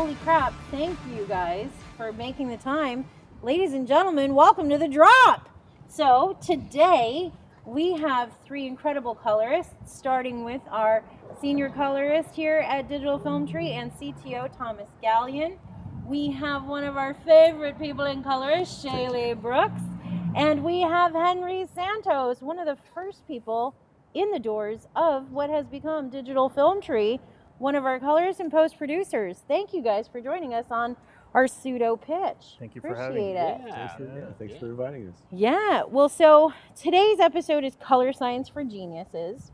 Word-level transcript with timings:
Holy 0.00 0.14
crap, 0.24 0.54
thank 0.70 0.98
you 1.14 1.26
guys 1.26 1.68
for 1.98 2.10
making 2.10 2.48
the 2.48 2.56
time. 2.56 3.04
Ladies 3.42 3.74
and 3.74 3.86
gentlemen, 3.86 4.34
welcome 4.34 4.70
to 4.70 4.78
the 4.78 4.88
drop. 4.88 5.50
So, 5.88 6.38
today 6.40 7.30
we 7.66 7.92
have 7.98 8.32
three 8.46 8.66
incredible 8.66 9.14
colorists, 9.14 9.74
starting 9.84 10.42
with 10.42 10.62
our 10.70 11.04
senior 11.38 11.68
colorist 11.68 12.34
here 12.34 12.60
at 12.66 12.88
Digital 12.88 13.18
Film 13.18 13.46
Tree 13.46 13.72
and 13.72 13.92
CTO 13.92 14.56
Thomas 14.56 14.88
Gallion. 15.02 15.58
We 16.06 16.30
have 16.30 16.64
one 16.64 16.84
of 16.84 16.96
our 16.96 17.12
favorite 17.12 17.78
people 17.78 18.06
in 18.06 18.22
colors, 18.22 18.68
Shaylee 18.82 19.38
Brooks. 19.38 19.82
And 20.34 20.64
we 20.64 20.80
have 20.80 21.12
Henry 21.12 21.66
Santos, 21.74 22.40
one 22.40 22.58
of 22.58 22.64
the 22.64 22.78
first 22.94 23.28
people 23.28 23.74
in 24.14 24.30
the 24.30 24.38
doors 24.38 24.88
of 24.96 25.30
what 25.30 25.50
has 25.50 25.66
become 25.66 26.08
Digital 26.08 26.48
Film 26.48 26.80
Tree, 26.80 27.20
one 27.60 27.74
of 27.74 27.84
our 27.84 28.00
colors 28.00 28.40
and 28.40 28.50
post 28.50 28.78
producers. 28.78 29.42
Thank 29.46 29.74
you 29.74 29.82
guys 29.82 30.08
for 30.08 30.20
joining 30.20 30.54
us 30.54 30.64
on 30.70 30.96
our 31.34 31.46
pseudo 31.46 31.94
pitch. 31.94 32.56
Thank 32.58 32.74
you 32.74 32.80
for 32.80 32.94
having 32.94 33.16
me. 33.16 33.30
it. 33.32 33.60
Thanks 33.70 33.94
for, 33.94 34.04
yeah, 34.04 34.24
thanks 34.38 34.54
Yeah. 34.54 34.60
for 34.60 34.66
inviting 34.70 35.08
us. 35.08 35.14
Yeah, 35.30 35.82
well, 35.86 36.08
so 36.08 36.52
today's 36.74 37.20
episode 37.20 37.62
is 37.62 37.76
Color 37.76 38.12
Science 38.14 38.48
for 38.48 38.64
Geniuses. 38.64 39.52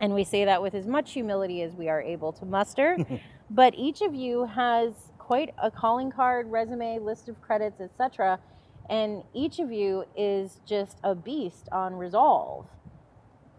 And 0.00 0.12
we 0.12 0.24
say 0.24 0.44
that 0.44 0.60
with 0.60 0.74
as 0.74 0.86
much 0.86 1.12
humility 1.12 1.62
as 1.62 1.72
we 1.74 1.88
are 1.88 2.02
able 2.02 2.32
to 2.32 2.44
muster. 2.44 2.98
but 3.50 3.74
each 3.76 4.00
of 4.02 4.12
you 4.14 4.46
has 4.46 4.92
quite 5.18 5.54
a 5.62 5.70
calling 5.70 6.10
card, 6.10 6.50
resume, 6.50 6.98
list 6.98 7.28
of 7.28 7.40
credits, 7.40 7.80
etc. 7.80 8.40
And 8.88 9.22
each 9.32 9.60
of 9.60 9.70
you 9.70 10.04
is 10.16 10.58
just 10.66 10.98
a 11.04 11.14
beast 11.14 11.68
on 11.70 11.94
Resolve. 11.94 12.66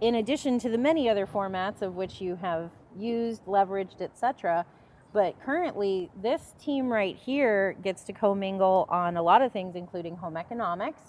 In 0.01 0.15
addition 0.15 0.59
to 0.59 0.69
the 0.69 0.77
many 0.77 1.07
other 1.07 1.25
formats 1.25 1.81
of 1.81 1.95
which 1.95 2.19
you 2.19 2.35
have 2.35 2.71
used, 2.97 3.45
leveraged, 3.45 4.01
etc. 4.01 4.65
But 5.13 5.39
currently, 5.43 6.09
this 6.21 6.53
team 6.59 6.89
right 6.89 7.17
here 7.17 7.75
gets 7.83 8.03
to 8.05 8.13
commingle 8.13 8.87
on 8.89 9.17
a 9.17 9.21
lot 9.21 9.41
of 9.41 9.51
things, 9.51 9.75
including 9.75 10.15
home 10.15 10.37
economics. 10.37 11.01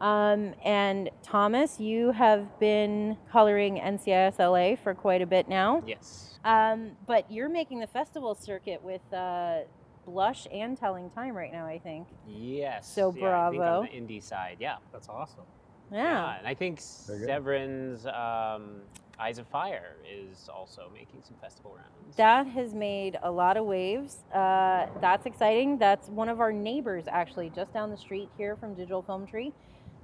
Um, 0.00 0.54
and 0.64 1.10
Thomas, 1.22 1.78
you 1.78 2.10
have 2.12 2.58
been 2.58 3.16
coloring 3.30 3.78
NCIS 3.78 4.38
LA 4.38 4.76
for 4.76 4.94
quite 4.94 5.22
a 5.22 5.26
bit 5.26 5.48
now. 5.48 5.82
Yes. 5.86 6.38
Um, 6.44 6.92
but 7.06 7.30
you're 7.30 7.50
making 7.50 7.80
the 7.80 7.86
festival 7.86 8.34
circuit 8.34 8.82
with 8.82 9.02
uh, 9.12 9.58
Blush 10.06 10.46
and 10.52 10.76
Telling 10.76 11.10
Time 11.10 11.36
right 11.36 11.52
now, 11.52 11.66
I 11.66 11.78
think. 11.78 12.08
Yes. 12.26 12.90
So 12.90 13.14
yeah, 13.14 13.46
I 13.46 13.50
think 13.50 13.60
bravo. 13.60 13.80
on 13.80 13.84
the 13.84 13.90
indie 13.90 14.22
side, 14.22 14.56
yeah. 14.58 14.76
That's 14.90 15.08
awesome. 15.08 15.44
Yeah. 15.92 16.38
And 16.38 16.46
I 16.46 16.54
think 16.54 16.80
Severin's 16.80 18.06
um, 18.06 18.80
Eyes 19.20 19.38
of 19.38 19.46
Fire 19.48 19.96
is 20.10 20.48
also 20.48 20.90
making 20.94 21.22
some 21.22 21.36
festival 21.40 21.72
rounds. 21.76 22.16
That 22.16 22.46
has 22.46 22.74
made 22.74 23.18
a 23.22 23.30
lot 23.30 23.58
of 23.58 23.66
waves. 23.66 24.24
Uh, 24.34 24.86
that's 25.00 25.26
exciting. 25.26 25.76
That's 25.76 26.08
one 26.08 26.30
of 26.30 26.40
our 26.40 26.52
neighbors, 26.52 27.04
actually, 27.06 27.50
just 27.50 27.72
down 27.74 27.90
the 27.90 27.98
street 27.98 28.30
here 28.38 28.56
from 28.56 28.74
Digital 28.74 29.02
Film 29.02 29.26
Tree. 29.26 29.52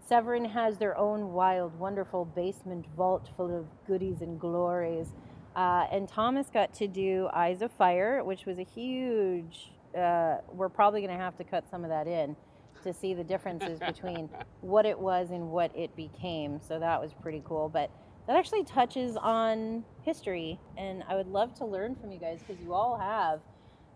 Severin 0.06 0.44
has 0.44 0.76
their 0.76 0.96
own 0.98 1.32
wild, 1.32 1.78
wonderful 1.78 2.26
basement 2.26 2.84
vault 2.94 3.28
full 3.36 3.56
of 3.56 3.66
goodies 3.86 4.20
and 4.20 4.38
glories. 4.38 5.08
Uh, 5.56 5.86
and 5.90 6.06
Thomas 6.06 6.48
got 6.52 6.74
to 6.74 6.86
do 6.86 7.28
Eyes 7.32 7.62
of 7.62 7.72
Fire, 7.72 8.22
which 8.22 8.44
was 8.44 8.58
a 8.58 8.64
huge. 8.64 9.72
Uh, 9.96 10.36
we're 10.52 10.68
probably 10.68 11.00
going 11.00 11.16
to 11.16 11.18
have 11.18 11.36
to 11.38 11.44
cut 11.44 11.64
some 11.70 11.84
of 11.84 11.90
that 11.90 12.06
in 12.06 12.36
to 12.82 12.92
see 12.92 13.14
the 13.14 13.24
differences 13.24 13.80
between 13.80 14.28
what 14.60 14.84
it 14.84 14.98
was 14.98 15.30
and 15.30 15.50
what 15.50 15.74
it 15.74 15.96
became. 15.96 16.60
So 16.60 16.78
that 16.78 17.00
was 17.00 17.12
pretty 17.14 17.42
cool. 17.44 17.70
But 17.70 17.90
that 18.26 18.36
actually 18.36 18.64
touches 18.64 19.16
on 19.16 19.84
history, 20.02 20.58
and 20.76 21.02
I 21.08 21.14
would 21.14 21.28
love 21.28 21.54
to 21.54 21.64
learn 21.64 21.94
from 21.94 22.12
you 22.12 22.18
guys 22.18 22.40
because 22.46 22.60
you 22.62 22.74
all 22.74 22.98
have 22.98 23.40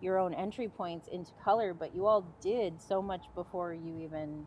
your 0.01 0.19
own 0.19 0.33
entry 0.35 0.69
points 0.69 1.09
into 1.09 1.33
color, 1.45 1.75
but 1.75 1.95
you 1.95 2.07
all 2.07 2.25
did 2.41 2.81
so 2.81 3.03
much 3.03 3.23
before 3.35 3.75
you 3.75 3.99
even 4.03 4.47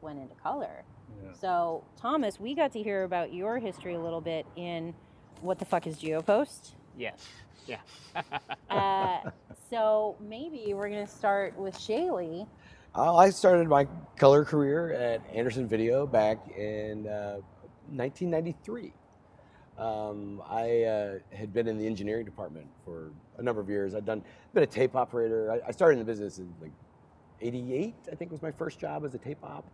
went 0.00 0.18
into 0.18 0.34
color. 0.36 0.84
Yeah. 1.22 1.32
So, 1.32 1.84
Thomas, 2.00 2.38
we 2.38 2.54
got 2.54 2.72
to 2.72 2.82
hear 2.82 3.04
about 3.04 3.32
your 3.32 3.58
history 3.58 3.94
a 3.94 4.00
little 4.00 4.20
bit 4.20 4.46
in 4.56 4.94
What 5.40 5.58
the 5.58 5.64
Fuck 5.64 5.86
is 5.86 5.96
GeoPost? 5.96 6.72
Yes. 6.96 7.26
Yeah. 7.66 7.78
Uh, 8.70 9.30
so, 9.70 10.16
maybe 10.20 10.74
we're 10.74 10.88
going 10.88 11.06
to 11.06 11.12
start 11.12 11.56
with 11.56 11.76
Shaylee. 11.76 12.48
Uh, 12.92 13.14
I 13.16 13.30
started 13.30 13.68
my 13.68 13.86
color 14.16 14.44
career 14.44 14.92
at 14.92 15.22
Anderson 15.32 15.68
Video 15.68 16.08
back 16.08 16.38
in 16.56 17.06
uh, 17.06 17.36
1993. 17.90 18.92
Um, 19.78 20.40
I 20.48 20.82
uh, 20.82 21.18
had 21.32 21.52
been 21.52 21.66
in 21.66 21.78
the 21.78 21.86
engineering 21.86 22.24
department 22.24 22.66
for 22.84 23.10
a 23.38 23.42
number 23.42 23.60
of 23.60 23.68
years. 23.68 23.94
I'd 23.94 24.06
done 24.06 24.22
been 24.52 24.62
a 24.62 24.66
tape 24.66 24.94
operator. 24.94 25.50
I, 25.50 25.68
I 25.68 25.70
started 25.72 25.94
in 25.94 25.98
the 25.98 26.04
business 26.04 26.38
in 26.38 26.52
like 26.60 26.70
'88. 27.40 27.94
I 28.10 28.14
think 28.14 28.30
was 28.30 28.42
my 28.42 28.52
first 28.52 28.78
job 28.78 29.04
as 29.04 29.14
a 29.14 29.18
tape 29.18 29.42
op, 29.42 29.64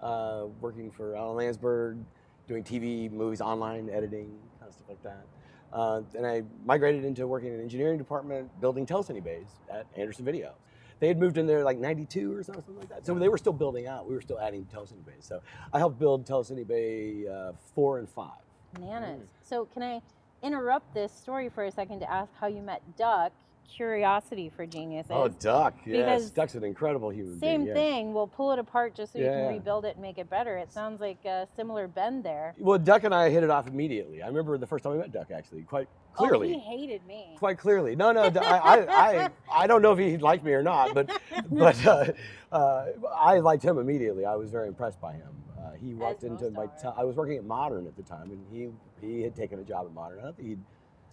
uh, 0.00 0.46
working 0.60 0.92
for 0.92 1.16
Alan 1.16 1.36
Landsburg, 1.36 1.98
doing 2.46 2.62
TV, 2.62 3.10
movies, 3.10 3.40
online 3.40 3.90
editing, 3.90 4.30
kind 4.60 4.68
of 4.68 4.74
stuff 4.74 4.88
like 4.88 5.02
that. 5.02 5.26
Uh, 5.72 6.02
and 6.16 6.24
I 6.24 6.42
migrated 6.64 7.04
into 7.04 7.26
working 7.26 7.48
in 7.48 7.56
the 7.56 7.62
engineering 7.62 7.98
department, 7.98 8.48
building 8.60 8.86
telecine 8.86 9.24
bays 9.24 9.48
at 9.72 9.86
Anderson 9.96 10.24
Video. 10.24 10.54
They 11.00 11.08
had 11.08 11.18
moved 11.18 11.36
in 11.36 11.48
there 11.48 11.64
like 11.64 11.78
'92 11.78 12.32
or 12.32 12.44
something 12.44 12.76
like 12.78 12.88
that. 12.90 13.04
So 13.04 13.14
they 13.14 13.28
were 13.28 13.38
still 13.38 13.52
building 13.52 13.88
out. 13.88 14.08
We 14.08 14.14
were 14.14 14.20
still 14.20 14.38
adding 14.38 14.68
telecine 14.72 15.04
bays. 15.04 15.22
So 15.22 15.40
I 15.72 15.78
helped 15.78 15.98
build 15.98 16.26
telecine 16.26 16.64
bay 16.64 17.26
uh, 17.26 17.54
four 17.74 17.98
and 17.98 18.08
five. 18.08 18.38
Bananas. 18.74 19.20
So, 19.42 19.66
can 19.66 19.82
I 19.82 20.00
interrupt 20.42 20.92
this 20.94 21.12
story 21.12 21.48
for 21.48 21.64
a 21.64 21.70
second 21.70 22.00
to 22.00 22.10
ask 22.10 22.32
how 22.40 22.46
you 22.46 22.62
met 22.62 22.82
Duck? 22.96 23.32
Curiosity 23.70 24.50
for 24.54 24.66
geniuses. 24.66 25.10
Oh, 25.14 25.28
Duck! 25.28 25.74
Yes, 25.86 25.96
Because 25.96 26.30
Duck's 26.30 26.54
an 26.56 26.64
incredible 26.64 27.08
human 27.08 27.38
Same 27.38 27.64
being. 27.64 27.68
yeah. 27.68 27.82
thing. 27.82 28.12
We'll 28.12 28.26
pull 28.26 28.52
it 28.52 28.58
apart 28.58 28.94
just 28.94 29.14
so 29.14 29.18
you 29.18 29.24
can 29.24 29.38
yeah. 29.38 29.48
rebuild 29.48 29.86
it 29.86 29.94
and 29.94 30.02
make 30.02 30.18
it 30.18 30.28
better. 30.28 30.58
It 30.58 30.70
sounds 30.70 31.00
like 31.00 31.24
a 31.24 31.46
similar 31.56 31.88
bend 31.88 32.22
there. 32.22 32.54
Well, 32.58 32.78
Duck 32.78 33.04
and 33.04 33.14
I 33.14 33.30
hit 33.30 33.42
it 33.44 33.48
off 33.48 33.66
immediately. 33.68 34.20
I 34.22 34.26
remember 34.26 34.58
the 34.58 34.66
first 34.66 34.84
time 34.84 34.92
we 34.92 34.98
met 34.98 35.10
Duck, 35.12 35.30
actually, 35.30 35.62
quite 35.62 35.88
clearly. 36.12 36.48
Oh, 36.48 36.52
he 36.52 36.58
hated 36.58 37.06
me. 37.06 37.34
quite 37.38 37.56
clearly. 37.56 37.96
No, 37.96 38.12
no, 38.12 38.24
I, 38.24 38.58
I, 38.58 38.76
I, 39.24 39.30
I 39.50 39.66
don't 39.66 39.80
know 39.80 39.92
if 39.92 39.98
he 39.98 40.18
liked 40.18 40.44
me 40.44 40.52
or 40.52 40.62
not, 40.62 40.92
but, 40.92 41.08
but 41.50 41.86
uh, 41.86 42.06
uh, 42.52 42.86
I 43.16 43.38
liked 43.38 43.62
him 43.64 43.78
immediately. 43.78 44.26
I 44.26 44.34
was 44.34 44.50
very 44.50 44.68
impressed 44.68 45.00
by 45.00 45.12
him. 45.14 45.28
Uh, 45.72 45.76
he 45.76 45.94
walked 45.94 46.24
into 46.24 46.50
my. 46.50 46.66
T-? 46.66 46.88
I 46.96 47.04
was 47.04 47.16
working 47.16 47.36
at 47.36 47.44
Modern 47.44 47.86
at 47.86 47.96
the 47.96 48.02
time, 48.02 48.30
and 48.30 48.44
he 48.50 48.68
he 49.06 49.22
had 49.22 49.34
taken 49.34 49.58
a 49.58 49.62
job 49.64 49.86
at 49.86 49.92
Modern. 49.92 50.18
I 50.20 50.22
don't 50.24 50.36
think 50.36 50.48
he'd, 50.48 50.58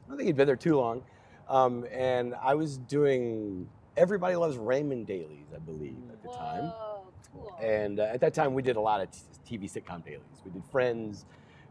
I 0.05 0.09
don't 0.09 0.17
think 0.17 0.27
he'd 0.27 0.35
been 0.37 0.47
there 0.47 0.55
too 0.55 0.77
long, 0.77 1.03
um, 1.47 1.85
and 1.91 2.35
I 2.41 2.55
was 2.55 2.77
doing. 2.77 3.67
Everybody 3.97 4.35
loves 4.35 4.57
Raymond 4.57 5.07
dailies, 5.07 5.47
I 5.53 5.59
believe, 5.59 5.97
at 6.11 6.21
the 6.23 6.29
time. 6.29 6.65
Whoa, 6.65 7.07
cool. 7.33 7.57
And 7.61 7.99
uh, 7.99 8.03
at 8.03 8.21
that 8.21 8.33
time, 8.33 8.53
we 8.53 8.61
did 8.61 8.77
a 8.77 8.81
lot 8.81 9.01
of 9.01 9.09
t- 9.11 9.57
TV 9.57 9.69
sitcom 9.71 10.05
dailies. 10.05 10.23
We 10.45 10.51
did 10.51 10.63
Friends, 10.71 11.25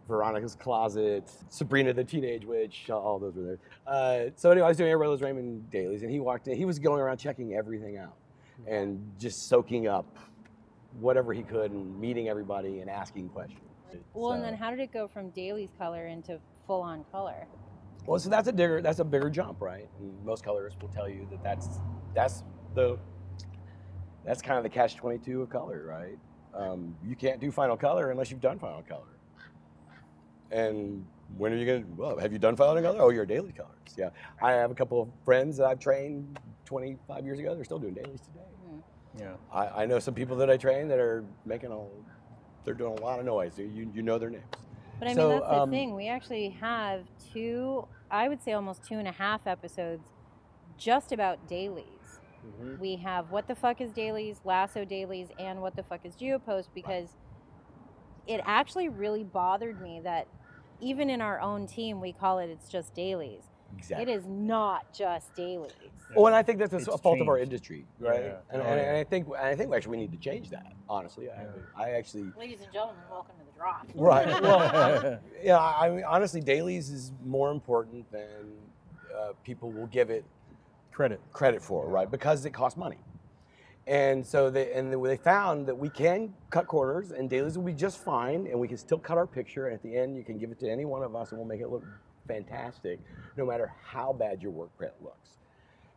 Veronica's 0.06 0.55
Closet, 0.55 1.31
Sabrina 1.49 1.94
the 1.94 2.05
Teenage 2.05 2.44
Witch, 2.44 2.91
all- 2.91 3.19
those 3.19 3.34
were 3.34 3.43
there. 3.44 3.59
Uh, 3.87 4.31
so 4.37 4.50
anyway, 4.50 4.66
I 4.66 4.69
was 4.69 4.76
doing 4.76 4.91
everybody 4.91 5.10
those 5.12 5.22
Raymond 5.22 5.70
dailies, 5.70 6.03
and 6.03 6.10
he 6.10 6.20
walked 6.20 6.49
in. 6.49 6.56
He 6.56 6.66
was 6.66 6.78
going 6.78 7.00
around 7.00 7.16
checking 7.19 7.55
everything 7.55 7.97
out 7.97 8.16
and 8.66 9.12
just 9.19 9.49
soaking 9.49 9.87
up 9.87 10.19
whatever 11.00 11.32
he 11.32 11.42
could 11.42 11.70
and 11.70 11.98
meeting 12.00 12.28
everybody 12.28 12.81
and 12.81 12.91
asking 12.91 13.28
questions. 13.31 13.60
well, 14.14 14.32
and 14.32 14.42
then 14.42 14.54
how 14.54 14.70
did 14.70 14.81
it 14.81 14.93
go 14.93 15.08
from 15.08 15.31
dailies 15.31 15.70
color 15.78 16.06
into 16.06 16.38
full 16.67 16.82
on 16.82 17.05
color? 17.11 17.46
Well, 18.06 18.19
so 18.19 18.31
that's 18.31 18.49
a 18.49 18.52
bigger 18.52 18.81
that's 18.81 19.00
a 19.00 19.05
bigger 19.05 19.28
jump, 19.31 19.61
right? 19.61 19.88
And 20.00 20.25
most 20.25 20.43
colorists 20.44 20.81
will 20.81 20.88
tell 20.88 21.08
you 21.08 21.26
that 21.31 21.43
that's 21.43 21.69
that's 22.14 22.43
the 22.75 22.99
that's 24.25 24.40
kind 24.43 24.56
of 24.56 24.62
the 24.62 24.70
catch 24.70 24.96
twenty 24.96 25.19
two 25.19 25.43
of 25.43 25.50
color, 25.50 25.84
right? 25.87 26.19
Um, 26.55 26.96
you 27.06 27.14
can't 27.14 27.40
do 27.40 27.50
final 27.50 27.76
color 27.76 28.11
unless 28.11 28.31
you've 28.31 28.40
done 28.40 28.58
final 28.58 28.82
color. 28.82 29.19
And 30.50 31.05
when 31.37 31.52
are 31.52 31.56
you 31.56 31.67
gonna? 31.67 31.84
Well, 31.96 32.19
have 32.19 32.32
you 32.32 32.38
done 32.38 32.56
final 32.56 32.81
color? 32.81 32.99
Oh, 32.99 33.11
you're 33.11 33.25
a 33.25 33.28
daily 33.28 33.52
colorist. 33.52 33.99
Yeah, 33.99 34.11
I 34.40 34.52
have 34.52 34.70
a 34.70 34.75
couple 34.75 35.02
of 35.02 35.08
friends 35.25 35.58
that 35.58 35.67
I've 35.67 35.78
trained 35.78 36.38
twenty 36.64 36.96
five 37.06 37.25
years 37.26 37.38
ago. 37.38 37.55
They're 37.55 37.64
still 37.64 37.78
doing 37.78 37.94
dailies 37.94 38.20
today. 38.20 38.40
Yeah. 39.19 39.34
I, 39.52 39.82
I 39.82 39.87
know 39.87 39.99
some 39.99 40.14
people 40.14 40.37
that 40.38 40.50
I 40.50 40.56
train 40.56 40.88
that 40.88 40.99
are 40.99 41.25
making 41.46 41.72
a 41.72 41.78
they're 42.64 42.75
doing 42.75 42.99
a 42.99 43.02
lot 43.02 43.19
of 43.19 43.25
noise. 43.25 43.58
You 43.58 43.90
you 43.94 44.02
know 44.02 44.19
their 44.19 44.31
names. 44.31 44.44
But 44.99 45.06
I 45.06 45.10
mean, 45.10 45.16
So, 45.16 45.28
that's 45.28 45.46
the 45.46 45.60
um, 45.60 45.70
thing. 45.70 45.94
We 45.94 46.08
actually 46.08 46.50
have 46.60 47.05
two, 47.32 47.87
I 48.10 48.28
would 48.28 48.43
say 48.43 48.52
almost 48.52 48.84
two 48.84 48.96
and 48.96 49.06
a 49.06 49.12
half 49.12 49.46
episodes 49.46 50.08
just 50.76 51.12
about 51.12 51.46
dailies. 51.46 52.20
Mhm. 52.44 52.78
We 52.78 52.96
have 52.96 53.31
What 53.31 53.46
the 53.46 53.55
Fuck 53.55 53.81
is 53.81 53.93
Dailies, 53.93 54.40
Lasso 54.44 54.84
Dailies, 54.84 55.28
and 55.38 55.60
What 55.62 55.76
the 55.76 55.82
Fuck 55.82 56.05
is 56.05 56.14
Geopost 56.16 56.69
because 56.75 57.16
it 58.26 58.40
actually 58.44 58.88
really 58.88 59.25
bothered 59.25 59.81
me 59.81 60.00
that 60.00 60.26
even 60.81 61.10
in 61.10 61.20
our 61.20 61.40
own 61.40 61.66
team, 61.66 62.00
we 62.00 62.12
call 62.12 62.38
it 62.38 62.50
It's 62.50 62.69
Just 62.69 62.94
Dailies. 62.94 63.44
Exactly. 63.76 64.11
It 64.12 64.17
is 64.17 64.25
not 64.26 64.93
just 64.93 65.35
dailies. 65.35 65.73
Well, 66.17 66.26
and 66.26 66.35
I 66.35 66.43
think 66.43 66.59
that's 66.59 66.73
a 66.73 66.79
It's 66.79 66.88
a 66.88 66.97
fault 66.99 67.20
of 67.20 67.29
our 67.29 67.38
industry, 67.38 67.85
right? 67.99 68.20
Yeah. 68.23 68.37
And, 68.50 68.62
Oh, 68.62 68.65
and, 68.65 68.81
and 68.81 68.97
I 68.97 69.05
think 69.05 69.26
and 69.26 69.37
I 69.47 69.55
think 69.55 69.73
actually 69.75 69.91
we 69.91 69.97
need 69.99 70.12
to 70.12 70.19
change 70.19 70.50
that. 70.50 70.73
Honestly, 70.88 71.26
Yeah. 71.26 71.44
I, 71.76 71.85
I 71.85 71.91
actually 71.91 72.32
Ladies 72.38 72.61
and 72.62 72.73
gentlemen, 72.73 72.97
welcome 73.11 73.35
to 73.38 73.44
the 73.44 73.59
drop. 73.59 73.87
right. 73.94 74.26
Well, 74.43 75.20
yeah. 75.43 75.59
I 75.59 75.91
mean, 75.91 76.05
honestly, 76.05 76.41
dailies 76.41 76.91
is 76.91 77.12
more 77.25 77.50
important 77.50 78.11
than 78.11 78.26
uh, 79.17 79.32
people 79.44 79.70
will 79.70 79.87
give 79.88 80.11
it 80.11 80.25
credit. 80.93 81.20
credit 81.32 81.62
for, 81.62 81.87
right? 81.88 82.11
Because 82.11 82.44
it 82.47 82.50
costs 82.53 82.76
money. 82.79 82.99
And 83.87 84.26
so 84.26 84.50
they 84.50 84.73
and 84.73 84.93
they 84.93 85.17
found 85.17 85.67
that 85.67 85.75
we 85.75 85.88
can 85.88 86.35
cut 86.50 86.67
corners 86.67 87.11
and 87.12 87.31
dailies 87.31 87.56
will 87.56 87.65
be 87.65 87.73
just 87.73 88.03
fine, 88.05 88.47
and 88.47 88.59
we 88.59 88.69
can 88.69 88.76
still 88.76 88.99
cut 88.99 89.17
our 89.17 89.26
picture. 89.26 89.67
And 89.67 89.75
at 89.75 89.82
the 89.82 89.97
end, 89.97 90.17
you 90.17 90.25
can 90.25 90.38
give 90.38 90.50
it 90.50 90.59
to 90.61 90.69
any 90.70 90.85
one 90.85 91.03
of 91.03 91.15
us, 91.17 91.31
and 91.31 91.38
we'll 91.38 91.49
make 91.49 91.61
it 91.61 91.69
look 91.69 91.85
fantastic, 92.28 93.00
no 93.36 93.44
matter 93.44 93.72
how 93.82 94.12
bad 94.12 94.42
your 94.42 94.52
work 94.52 94.76
print 94.76 94.92
looks. 95.02 95.30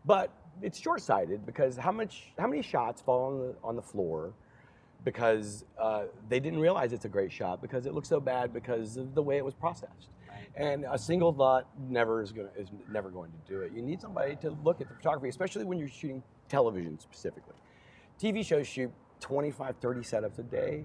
But 0.06 0.32
it's 0.62 0.80
short-sighted 0.80 1.46
because 1.46 1.78
how 1.78 1.92
much 1.92 2.34
how 2.40 2.48
many 2.48 2.62
shots 2.62 3.02
fall 3.02 3.26
on 3.26 3.40
the 3.40 3.56
on 3.64 3.76
the 3.76 3.82
floor 3.82 4.34
because 5.04 5.66
uh, 5.80 6.04
they 6.30 6.40
didn't 6.40 6.60
realize 6.60 6.94
it's 6.94 7.06
a 7.06 7.10
great 7.10 7.32
shot 7.32 7.62
because 7.62 7.86
it 7.86 7.94
looks 7.94 8.08
so 8.08 8.20
bad 8.20 8.54
because 8.54 8.98
of 8.98 9.16
the 9.16 9.22
way 9.22 9.38
it 9.38 9.46
was 9.46 9.56
processed. 9.56 10.10
And 10.56 10.86
a 10.90 10.98
single 10.98 11.32
thought 11.32 11.68
never 11.90 12.22
is 12.22 12.32
going 12.32 12.50
is 12.58 12.68
never 12.92 13.10
going 13.10 13.32
to 13.32 13.54
do 13.54 13.62
it. 13.62 13.72
You 13.74 13.82
need 13.82 14.02
somebody 14.02 14.36
to 14.38 14.52
look 14.64 14.82
at 14.82 14.90
the 14.90 14.96
photography, 14.96 15.30
especially 15.30 15.64
when 15.64 15.78
you're 15.78 15.88
shooting 15.88 16.22
television 16.50 17.00
specifically. 17.00 17.56
TV 18.22 18.46
shows 18.46 18.68
shoot 18.68 18.92
25, 19.22 19.76
30 19.80 20.02
setups 20.02 20.40
a 20.40 20.44
day, 20.44 20.84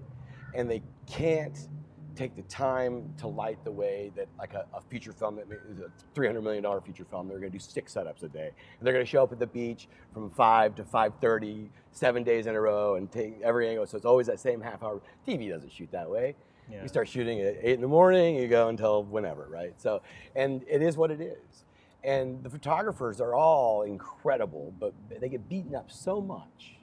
and 0.54 0.70
they 0.70 0.82
can't 1.06 1.68
take 2.16 2.34
the 2.34 2.42
time 2.42 3.12
to 3.18 3.26
light 3.26 3.62
the 3.64 3.70
way 3.70 4.10
that 4.16 4.26
like 4.38 4.54
a, 4.54 4.66
a 4.74 4.80
feature 4.80 5.12
film 5.12 5.36
that 5.36 5.46
is 5.70 5.80
a 5.80 5.90
$300 6.18 6.42
million 6.42 6.64
feature 6.80 7.04
film, 7.04 7.28
they're 7.28 7.38
going 7.38 7.52
to 7.52 7.58
do 7.58 7.62
six 7.62 7.94
setups 7.94 8.22
a 8.22 8.28
day. 8.28 8.50
And 8.78 8.86
they're 8.86 8.92
going 8.92 9.04
to 9.04 9.10
show 9.10 9.22
up 9.22 9.32
at 9.32 9.38
the 9.38 9.46
beach 9.46 9.88
from 10.12 10.30
5 10.30 10.74
to 10.76 10.82
5.30, 10.82 11.68
seven 11.92 12.24
days 12.24 12.46
in 12.46 12.54
a 12.54 12.60
row, 12.60 12.96
and 12.96 13.10
take 13.10 13.40
every 13.42 13.68
angle. 13.68 13.86
So 13.86 13.96
it's 13.96 14.06
always 14.06 14.26
that 14.26 14.40
same 14.40 14.60
half 14.60 14.82
hour. 14.82 15.00
TV 15.26 15.50
doesn't 15.50 15.72
shoot 15.72 15.90
that 15.92 16.10
way. 16.10 16.34
Yeah. 16.70 16.82
You 16.82 16.88
start 16.88 17.08
shooting 17.08 17.40
at 17.40 17.56
eight 17.62 17.74
in 17.74 17.80
the 17.80 17.86
morning, 17.86 18.36
you 18.36 18.48
go 18.48 18.68
until 18.68 19.04
whenever, 19.04 19.46
right? 19.48 19.72
So, 19.80 20.02
and 20.34 20.64
it 20.68 20.82
is 20.82 20.96
what 20.96 21.10
it 21.10 21.20
is. 21.20 21.64
And 22.02 22.42
the 22.42 22.50
photographers 22.50 23.20
are 23.20 23.34
all 23.34 23.82
incredible, 23.82 24.72
but 24.80 24.92
they 25.20 25.28
get 25.28 25.48
beaten 25.48 25.74
up 25.74 25.90
so 25.90 26.20
much 26.20 26.76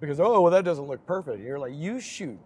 because, 0.00 0.20
oh, 0.20 0.40
well, 0.40 0.52
that 0.52 0.64
doesn't 0.64 0.86
look 0.86 1.04
perfect. 1.06 1.38
And 1.38 1.46
you're 1.46 1.58
like, 1.58 1.74
you 1.74 2.00
shoot 2.00 2.38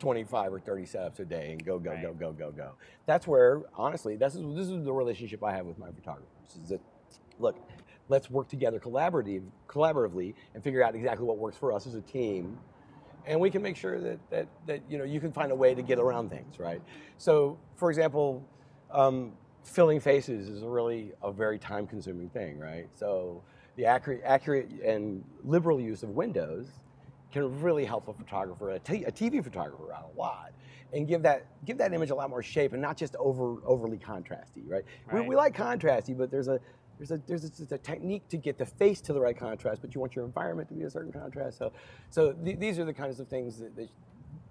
25 0.00 0.52
or 0.52 0.60
30 0.60 0.82
setups 0.84 1.20
a 1.20 1.24
day 1.24 1.52
and 1.52 1.64
go, 1.64 1.78
go, 1.78 1.90
go, 1.90 2.08
Right. 2.08 2.18
go, 2.18 2.32
go, 2.32 2.50
go. 2.50 2.72
That's 3.06 3.26
where, 3.26 3.62
honestly, 3.76 4.16
this 4.16 4.34
is, 4.34 4.42
this 4.56 4.68
is 4.68 4.84
the 4.84 4.92
relationship 4.92 5.44
I 5.44 5.52
have 5.52 5.66
with 5.66 5.78
my 5.78 5.90
photographers 5.92 6.26
is 6.62 6.70
that, 6.70 6.80
look, 7.38 7.56
let's 8.08 8.28
work 8.30 8.48
together 8.48 8.80
collaborative, 8.80 9.42
collaboratively 9.68 10.34
and 10.54 10.64
figure 10.64 10.82
out 10.82 10.94
exactly 10.96 11.26
what 11.26 11.38
works 11.38 11.56
for 11.56 11.72
us 11.72 11.86
as 11.86 11.94
a 11.94 12.00
team 12.00 12.58
and 13.26 13.38
we 13.38 13.50
can 13.50 13.62
make 13.62 13.76
sure 13.76 14.00
that, 14.00 14.18
that, 14.30 14.48
that 14.66 14.80
you 14.88 14.98
know 14.98 15.04
you 15.04 15.20
can 15.20 15.32
find 15.32 15.52
a 15.52 15.54
way 15.54 15.74
to 15.74 15.82
get 15.82 15.98
around 15.98 16.30
things 16.30 16.58
right 16.58 16.80
so 17.18 17.58
for 17.76 17.90
example 17.90 18.42
um, 18.90 19.32
filling 19.62 20.00
faces 20.00 20.48
is 20.48 20.62
a 20.62 20.68
really 20.68 21.12
a 21.22 21.30
very 21.30 21.58
time 21.58 21.86
consuming 21.86 22.28
thing 22.30 22.58
right 22.58 22.88
so 22.94 23.42
the 23.76 23.84
accurate, 23.84 24.22
accurate 24.24 24.70
and 24.84 25.22
liberal 25.44 25.80
use 25.80 26.02
of 26.02 26.10
windows 26.10 26.68
can 27.32 27.60
really 27.60 27.84
help 27.84 28.08
a 28.08 28.12
photographer 28.12 28.70
a, 28.70 28.78
t- 28.78 29.04
a 29.04 29.12
tv 29.12 29.42
photographer 29.42 29.92
out 29.92 30.10
a 30.14 30.18
lot 30.18 30.52
and 30.92 31.06
give 31.06 31.22
that 31.22 31.46
give 31.64 31.78
that 31.78 31.92
image 31.92 32.10
a 32.10 32.14
lot 32.14 32.30
more 32.30 32.42
shape 32.42 32.72
and 32.72 32.82
not 32.82 32.96
just 32.96 33.14
over 33.16 33.56
overly 33.64 33.98
contrasty 33.98 34.68
right, 34.68 34.84
We, 35.12 35.20
we 35.20 35.36
like 35.36 35.56
contrasty 35.56 36.16
but 36.16 36.30
there's 36.30 36.48
a 36.48 36.60
there's 37.00 37.12
a 37.12 37.20
there's 37.26 37.44
a, 37.44 37.74
a 37.74 37.78
technique 37.78 38.28
to 38.28 38.36
get 38.36 38.58
the 38.58 38.66
face 38.66 39.00
to 39.02 39.14
the 39.14 39.20
right 39.20 39.36
contrast, 39.36 39.80
but 39.80 39.94
you 39.94 40.00
want 40.02 40.14
your 40.14 40.26
environment 40.26 40.68
to 40.68 40.74
be 40.74 40.82
a 40.82 40.90
certain 40.90 41.10
contrast. 41.10 41.56
So, 41.56 41.72
so 42.10 42.32
th- 42.32 42.58
these 42.58 42.78
are 42.78 42.84
the 42.84 42.92
kinds 42.92 43.20
of 43.20 43.28
things 43.28 43.58
that, 43.58 43.74
that, 43.76 43.88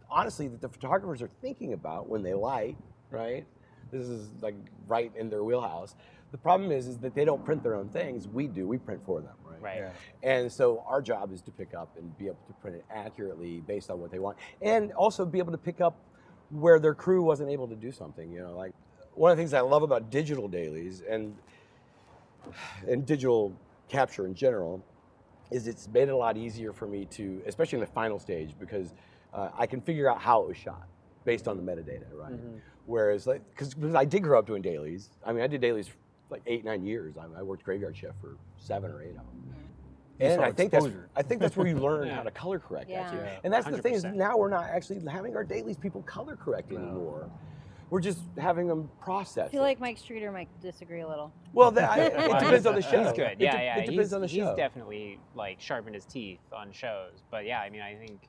honestly, 0.09 0.47
that 0.47 0.59
the 0.59 0.67
photographers 0.67 1.21
are 1.21 1.29
thinking 1.41 1.73
about 1.73 2.09
when 2.09 2.23
they 2.23 2.33
light. 2.33 2.75
Right, 3.11 3.45
this 3.91 4.07
is 4.07 4.29
like 4.41 4.55
right 4.87 5.11
in 5.15 5.29
their 5.29 5.43
wheelhouse. 5.43 5.95
The 6.31 6.37
problem 6.37 6.71
is, 6.71 6.87
is 6.87 6.97
that 6.99 7.15
they 7.15 7.25
don't 7.25 7.43
print 7.43 7.61
their 7.63 7.75
own 7.75 7.89
things. 7.89 8.27
We 8.27 8.47
do. 8.47 8.67
We 8.67 8.77
print 8.77 9.01
for 9.05 9.21
them. 9.21 9.35
Right. 9.61 9.81
Right. 9.81 9.91
Yeah. 10.23 10.29
And 10.29 10.51
so 10.51 10.83
our 10.87 11.01
job 11.01 11.31
is 11.31 11.41
to 11.43 11.51
pick 11.51 11.73
up 11.73 11.95
and 11.97 12.17
be 12.17 12.27
able 12.27 12.39
to 12.47 12.53
print 12.53 12.77
it 12.77 12.85
accurately 12.89 13.61
based 13.61 13.89
on 13.89 13.99
what 13.99 14.11
they 14.11 14.19
want, 14.19 14.37
and 14.61 14.91
also 14.93 15.25
be 15.25 15.39
able 15.39 15.51
to 15.51 15.57
pick 15.57 15.81
up 15.81 15.97
where 16.49 16.79
their 16.79 16.95
crew 16.95 17.21
wasn't 17.21 17.49
able 17.49 17.67
to 17.67 17.75
do 17.75 17.91
something. 17.91 18.31
You 18.31 18.41
know, 18.41 18.57
like 18.57 18.73
one 19.13 19.31
of 19.31 19.37
the 19.37 19.41
things 19.41 19.53
I 19.53 19.61
love 19.61 19.83
about 19.83 20.09
digital 20.09 20.47
dailies 20.47 21.03
and 21.09 21.35
and 22.87 23.05
digital 23.05 23.53
capture 23.87 24.25
in 24.25 24.33
general 24.33 24.83
is 25.51 25.67
it's 25.67 25.87
made 25.87 26.03
it 26.03 26.11
a 26.11 26.17
lot 26.17 26.37
easier 26.37 26.71
for 26.71 26.87
me 26.87 27.05
to, 27.05 27.41
especially 27.47 27.77
in 27.77 27.81
the 27.81 27.91
final 27.91 28.19
stage, 28.19 28.55
because 28.59 28.93
uh, 29.33 29.49
I 29.57 29.65
can 29.65 29.81
figure 29.81 30.09
out 30.09 30.19
how 30.21 30.43
it 30.43 30.47
was 30.47 30.57
shot 30.57 30.87
based 31.25 31.47
on 31.47 31.57
the 31.57 31.63
metadata, 31.63 32.05
right? 32.13 32.39
Whereas, 32.85 33.27
like, 33.27 33.41
because 33.49 33.75
I 33.95 34.05
did 34.05 34.23
grow 34.23 34.39
up 34.39 34.47
doing 34.47 34.61
dailies. 34.61 35.09
I 35.25 35.33
mean, 35.33 35.43
I 35.43 35.47
did 35.47 35.61
dailies 35.61 35.87
for 35.87 35.97
like 36.29 36.41
eight, 36.45 36.63
nine 36.63 36.83
years. 36.85 37.15
I, 37.17 37.39
I 37.39 37.43
worked 37.43 37.63
graveyard 37.63 37.95
shift 37.97 38.19
for 38.21 38.37
seven 38.57 38.91
or 38.91 39.01
eight 39.01 39.09
of 39.11 39.15
them. 39.17 39.55
You 40.19 40.25
And 40.27 40.41
I 40.41 40.51
think 40.51 40.71
that's. 40.71 40.87
I 41.15 41.21
think 41.21 41.41
that's 41.41 41.55
where 41.57 41.67
you 41.67 41.75
learn 41.79 42.07
Yeah. 42.07 42.15
how 42.15 42.23
to 42.23 42.31
color 42.31 42.59
correct. 42.59 42.89
Yeah. 42.89 43.01
Actually. 43.01 43.19
Yeah. 43.19 43.39
And 43.43 43.53
that's 43.53 43.67
the 43.67 43.81
thing 43.81 43.93
is 43.93 44.03
now 44.03 44.37
we're 44.37 44.49
not 44.49 44.65
actually 44.65 45.01
having 45.09 45.35
our 45.35 45.43
dailies 45.43 45.77
people 45.77 46.01
color 46.03 46.35
correct 46.35 46.71
No. 46.71 46.77
anymore. 46.77 47.29
We're 47.89 48.01
just 48.01 48.19
having 48.37 48.67
them 48.67 48.87
process. 49.01 49.47
I 49.47 49.49
feel 49.49 49.61
it. 49.61 49.65
like 49.65 49.79
Mike 49.79 49.97
Streeter 49.97 50.31
might 50.31 50.47
disagree 50.61 51.01
a 51.01 51.07
little. 51.07 51.33
well, 51.53 51.71
that, 51.71 51.89
I, 51.89 51.99
it 52.05 52.39
depends 52.39 52.67
on 52.67 52.75
the 52.75 52.83
show. 52.83 53.03
He's 53.03 53.13
good. 53.13 53.31
It 53.31 53.37
Yeah, 53.39 53.57
de- 53.57 53.63
yeah. 53.63 53.77
It 53.77 53.85
depends 53.87 54.09
he's, 54.09 54.13
on 54.13 54.21
the 54.21 54.27
show. 54.27 54.47
he's 54.49 54.55
definitely 54.55 55.19
like 55.33 55.59
sharpened 55.59 55.95
his 55.95 56.05
teeth 56.05 56.37
on 56.53 56.71
shows. 56.71 57.23
But 57.31 57.45
yeah, 57.45 57.61
I 57.61 57.71
mean, 57.71 57.81
I 57.81 57.95
think 57.95 58.19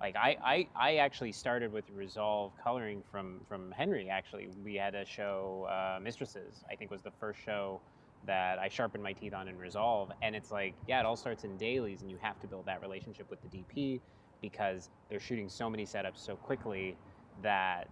like 0.00 0.14
I, 0.16 0.36
I, 0.44 0.68
I 0.76 0.96
actually 0.96 1.32
started 1.32 1.72
with 1.72 1.84
Resolve 1.90 2.52
coloring 2.62 3.02
from 3.10 3.40
from 3.48 3.72
Henry. 3.72 4.08
Actually, 4.08 4.48
we 4.64 4.74
had 4.74 4.94
a 4.94 5.04
show, 5.04 5.66
uh, 5.70 5.98
Mistresses. 6.00 6.62
I 6.70 6.76
think 6.76 6.90
was 6.90 7.02
the 7.02 7.12
first 7.18 7.40
show 7.44 7.80
that 8.26 8.58
I 8.58 8.68
sharpened 8.68 9.02
my 9.02 9.12
teeth 9.12 9.34
on 9.34 9.48
in 9.48 9.58
Resolve. 9.58 10.10
And 10.22 10.34
it's 10.34 10.50
like, 10.50 10.74
yeah, 10.86 11.00
it 11.00 11.06
all 11.06 11.16
starts 11.16 11.44
in 11.44 11.56
dailies, 11.56 12.02
and 12.02 12.10
you 12.10 12.18
have 12.20 12.40
to 12.40 12.46
build 12.46 12.66
that 12.66 12.80
relationship 12.80 13.28
with 13.30 13.40
the 13.42 13.48
DP 13.48 14.00
because 14.40 14.88
they're 15.08 15.20
shooting 15.20 15.48
so 15.48 15.68
many 15.68 15.84
setups 15.84 16.18
so 16.18 16.36
quickly 16.36 16.96
that 17.42 17.88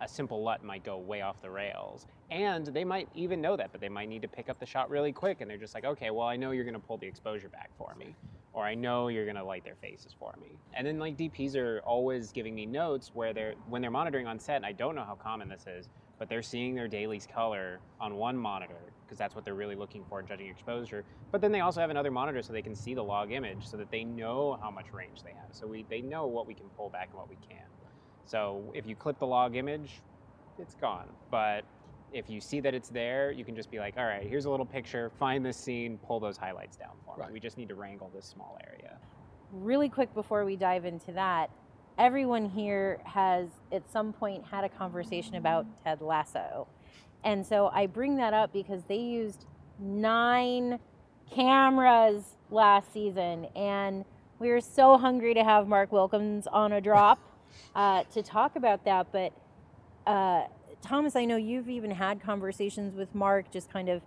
a 0.00 0.08
simple 0.08 0.42
LUT 0.42 0.62
might 0.62 0.84
go 0.84 0.98
way 0.98 1.22
off 1.22 1.40
the 1.42 1.50
rails. 1.50 2.06
And 2.30 2.66
they 2.66 2.84
might 2.84 3.08
even 3.14 3.40
know 3.40 3.56
that, 3.56 3.70
but 3.72 3.80
they 3.80 3.88
might 3.88 4.08
need 4.08 4.22
to 4.22 4.28
pick 4.28 4.48
up 4.48 4.58
the 4.58 4.66
shot 4.66 4.90
really 4.90 5.12
quick. 5.12 5.40
And 5.40 5.50
they're 5.50 5.56
just 5.56 5.74
like, 5.74 5.84
okay, 5.84 6.10
well, 6.10 6.26
I 6.26 6.36
know 6.36 6.50
you're 6.50 6.64
going 6.64 6.74
to 6.74 6.80
pull 6.80 6.98
the 6.98 7.06
exposure 7.06 7.48
back 7.48 7.70
for 7.78 7.94
me. 7.98 8.14
Or 8.54 8.64
I 8.64 8.74
know 8.74 9.08
you're 9.08 9.30
to 9.32 9.44
light 9.44 9.64
their 9.64 9.74
faces 9.74 10.14
for 10.18 10.32
me. 10.40 10.56
And 10.74 10.86
then, 10.86 10.98
like, 10.98 11.16
DPs 11.16 11.56
are 11.56 11.80
always 11.80 12.32
giving 12.32 12.54
me 12.54 12.66
notes 12.66 13.10
where 13.12 13.32
they're, 13.32 13.54
when 13.68 13.82
they're 13.82 13.90
monitoring 13.90 14.26
on 14.26 14.38
set, 14.38 14.56
and 14.56 14.66
I 14.66 14.72
don't 14.72 14.94
know 14.94 15.04
how 15.04 15.16
common 15.16 15.48
this 15.48 15.66
is, 15.66 15.88
but 16.18 16.28
they're 16.28 16.42
seeing 16.42 16.74
their 16.74 16.86
dailies 16.86 17.26
color 17.26 17.80
on 18.00 18.14
one 18.14 18.36
monitor 18.36 18.92
because 19.04 19.18
that's 19.18 19.34
what 19.34 19.44
they're 19.44 19.54
really 19.54 19.74
looking 19.74 20.04
for 20.08 20.20
in 20.20 20.26
judging 20.26 20.48
exposure. 20.48 21.04
But 21.32 21.40
then 21.40 21.50
they 21.50 21.60
also 21.60 21.80
have 21.80 21.90
another 21.90 22.12
monitor 22.12 22.42
so 22.42 22.52
they 22.52 22.62
can 22.62 22.76
see 22.76 22.94
the 22.94 23.02
log 23.02 23.32
image 23.32 23.66
so 23.66 23.76
that 23.76 23.90
they 23.90 24.04
know 24.04 24.56
how 24.62 24.70
much 24.70 24.86
range 24.92 25.22
they 25.24 25.32
have. 25.32 25.48
So 25.50 25.66
we, 25.66 25.84
they 25.90 26.00
know 26.00 26.26
what 26.26 26.46
we 26.46 26.54
can 26.54 26.66
pull 26.76 26.88
back 26.88 27.08
and 27.10 27.18
what 27.18 27.28
we 27.28 27.36
can't. 27.48 27.68
So 28.26 28.72
if 28.74 28.86
you 28.86 28.96
clip 28.96 29.18
the 29.18 29.26
log 29.26 29.56
image, 29.56 30.00
it's 30.58 30.74
gone. 30.74 31.08
But 31.30 31.64
if 32.14 32.30
you 32.30 32.40
see 32.40 32.60
that 32.60 32.74
it's 32.74 32.88
there, 32.88 33.32
you 33.32 33.44
can 33.44 33.56
just 33.56 33.70
be 33.70 33.80
like, 33.80 33.94
all 33.98 34.04
right, 34.04 34.22
here's 34.22 34.44
a 34.44 34.50
little 34.50 34.64
picture, 34.64 35.10
find 35.18 35.44
this 35.44 35.56
scene, 35.56 35.98
pull 35.98 36.20
those 36.20 36.36
highlights 36.36 36.76
down 36.76 36.92
for 37.04 37.16
me. 37.16 37.24
Right. 37.24 37.32
We 37.32 37.40
just 37.40 37.58
need 37.58 37.68
to 37.68 37.74
wrangle 37.74 38.10
this 38.14 38.24
small 38.24 38.56
area. 38.66 38.96
Really 39.52 39.88
quick 39.88 40.14
before 40.14 40.44
we 40.44 40.54
dive 40.54 40.84
into 40.84 41.10
that, 41.12 41.50
everyone 41.98 42.48
here 42.48 43.00
has 43.04 43.48
at 43.72 43.90
some 43.90 44.12
point 44.12 44.44
had 44.44 44.62
a 44.64 44.68
conversation 44.68 45.34
about 45.34 45.66
Ted 45.82 46.00
Lasso. 46.00 46.68
And 47.24 47.44
so 47.44 47.68
I 47.72 47.86
bring 47.86 48.16
that 48.16 48.32
up 48.32 48.52
because 48.52 48.84
they 48.84 48.98
used 48.98 49.46
nine 49.80 50.78
cameras 51.30 52.36
last 52.50 52.92
season. 52.92 53.46
And 53.56 54.04
we 54.38 54.50
were 54.50 54.60
so 54.60 54.96
hungry 54.98 55.34
to 55.34 55.42
have 55.42 55.66
Mark 55.66 55.90
Wilkins 55.90 56.46
on 56.46 56.72
a 56.72 56.80
drop 56.80 57.18
uh, 57.74 58.04
to 58.12 58.22
talk 58.22 58.54
about 58.54 58.84
that. 58.84 59.08
But 59.10 59.32
uh, 60.06 60.44
Thomas, 60.84 61.16
I 61.16 61.24
know 61.24 61.36
you've 61.36 61.68
even 61.70 61.90
had 61.90 62.20
conversations 62.20 62.94
with 62.94 63.14
Mark, 63.14 63.50
just 63.50 63.72
kind 63.72 63.88
of 63.88 64.02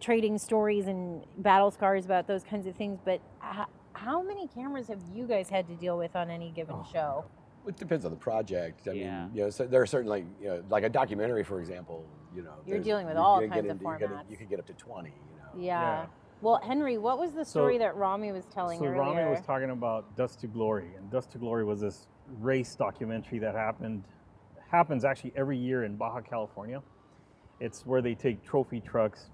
trading 0.00 0.38
stories 0.38 0.86
and 0.86 1.24
battle 1.38 1.70
scars 1.70 2.04
about 2.04 2.26
those 2.26 2.44
kinds 2.44 2.66
of 2.66 2.76
things. 2.76 3.00
But 3.04 3.20
h- 3.42 3.66
how 3.94 4.22
many 4.22 4.46
cameras 4.48 4.88
have 4.88 5.00
you 5.12 5.26
guys 5.26 5.48
had 5.48 5.66
to 5.68 5.74
deal 5.74 5.98
with 5.98 6.14
on 6.14 6.30
any 6.30 6.50
given 6.50 6.76
Oh. 6.78 6.86
show? 6.92 7.24
It 7.66 7.76
depends 7.76 8.04
on 8.04 8.10
the 8.12 8.16
project. 8.16 8.86
I 8.86 8.92
Yeah. 8.92 9.24
mean, 9.26 9.34
you 9.36 9.42
know, 9.44 9.50
so 9.50 9.66
there 9.66 9.80
are 9.82 9.86
certain 9.86 10.08
like 10.08 10.24
you 10.40 10.48
know, 10.48 10.62
like 10.70 10.84
a 10.84 10.88
documentary, 10.88 11.42
for 11.42 11.58
example. 11.58 12.04
You 12.34 12.42
know, 12.42 12.52
You're 12.66 12.80
dealing 12.80 13.06
with 13.06 13.14
you 13.16 13.20
all 13.22 13.40
can 13.40 13.48
get 13.48 13.54
kinds 13.54 13.64
of 13.66 13.70
into- 13.72 13.84
you 13.84 13.98
can 13.98 14.08
get- 14.18 14.30
You 14.30 14.36
could 14.36 14.48
get 14.50 14.58
up 14.60 14.66
to 14.66 14.72
twenty. 14.74 15.10
You 15.10 15.36
know. 15.42 15.48
Yeah. 15.64 15.80
Yeah. 15.80 16.06
Well, 16.42 16.56
Henry, 16.62 16.98
what 16.98 17.18
was 17.18 17.32
the 17.32 17.44
So- 17.44 17.60
story 17.60 17.78
that 17.78 17.96
Rami 17.96 18.30
was 18.32 18.44
telling 18.46 18.78
so 18.78 18.84
earlier? 18.86 19.00
Rami 19.00 19.24
was 19.30 19.40
talking 19.40 19.70
about 19.70 20.14
Dust 20.16 20.40
to 20.40 20.46
Glory, 20.46 20.94
and 20.96 21.10
Dust 21.10 21.30
to 21.32 21.38
Glory 21.38 21.64
was 21.64 21.80
this 21.80 22.06
race 22.40 22.74
documentary 22.74 23.38
that 23.38 23.54
happened 23.54 24.04
happens 24.74 25.04
actually 25.04 25.32
every 25.36 25.56
year 25.56 25.84
in 25.84 25.96
Baja 25.96 26.20
California. 26.20 26.82
It's 27.60 27.86
where 27.86 28.02
they 28.02 28.14
take 28.14 28.42
trophy 28.44 28.80
trucks, 28.80 29.30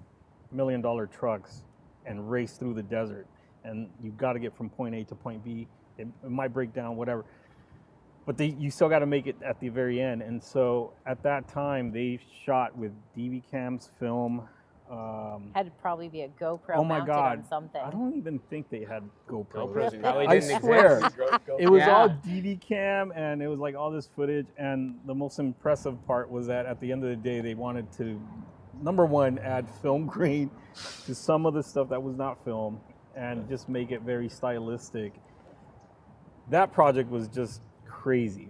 million 0.53 0.83
dollar 0.83 1.07
trucks, 1.07 1.63
and 2.05 2.31
race 2.31 2.53
through 2.53 2.75
the 2.75 2.83
desert. 2.83 3.27
And 3.65 3.89
you've 4.03 4.19
got 4.19 4.35
to 4.35 4.39
get 4.39 4.55
from 4.57 4.69
point 4.69 4.95
A 4.95 5.05
to 5.05 5.15
point 5.15 5.43
B. 5.43 5.67
It, 5.99 6.07
it 6.23 6.31
might 6.31 6.53
break 6.53 6.75
down, 6.75 6.97
whatever. 6.97 7.25
But 8.27 8.37
they, 8.37 8.55
you 8.59 8.71
still 8.71 8.91
got 8.91 8.99
to 8.99 9.07
make 9.07 9.27
it 9.27 9.37
at 9.43 9.59
the 9.61 9.71
very 9.71 10.01
end. 10.01 10.21
And 10.23 10.43
so 10.43 10.93
at 11.07 11.23
that 11.23 11.49
time, 11.49 11.91
they 11.91 12.19
shot 12.45 12.77
with 12.77 12.93
DV 13.17 13.43
cams, 13.51 13.91
film, 13.99 14.47
Um, 14.91 15.53
Had 15.55 15.67
to 15.67 15.73
probably 15.81 16.09
be 16.09 16.23
a 16.23 16.29
GoPro 16.29 16.75
oh 16.75 16.83
my 16.85 16.99
mounted 16.99 17.13
God! 17.13 17.39
on 17.39 17.49
something. 17.49 17.81
I 17.81 17.91
don't 17.91 18.17
even 18.17 18.41
think 18.51 18.69
they 18.71 18.81
had 18.85 19.05
GoPros. 19.29 19.73
GoPros 19.73 20.01
probably 20.01 20.27
I 20.27 20.41
didn't 20.41 20.61
swear. 20.61 20.97
exist. 21.05 21.17
It 21.61 21.69
was 21.71 21.83
all 21.85 22.09
Yeah. 22.09 22.17
DV 22.27 22.61
cam, 22.61 23.13
and 23.15 23.41
it 23.41 23.47
was 23.47 23.61
like 23.61 23.77
all 23.77 23.93
this 23.93 24.09
footage. 24.17 24.49
And 24.59 24.99
the 25.07 25.15
most 25.15 25.39
impressive 25.39 26.05
part 26.09 26.29
was 26.29 26.49
that 26.49 26.67
at 26.67 26.81
the 26.81 26.91
end 26.91 27.05
of 27.05 27.11
the 27.11 27.17
day, 27.17 27.41
they 27.41 27.55
wanted 27.55 27.93
to, 27.99 28.21
number 28.83 29.07
one, 29.07 29.39
add 29.39 29.69
film 29.81 30.07
grain 30.09 30.51
to 31.07 31.15
some 31.15 31.47
of 31.47 31.55
the 31.55 31.63
stuff 31.63 31.89
that 31.91 32.03
was 32.03 32.17
not 32.17 32.45
film, 32.45 32.81
and 33.15 33.49
just 33.49 33.69
make 33.69 33.93
it 33.93 34.03
very 34.03 34.29
stylistic. 34.29 35.13
That 36.49 36.73
project 36.73 37.09
was 37.11 37.29
just 37.29 37.61
crazy. 37.87 38.49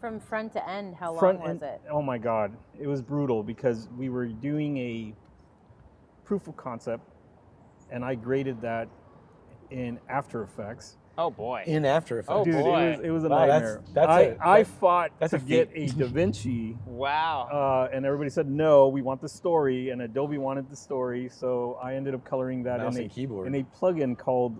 From 0.00 0.18
front 0.18 0.52
to 0.54 0.66
end, 0.66 0.94
how 0.94 1.14
Front 1.14 1.40
long 1.40 1.48
was 1.54 1.62
end- 1.62 1.72
it? 1.74 1.82
Oh 1.90 2.00
my 2.00 2.16
god, 2.16 2.56
it 2.80 2.86
was 2.86 3.02
brutal 3.02 3.42
because 3.42 3.88
we 3.98 4.08
were 4.08 4.26
doing 4.26 4.76
a 4.78 5.14
proof 6.24 6.48
of 6.48 6.56
concept, 6.56 7.08
and 7.90 8.04
I 8.04 8.14
graded 8.14 8.60
that 8.62 8.88
in 9.70 9.98
After 10.08 10.42
Effects. 10.42 10.96
Oh 11.16 11.30
boy. 11.30 11.62
In 11.66 11.84
After 11.84 12.18
Effects. 12.18 12.32
Oh, 12.34 12.44
Dude, 12.44 12.54
boy. 12.54 12.80
it 12.82 12.90
was 12.96 13.00
it 13.06 13.10
was 13.10 13.24
a 13.24 13.28
Wow, 13.28 13.46
nightmare. 13.46 13.82
that's 13.92 14.08
I, 14.08 14.20
a- 14.22 14.36
I 14.40 14.62
that- 14.62 14.66
fought 14.80 15.10
that's 15.20 15.30
to 15.30 15.36
a 15.36 15.40
get 15.40 15.70
a 15.74 15.86
feat. 15.86 15.98
Da 15.98 16.06
Vinci, 16.06 16.76
wow. 16.86 17.48
uh, 17.52 17.94
and 17.94 18.04
everybody 18.04 18.30
said 18.30 18.48
no. 18.48 18.88
We 18.88 19.00
want 19.02 19.20
the 19.20 19.28
story, 19.28 19.90
and 19.90 20.02
Adobe 20.02 20.38
wanted 20.38 20.68
the 20.70 20.76
story, 20.76 21.28
so 21.32 21.78
I 21.82 21.94
ended 21.94 22.14
up 22.14 22.24
coloring 22.24 22.64
that 22.64 22.80
Mouse 22.80 22.96
in 22.96 23.04
a 23.04 23.08
keyboard. 23.08 23.46
in 23.46 23.54
a 23.54 23.62
plugin 23.78 24.18
called 24.18 24.56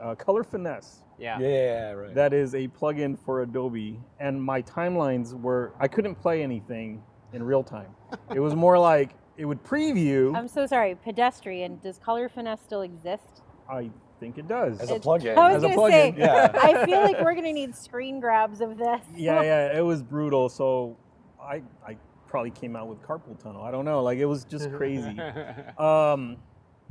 uh, 0.00 0.14
Color 0.16 0.42
Finesse. 0.44 1.02
yeah. 1.18 1.38
yeah, 1.38 1.92
right. 1.92 2.14
That 2.14 2.32
is 2.32 2.54
a 2.54 2.66
plugin 2.68 3.16
for 3.24 3.42
Adobe, 3.42 4.00
and 4.18 4.42
my 4.42 4.62
timelines 4.62 5.38
were 5.40 5.72
I 5.78 5.86
couldn't 5.86 6.16
play 6.16 6.42
anything 6.42 7.00
in 7.32 7.44
real 7.44 7.62
time. 7.62 7.94
it 8.34 8.40
was 8.40 8.56
more 8.56 8.76
like 8.76 9.10
it 9.40 9.46
would 9.46 9.64
preview. 9.64 10.36
I'm 10.36 10.46
so 10.48 10.66
sorry. 10.66 10.94
Pedestrian. 10.94 11.78
Does 11.82 11.98
Color 11.98 12.28
Finesse 12.28 12.60
still 12.60 12.82
exist? 12.82 13.40
I 13.70 13.90
think 14.20 14.36
it 14.36 14.46
does. 14.46 14.78
As 14.80 14.90
a 14.90 14.96
It- 14.96 15.02
plugin. 15.02 15.34
I 15.38 15.54
was 15.54 15.64
As 15.64 15.72
a 15.72 15.74
gonna 15.74 15.90
say. 15.90 16.12
plugin, 16.12 16.18
yeah. 16.18 16.52
I 16.62 16.84
feel 16.84 17.00
like 17.00 17.18
we're 17.22 17.34
gonna 17.34 17.52
need 17.52 17.74
screen 17.74 18.20
grabs 18.20 18.60
of 18.60 18.76
this. 18.76 19.00
yeah, 19.16 19.40
yeah, 19.42 19.78
it 19.78 19.80
was 19.80 20.02
brutal. 20.02 20.50
So 20.50 20.96
I 21.40 21.62
I 21.86 21.96
probably 22.26 22.50
came 22.50 22.76
out 22.76 22.86
with 22.86 23.00
carpal 23.02 23.38
tunnel. 23.42 23.62
I 23.62 23.70
don't 23.70 23.86
know. 23.86 24.02
Like 24.02 24.18
it 24.18 24.26
was 24.26 24.44
just 24.44 24.70
crazy. 24.76 25.18
um, 25.78 26.36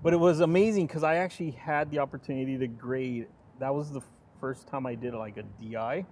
but 0.02 0.14
it 0.14 0.20
was 0.20 0.40
amazing 0.40 0.88
because 0.88 1.04
I 1.04 1.18
actually 1.18 1.52
had 1.52 1.92
the 1.92 2.00
opportunity 2.00 2.58
to 2.58 2.68
grade. 2.68 3.28
That 3.60 3.76
was 3.76 3.92
the 3.92 4.02
first 4.42 4.68
time 4.68 4.88
I 4.88 4.96
did 4.96 5.14
like 5.14 5.38
a 5.38 5.44
DI, 5.62 6.04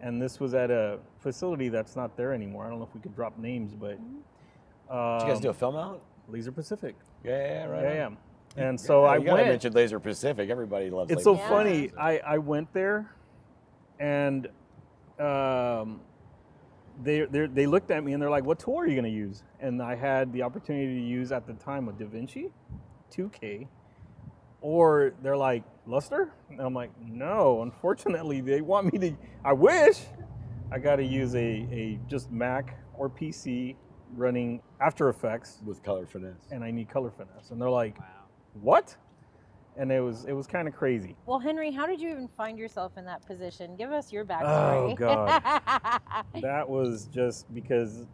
and 0.00 0.22
this 0.22 0.38
was 0.38 0.54
at 0.54 0.70
a 0.70 1.00
facility 1.18 1.68
that's 1.68 1.96
not 1.96 2.16
there 2.16 2.32
anymore. 2.32 2.64
I 2.66 2.68
don't 2.70 2.78
know 2.78 2.84
if 2.84 2.94
we 2.94 3.00
could 3.00 3.16
drop 3.16 3.36
names, 3.38 3.74
but 3.74 3.98
um, 4.92 5.18
Did 5.18 5.26
you 5.26 5.32
guys 5.32 5.40
do 5.40 5.50
a 5.50 5.54
film 5.54 5.76
out? 5.76 6.02
Laser 6.28 6.52
Pacific. 6.52 6.94
Yeah, 7.24 7.30
yeah, 7.32 7.64
right. 7.66 7.82
Yeah, 7.82 7.94
yeah. 7.94 8.10
And 8.68 8.78
so 8.80 9.04
Yeah, 9.04 9.10
I 9.12 9.18
went. 9.18 9.48
mention 9.48 9.72
Laser 9.72 9.98
Pacific. 9.98 10.50
Everybody 10.50 10.90
loves. 10.90 11.10
It's 11.10 11.24
so 11.24 11.32
Laser 11.32 11.42
Yeah. 11.42 11.48
funny. 11.48 11.90
I, 11.98 12.18
I 12.18 12.38
went 12.38 12.72
there, 12.72 13.10
and 13.98 14.46
um, 15.18 16.00
they 17.02 17.22
they 17.24 17.46
they 17.46 17.66
looked 17.66 17.90
at 17.90 18.04
me 18.04 18.12
and 18.12 18.22
they're 18.22 18.30
like, 18.30 18.44
"What 18.44 18.58
tool 18.58 18.78
are 18.78 18.86
you 18.86 18.94
going 18.94 19.10
to 19.10 19.18
use?" 19.18 19.42
And 19.60 19.80
I 19.82 19.94
had 19.94 20.32
the 20.32 20.42
opportunity 20.42 21.00
to 21.00 21.06
use 21.06 21.32
at 21.32 21.46
the 21.46 21.54
time 21.54 21.88
a 21.88 21.92
DaVinci 21.92 22.50
2K, 23.10 23.66
or 24.60 25.12
they're 25.22 25.36
like 25.36 25.62
Lustre, 25.86 26.32
and 26.50 26.60
I'm 26.60 26.74
like, 26.74 26.90
"No, 27.00 27.62
unfortunately, 27.62 28.40
they 28.42 28.60
want 28.60 28.92
me 28.92 28.98
to. 28.98 29.16
I 29.44 29.52
wish 29.54 30.00
I 30.70 30.78
got 30.78 30.96
to 30.96 31.04
use 31.04 31.34
a 31.34 31.66
a 31.72 31.98
just 32.08 32.30
Mac 32.30 32.76
or 32.98 33.08
PC 33.08 33.76
running 34.16 34.60
After 34.80 35.08
Effects, 35.08 35.60
with 35.64 35.82
color 35.82 36.06
finesse. 36.06 36.48
and 36.50 36.62
I 36.64 36.70
need 36.70 36.88
color 36.88 37.10
finesse." 37.10 37.50
And 37.50 37.60
they're 37.60 37.70
like, 37.70 37.98
wow. 37.98 38.06
"What?" 38.60 38.96
And 39.76 39.90
it 39.90 40.00
was 40.00 40.24
it 40.26 40.32
was 40.32 40.46
kind 40.46 40.68
of 40.68 40.74
crazy. 40.74 41.16
Well, 41.26 41.38
Henry, 41.38 41.70
how 41.70 41.86
did 41.86 42.00
you 42.00 42.10
even 42.10 42.28
find 42.28 42.58
yourself 42.58 42.92
in 42.98 43.04
that 43.06 43.24
position? 43.26 43.74
Give 43.76 43.90
us 43.90 44.12
your 44.12 44.24
backstory. 44.24 44.42
Oh, 44.42 44.94
backstory. 44.94 44.98
God. 44.98 46.22
that 46.42 46.68
was 46.68 47.06
just 47.06 47.52
because 47.54 48.06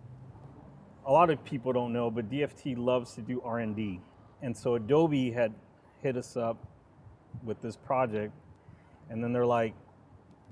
a 1.07 1.13
lot 1.13 1.31
of 1.31 1.43
people 1.45 1.73
don't 1.73 1.93
know, 1.93 2.11
but 2.11 2.31
DFT 2.31 2.77
loves 2.77 3.15
to 3.15 3.23
do 3.23 3.41
R&D, 3.41 4.01
and 4.43 4.57
so 4.57 4.75
Adobe 4.77 5.31
had 5.33 5.53
hit 6.03 6.17
us 6.17 6.37
up 6.37 6.59
with 7.43 7.61
this 7.61 7.77
project, 7.77 8.33
and 9.11 9.23
then 9.25 9.33
they're 9.33 9.47
like, 9.47 9.75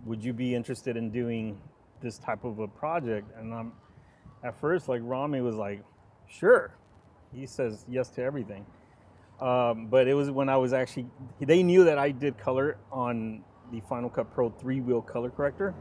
"Would 0.07 0.25
you 0.25 0.33
be 0.33 0.55
interested 0.55 0.97
in 0.97 1.11
doing 1.11 1.61
this 2.01 2.19
type 2.19 2.43
of 2.45 2.59
a 2.59 2.67
project?" 2.67 3.31
And 3.39 3.55
I'm 3.55 3.73
at 4.47 4.61
first 4.61 4.89
like 4.89 5.01
Rami 5.05 5.41
was 5.41 5.57
like, 5.57 5.83
"Sure," 6.29 6.73
he 7.35 7.47
says 7.47 7.85
yes 7.89 8.09
to 8.11 8.23
everything. 8.23 8.65
Um, 9.41 9.89
but 9.89 10.09
it 10.09 10.15
was 10.15 10.31
when 10.31 10.49
I 10.49 10.57
was 10.57 10.73
actually 10.73 11.07
they 11.41 11.63
knew 11.63 11.85
that 11.85 11.99
I 11.99 12.11
did 12.11 12.39
color 12.39 12.79
on 12.91 13.43
the 13.73 13.81
Final 13.81 14.09
Cut 14.09 14.33
Pro 14.33 14.51
three 14.51 14.81
wheel 14.81 15.03
color 15.03 15.31
corrector. 15.31 15.75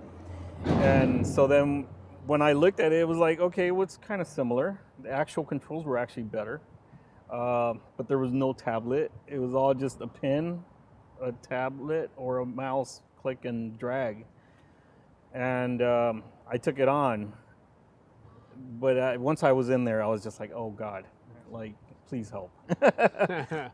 And 0.65 1.25
so 1.25 1.47
then 1.47 1.87
when 2.25 2.41
I 2.41 2.53
looked 2.53 2.79
at 2.79 2.91
it, 2.91 2.99
it 3.01 3.07
was 3.07 3.19
like, 3.19 3.39
okay, 3.39 3.71
what's 3.71 3.97
kind 3.97 4.19
of 4.19 4.27
similar? 4.27 4.81
The 5.03 5.11
actual 5.11 5.43
controls 5.43 5.85
were 5.85 5.97
actually 5.97 6.23
better, 6.23 6.59
uh, 7.31 7.75
but 7.97 8.07
there 8.07 8.17
was 8.17 8.31
no 8.31 8.51
tablet. 8.53 9.11
It 9.27 9.37
was 9.37 9.53
all 9.53 9.73
just 9.75 10.01
a 10.01 10.07
pin, 10.07 10.63
a 11.21 11.31
tablet, 11.31 12.09
or 12.17 12.39
a 12.39 12.45
mouse 12.45 13.01
click 13.21 13.45
and 13.45 13.77
drag. 13.77 14.25
And 15.33 15.81
um, 15.83 16.23
I 16.49 16.57
took 16.57 16.79
it 16.79 16.87
on, 16.87 17.33
but 18.79 18.97
I, 18.99 19.17
once 19.17 19.43
I 19.43 19.51
was 19.51 19.69
in 19.69 19.83
there, 19.85 20.01
I 20.03 20.07
was 20.07 20.23
just 20.23 20.39
like, 20.39 20.51
oh 20.53 20.69
God, 20.71 21.05
like, 21.51 21.73
please 22.07 22.29
help. 22.29 22.51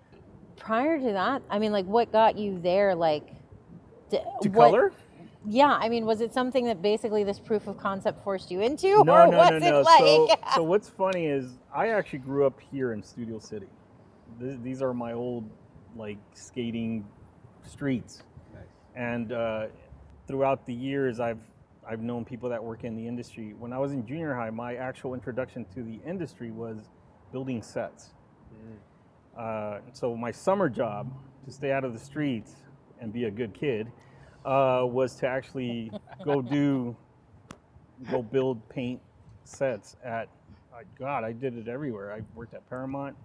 Prior 0.58 1.00
to 1.00 1.12
that, 1.14 1.42
I 1.50 1.58
mean, 1.60 1.72
like, 1.72 1.86
what 1.86 2.12
got 2.12 2.38
you 2.38 2.60
there? 2.62 2.94
Like, 2.94 3.34
d- 4.10 4.20
to 4.44 4.50
what- 4.50 4.70
color? 4.72 4.94
Yeah, 5.48 5.76
I 5.82 5.90
mean, 5.90 6.06
was 6.06 6.22
it 6.22 6.32
something 6.36 6.66
that 6.66 6.84
basically 6.84 7.24
this 7.24 7.40
proof 7.40 7.66
of 7.66 7.76
concept 7.76 8.24
forced 8.24 8.52
you 8.52 8.62
into, 8.62 9.04
No, 9.04 9.14
or 9.14 9.28
no, 9.28 9.38
was 9.40 9.50
no, 9.50 9.56
it 9.58 9.62
no. 9.72 9.82
like? 9.82 10.00
So, 10.00 10.36
so 10.58 10.64
what's 10.64 10.88
funny 10.88 11.26
is 11.26 11.58
I 11.74 11.88
actually 11.90 12.20
grew 12.20 12.46
up 12.46 12.60
here 12.72 12.94
in 12.94 13.02
Studio 13.02 13.40
City. 13.40 13.66
Th- 14.40 14.60
These 14.62 14.84
are 14.84 14.94
my 14.94 15.14
old 15.14 15.50
like 15.96 16.20
skating 16.36 17.04
streets, 17.64 18.22
Nice. 18.54 18.64
and 18.96 19.32
uh, 19.32 19.66
throughout 20.28 20.64
the 20.68 20.76
years, 20.76 21.20
I've 21.20 21.40
I've 21.92 22.00
known 22.02 22.24
people 22.24 22.48
that 22.50 22.64
work 22.64 22.86
in 22.86 22.96
the 22.96 23.06
industry. 23.06 23.54
When 23.60 23.74
I 23.74 23.78
was 23.78 23.92
in 23.92 24.06
junior 24.08 24.34
high, 24.34 24.50
my 24.50 24.76
actual 24.76 25.14
introduction 25.14 25.66
to 25.76 25.84
the 25.84 26.00
industry 26.08 26.50
was 26.50 26.88
building 27.34 27.62
sets. 27.62 28.12
Uh, 29.38 29.80
so 29.92 30.16
my 30.16 30.32
summer 30.32 30.70
job 30.70 31.12
to 31.46 31.52
stay 31.52 31.74
out 31.74 31.84
of 31.84 31.92
the 31.92 32.00
streets 32.00 32.56
and 33.02 33.12
be 33.12 33.26
a 33.26 33.32
good 33.32 33.54
kid 33.54 33.92
uh, 34.46 34.84
was 34.86 35.16
to 35.16 35.28
actually 35.28 35.92
go 36.26 36.42
do 36.42 36.96
go 38.10 38.22
build 38.22 38.68
paint 38.70 39.02
sets 39.44 39.98
at 40.04 40.30
I- 40.74 40.84
God 40.98 41.26
I 41.26 41.34
did 41.34 41.58
it 41.58 41.68
everywhere. 41.68 42.14
I 42.14 42.22
worked 42.36 42.54
at 42.54 42.68
Paramount, 42.70 43.18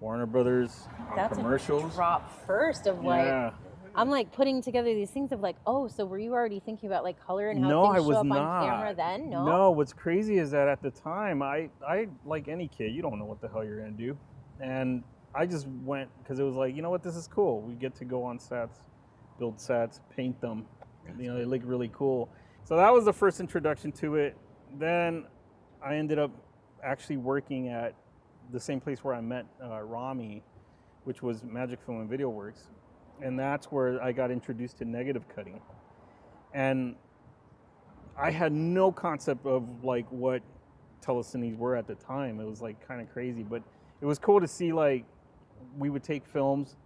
Warner 0.00 0.26
Brothers, 0.26 0.88
on 1.10 1.16
That's 1.16 1.36
commercials. 1.38 1.90
a 1.92 1.96
drop 1.96 2.46
first 2.46 2.86
of 2.86 3.02
like. 3.02 3.24
yeah. 3.24 3.50
I'm 3.94 4.08
like 4.08 4.32
putting 4.32 4.62
together 4.62 4.94
these 4.94 5.10
things 5.10 5.32
of 5.32 5.40
like, 5.40 5.56
oh, 5.66 5.88
so 5.88 6.04
were 6.04 6.18
you 6.18 6.32
already 6.32 6.60
thinking 6.60 6.88
about 6.88 7.04
like 7.04 7.24
color 7.24 7.50
and 7.50 7.62
how 7.62 7.68
no, 7.68 7.84
things 7.84 7.94
I 7.94 7.98
show 7.98 8.08
was 8.08 8.16
up 8.18 8.26
not. 8.26 8.38
on 8.38 8.68
camera 8.68 8.94
then? 8.94 9.30
No. 9.30 9.44
No, 9.44 9.70
what's 9.70 9.92
crazy 9.92 10.38
is 10.38 10.50
that 10.52 10.68
at 10.68 10.82
the 10.82 10.90
time, 10.90 11.42
I, 11.42 11.68
I 11.86 12.08
like 12.24 12.48
any 12.48 12.68
kid, 12.68 12.94
you 12.94 13.02
don't 13.02 13.18
know 13.18 13.24
what 13.24 13.40
the 13.40 13.48
hell 13.48 13.64
you're 13.64 13.78
gonna 13.78 13.90
do, 13.92 14.16
and 14.60 15.02
I 15.34 15.46
just 15.46 15.66
went 15.84 16.10
because 16.22 16.38
it 16.38 16.42
was 16.42 16.56
like, 16.56 16.74
you 16.74 16.82
know 16.82 16.90
what, 16.90 17.02
this 17.02 17.16
is 17.16 17.26
cool. 17.26 17.60
We 17.62 17.74
get 17.74 17.94
to 17.96 18.04
go 18.04 18.22
on 18.22 18.38
sets, 18.38 18.80
build 19.38 19.60
sets, 19.60 20.00
paint 20.14 20.40
them. 20.40 20.66
You 21.18 21.32
know, 21.32 21.38
they 21.38 21.44
look 21.44 21.62
really 21.64 21.90
cool. 21.92 22.28
So 22.64 22.76
that 22.76 22.92
was 22.92 23.04
the 23.04 23.12
first 23.12 23.40
introduction 23.40 23.92
to 23.92 24.16
it. 24.16 24.36
Then 24.78 25.24
I 25.84 25.96
ended 25.96 26.18
up 26.18 26.30
actually 26.84 27.16
working 27.16 27.68
at 27.68 27.94
the 28.52 28.60
same 28.60 28.80
place 28.80 29.02
where 29.02 29.14
I 29.14 29.20
met 29.20 29.46
uh, 29.62 29.80
Rami, 29.80 30.42
which 31.04 31.22
was 31.22 31.44
Magic 31.44 31.80
Film 31.84 32.00
and 32.00 32.10
Video 32.10 32.28
Works, 32.28 32.68
and 33.20 33.38
that's 33.38 33.66
where 33.66 34.02
I 34.02 34.12
got 34.12 34.30
introduced 34.30 34.78
to 34.78 34.84
negative 34.84 35.24
cutting. 35.34 35.60
And 36.54 36.96
I 38.16 38.30
had 38.30 38.52
no 38.52 38.92
concept 38.92 39.46
of 39.46 39.84
like 39.84 40.06
what 40.10 40.42
telecines 41.02 41.56
were 41.56 41.76
at 41.76 41.86
the 41.86 41.94
time. 41.94 42.40
It 42.40 42.46
was 42.46 42.60
like 42.60 42.86
kind 42.86 43.00
of 43.00 43.12
crazy, 43.12 43.42
but 43.42 43.62
it 44.00 44.06
was 44.06 44.18
cool 44.18 44.40
to 44.40 44.48
see 44.48 44.72
like 44.72 45.04
we 45.78 45.90
would 45.90 46.02
take 46.02 46.26
films 46.26 46.76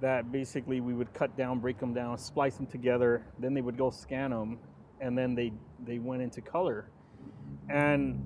that 0.00 0.32
basically 0.32 0.80
we 0.80 0.94
would 0.94 1.12
cut 1.14 1.36
down, 1.36 1.60
break 1.60 1.78
them 1.78 1.94
down, 1.94 2.18
splice 2.18 2.56
them 2.56 2.66
together, 2.66 3.24
then 3.38 3.54
they 3.54 3.60
would 3.60 3.78
go 3.78 3.90
scan 3.90 4.30
them, 4.30 4.58
and 5.00 5.16
then 5.16 5.34
they 5.34 5.52
they 5.84 5.98
went 5.98 6.22
into 6.22 6.40
color. 6.40 6.88
And 7.68 8.22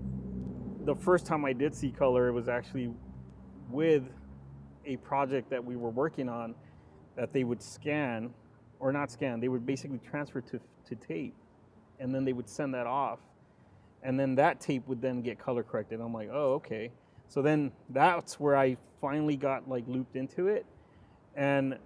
the 0.84 0.94
first 0.94 1.26
time 1.26 1.44
I 1.44 1.52
did 1.52 1.74
see 1.74 1.90
color, 1.90 2.28
it 2.28 2.32
was 2.32 2.48
actually 2.48 2.90
with 3.70 4.04
a 4.86 4.96
project 4.98 5.50
that 5.50 5.62
we 5.62 5.76
were 5.76 5.90
working 5.90 6.28
on 6.28 6.54
that 7.16 7.32
they 7.32 7.44
would 7.44 7.62
scan 7.62 8.32
or 8.78 8.92
not 8.92 9.10
scan, 9.10 9.40
they 9.40 9.48
would 9.48 9.66
basically 9.66 9.98
transfer 9.98 10.40
to, 10.40 10.60
to 10.86 10.94
tape 10.96 11.34
and 11.98 12.14
then 12.14 12.24
they 12.24 12.32
would 12.32 12.48
send 12.48 12.74
that 12.74 12.86
off. 12.86 13.18
And 14.02 14.18
then 14.18 14.34
that 14.36 14.60
tape 14.60 14.86
would 14.86 15.00
then 15.00 15.22
get 15.22 15.38
color 15.38 15.62
corrected. 15.62 16.00
I'm 16.00 16.12
like, 16.12 16.28
oh, 16.32 16.54
okay. 16.54 16.90
So 17.28 17.42
then 17.42 17.72
that's 17.90 18.38
where 18.38 18.56
I 18.56 18.76
finally 19.00 19.36
got 19.36 19.68
like 19.68 19.84
looped 19.88 20.16
into 20.16 20.46
it, 20.46 20.64
and 21.34 21.76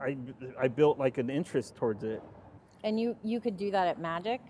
I 0.00 0.16
I 0.58 0.68
built 0.68 0.98
like 0.98 1.18
an 1.18 1.28
interest 1.28 1.74
towards 1.74 2.04
it. 2.04 2.22
And 2.84 3.00
you 3.00 3.16
you 3.24 3.40
could 3.40 3.56
do 3.56 3.70
that 3.72 3.88
at 3.88 4.00
Magic. 4.00 4.40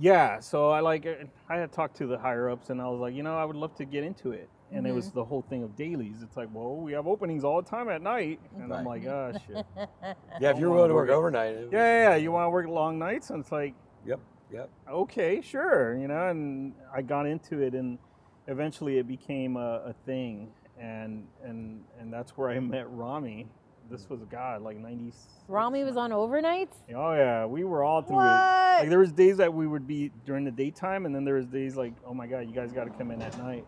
Yeah, 0.00 0.40
so 0.40 0.70
I 0.70 0.80
like 0.80 1.06
I 1.48 1.56
had 1.56 1.70
talked 1.70 1.96
to 1.98 2.06
the 2.06 2.18
higher 2.18 2.50
ups, 2.50 2.70
and 2.70 2.80
I 2.80 2.88
was 2.88 2.98
like, 2.98 3.14
you 3.14 3.22
know, 3.22 3.38
I 3.38 3.44
would 3.44 3.56
love 3.56 3.74
to 3.76 3.84
get 3.84 4.02
into 4.02 4.32
it. 4.32 4.48
And 4.70 4.86
it 4.86 4.92
was 4.92 5.06
mm-hmm. 5.06 5.18
the 5.18 5.24
whole 5.24 5.42
thing 5.42 5.62
of 5.62 5.76
dailies. 5.76 6.16
It's 6.22 6.36
like, 6.36 6.48
well, 6.52 6.76
we 6.76 6.92
have 6.92 7.06
openings 7.06 7.42
all 7.42 7.62
the 7.62 7.68
time 7.68 7.88
at 7.88 8.02
night, 8.02 8.38
and 8.54 8.64
I'm 8.64 8.86
Right. 8.86 9.02
like, 9.02 9.06
oh 9.06 9.32
shit. 9.46 9.66
Yeah, 10.40 10.50
if 10.50 10.58
you're 10.58 10.70
willing 10.70 10.90
to 10.90 10.94
work 10.94 11.08
overnight. 11.08 11.54
it 11.54 11.62
was- 11.64 11.72
Yeah, 11.72 11.78
yeah, 11.78 12.10
yeah. 12.10 12.16
You 12.16 12.32
want 12.32 12.46
to 12.46 12.50
work 12.50 12.66
long 12.68 12.98
nights, 12.98 13.30
and 13.30 13.40
it's 13.40 13.50
like, 13.52 13.74
Yep. 14.06 14.20
Yep. 14.52 14.70
okay, 14.90 15.40
sure, 15.40 15.96
you 15.96 16.06
know. 16.08 16.28
And 16.28 16.74
I 16.94 17.02
got 17.02 17.26
into 17.26 17.60
it, 17.60 17.74
and 17.74 17.98
eventually 18.46 18.98
it 18.98 19.06
became 19.06 19.56
a, 19.56 19.82
a 19.86 19.94
thing, 20.04 20.50
and 20.78 21.26
and 21.42 21.82
and 21.98 22.12
that's 22.12 22.36
where 22.36 22.50
I 22.50 22.58
met 22.60 22.90
Rami. 22.90 23.46
This 23.90 24.08
was 24.10 24.20
a 24.20 24.26
God, 24.26 24.62
like 24.62 24.76
ninety. 24.76 25.12
Rami 25.48 25.82
was 25.84 25.96
on 25.96 26.10
overnights. 26.10 26.74
Oh 26.94 27.14
yeah, 27.14 27.46
we 27.46 27.64
were 27.64 27.82
all 27.82 28.02
through 28.02 28.20
it. 28.20 28.80
Like 28.80 28.88
there 28.90 28.98
was 28.98 29.12
days 29.12 29.38
that 29.38 29.52
we 29.52 29.66
would 29.66 29.86
be 29.86 30.10
during 30.26 30.44
the 30.44 30.50
daytime, 30.50 31.06
and 31.06 31.14
then 31.14 31.24
there 31.24 31.34
was 31.34 31.46
days 31.46 31.76
like, 31.76 31.94
oh 32.06 32.12
my 32.14 32.26
God, 32.26 32.40
you 32.40 32.54
guys 32.54 32.72
got 32.72 32.84
to 32.84 32.90
come 32.90 33.10
in 33.10 33.22
at 33.22 33.36
night. 33.38 33.64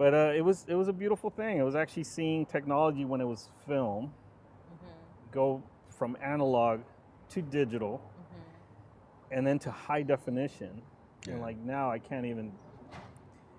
But 0.00 0.14
uh, 0.14 0.32
it 0.34 0.40
was 0.40 0.64
it 0.66 0.74
was 0.76 0.88
a 0.88 0.94
beautiful 0.94 1.28
thing. 1.28 1.58
It 1.58 1.62
was 1.62 1.76
actually 1.76 2.04
seeing 2.04 2.46
technology 2.46 3.04
when 3.04 3.20
it 3.20 3.26
was 3.26 3.50
film 3.68 4.04
Mm-hmm. 4.72 4.86
go 5.30 5.62
from 5.90 6.16
analog 6.22 6.80
to 7.28 7.42
digital, 7.42 8.00
and 9.30 9.46
then 9.46 9.58
to 9.58 9.70
high 9.70 10.00
definition. 10.02 10.80
And 11.28 11.42
like 11.42 11.58
now, 11.58 11.90
I 11.90 11.98
can't 11.98 12.24
even. 12.24 12.50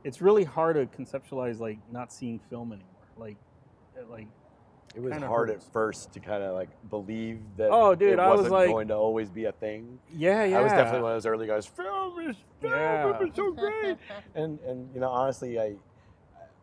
It's 0.03 0.19
really 0.19 0.43
hard 0.43 0.77
to 0.77 0.88
conceptualize 0.98 1.60
like 1.60 1.77
not 1.91 2.12
seeing 2.12 2.39
film 2.50 2.74
anymore. 2.74 2.88
Like, 3.17 3.38
like 4.10 4.27
It 4.95 5.01
was 5.03 5.12
Kinda 5.12 5.27
hard 5.27 5.50
hurts. 5.50 5.67
at 5.67 5.71
first 5.71 6.12
to 6.13 6.19
kind 6.19 6.41
of 6.41 6.55
like 6.55 6.69
believe 6.89 7.39
that 7.57 7.69
Oh, 7.71 7.93
dude, 7.93 8.13
it 8.13 8.19
I 8.19 8.29
was 8.29 8.38
wasn't 8.39 8.53
like- 8.53 8.69
going 8.69 8.88
to 8.88 8.95
always 8.95 9.29
be 9.29 9.45
a 9.45 9.51
thing. 9.51 10.00
yeah, 10.12 10.43
yeah. 10.45 10.57
I 10.57 10.63
was 10.63 10.71
definitely 10.71 11.03
one 11.03 11.12
of 11.12 11.17
those 11.17 11.27
early 11.27 11.45
guys. 11.45 11.67
Film 11.67 12.19
is 12.27 12.36
film. 12.60 12.74
Yeah. 12.74 13.19
It's 13.21 13.36
so 13.36 13.51
great. 13.51 13.98
and 14.33 14.60
and 14.62 14.89
you 14.91 15.00
know 15.00 15.10
honestly, 15.10 15.60
I 15.60 15.75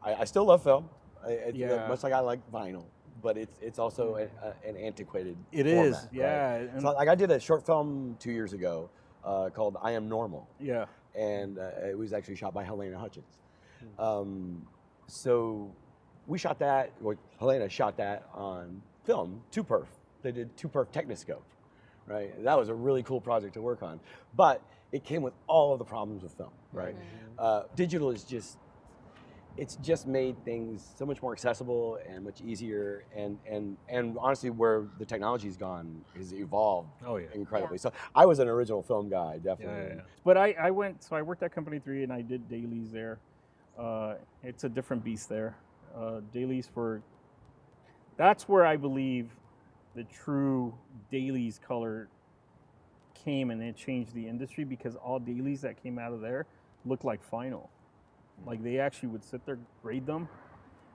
I, 0.02 0.14
I 0.14 0.24
still 0.24 0.44
love 0.44 0.62
film. 0.62 0.88
I, 1.26 1.32
uh, 1.36 1.50
Yeah. 1.54 1.88
much 1.88 2.02
like 2.02 2.12
I 2.12 2.20
like 2.20 2.40
vinyl, 2.52 2.84
but 3.22 3.36
it's 3.36 3.58
it's 3.60 3.78
also 3.78 4.16
a, 4.16 4.22
a, 4.46 4.68
an 4.68 4.76
antiquated. 4.76 5.36
It 5.52 5.66
is, 5.66 5.96
format, 5.96 6.02
right? 6.02 6.12
yeah. 6.12 6.54
And, 6.54 6.82
So 6.82 6.92
like 6.92 7.08
I 7.08 7.14
did 7.14 7.30
a 7.30 7.40
short 7.40 7.66
film 7.66 8.16
two 8.20 8.30
years 8.32 8.52
ago 8.52 8.90
uh, 9.24 9.50
called 9.50 9.76
I 9.82 9.92
Am 9.92 10.08
Normal, 10.08 10.48
yeah. 10.60 10.86
and 11.14 11.58
uh, 11.58 11.70
it 11.90 11.98
was 11.98 12.12
actually 12.12 12.36
shot 12.36 12.54
by 12.54 12.64
Halyna 12.64 12.96
Hutchins. 12.96 13.38
Um, 13.98 14.66
so 15.06 15.70
we 16.26 16.38
shot 16.38 16.58
that. 16.60 16.92
Well, 17.00 17.16
Halyna 17.40 17.70
shot 17.70 17.96
that 17.96 18.28
on 18.34 18.80
film, 19.04 19.42
two 19.50 19.64
perf. 19.64 19.86
They 20.22 20.32
did 20.32 20.56
two 20.56 20.68
perf 20.68 20.86
Technoscope, 20.92 21.42
right? 22.06 22.32
That 22.44 22.58
was 22.58 22.68
a 22.68 22.74
really 22.74 23.02
cool 23.02 23.20
project 23.20 23.54
to 23.54 23.62
work 23.62 23.82
on, 23.82 24.00
but 24.36 24.62
it 24.92 25.04
came 25.04 25.22
with 25.22 25.34
all 25.48 25.72
of 25.72 25.78
the 25.78 25.84
problems 25.84 26.24
of 26.24 26.32
film, 26.32 26.50
right? 26.72 26.94
Uh, 27.38 27.62
digital 27.76 28.10
is 28.10 28.24
just 28.24 28.58
it's 29.58 29.76
just 29.76 30.06
made 30.06 30.42
things 30.44 30.94
so 30.96 31.04
much 31.04 31.20
more 31.20 31.32
accessible 31.32 31.98
and 32.08 32.24
much 32.24 32.40
easier 32.40 33.04
and 33.14 33.38
and 33.46 33.76
and 33.88 34.16
honestly 34.20 34.50
where 34.50 34.84
the 34.98 35.04
technology's 35.04 35.56
gone 35.56 36.00
has 36.16 36.32
evolved 36.32 36.88
Oh 37.04 37.16
yeah. 37.16 37.26
incredibly 37.34 37.76
so 37.76 37.92
i 38.14 38.24
was 38.24 38.38
an 38.38 38.48
original 38.48 38.82
film 38.82 39.08
guy 39.08 39.34
Yeah, 39.34 39.50
definitely 39.54 39.88
yeah, 39.88 39.94
yeah. 39.96 40.00
But 40.24 40.36
I, 40.36 40.52
I 40.52 40.70
went, 40.70 41.02
so 41.02 41.16
I 41.16 41.22
worked 41.22 41.42
at 41.42 41.52
Company 41.54 41.78
3 41.78 42.04
and 42.04 42.12
I 42.12 42.20
did 42.22 42.48
dailies 42.48 42.90
there. 42.92 43.18
Uh, 43.78 44.14
it's 44.42 44.64
a 44.64 44.68
different 44.68 45.02
beast 45.02 45.28
there. 45.28 45.56
Uh, 45.96 46.20
dailies 46.32 46.68
for, 46.72 47.02
that's 48.16 48.46
where 48.48 48.66
I 48.66 48.76
believe 48.76 49.30
the 49.94 50.04
true 50.04 50.74
dailies 51.10 51.58
color 51.66 52.08
came 53.24 53.50
and 53.50 53.62
it 53.62 53.74
changed 53.76 54.12
the 54.14 54.28
industry 54.28 54.64
because 54.64 54.96
all 54.96 55.18
dailies 55.18 55.62
that 55.62 55.82
came 55.82 55.98
out 55.98 56.12
of 56.12 56.20
there 56.20 56.46
looked 56.84 57.04
like 57.04 57.22
final. 57.22 57.70
Like 58.46 58.62
they 58.62 58.78
actually 58.78 59.10
would 59.10 59.24
sit 59.24 59.44
there, 59.46 59.58
grade 59.82 60.06
them. 60.06 60.28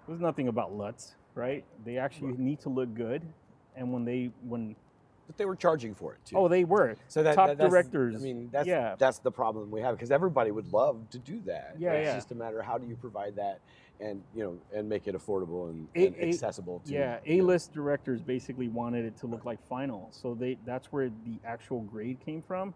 There's 0.08 0.20
nothing 0.22 0.48
about 0.48 0.74
LUTs, 0.76 1.16
right? 1.36 1.64
They 1.86 1.98
actually 1.98 2.34
need 2.34 2.60
to 2.62 2.70
look 2.70 2.94
good. 2.94 3.22
And 3.76 3.92
when 3.92 4.06
they, 4.06 4.32
when, 4.44 4.76
but 5.28 5.38
they 5.38 5.46
were 5.46 5.56
charging 5.56 5.96
for 5.96 6.14
it 6.14 6.20
too 6.26 6.36
oh, 6.38 6.48
they 6.50 6.64
were. 6.66 6.96
so 7.08 7.24
that, 7.24 7.34
top 7.36 7.48
that- 7.48 7.58
directors, 7.58 8.16
i 8.16 8.20
mean 8.20 8.50
that's 8.52 8.68
yeah. 8.68 8.96
that's 9.00 9.20
the 9.20 9.32
problem 9.32 9.72
we 9.72 9.80
have 9.80 9.96
because 9.96 10.12
everybody 10.12 10.52
would 10.52 10.72
love 10.74 11.10
to 11.12 11.18
do 11.18 11.40
that 11.46 11.76
Yeah, 11.80 11.94
it's 11.94 12.08
yeah. 12.08 12.16
just 12.16 12.32
a 12.32 12.36
matter 12.36 12.60
of 12.60 12.66
how 12.66 12.78
do 12.78 12.86
you 12.86 12.98
provide 12.98 13.38
that 13.38 13.62
and 14.02 14.22
you 14.36 14.44
know 14.44 14.58
and 14.78 14.90
make 14.90 15.08
it 15.08 15.16
affordable 15.16 15.70
and, 15.70 15.88
A- 15.96 16.08
and 16.08 16.16
a- 16.18 16.28
accessible 16.28 16.82
to 16.86 16.92
Yeah, 16.92 17.20
you 17.26 17.38
know, 17.38 17.46
A-list 17.46 17.72
directors 17.74 18.22
basically 18.22 18.68
wanted 18.68 19.06
it 19.06 19.16
to 19.20 19.28
look 19.28 19.46
like 19.46 19.66
final, 19.66 20.10
so 20.12 20.36
they 20.36 20.58
that's 20.66 20.92
where 20.92 21.08
the 21.10 21.40
actual 21.46 21.80
grade 21.84 22.20
came 22.20 22.42
from. 22.42 22.74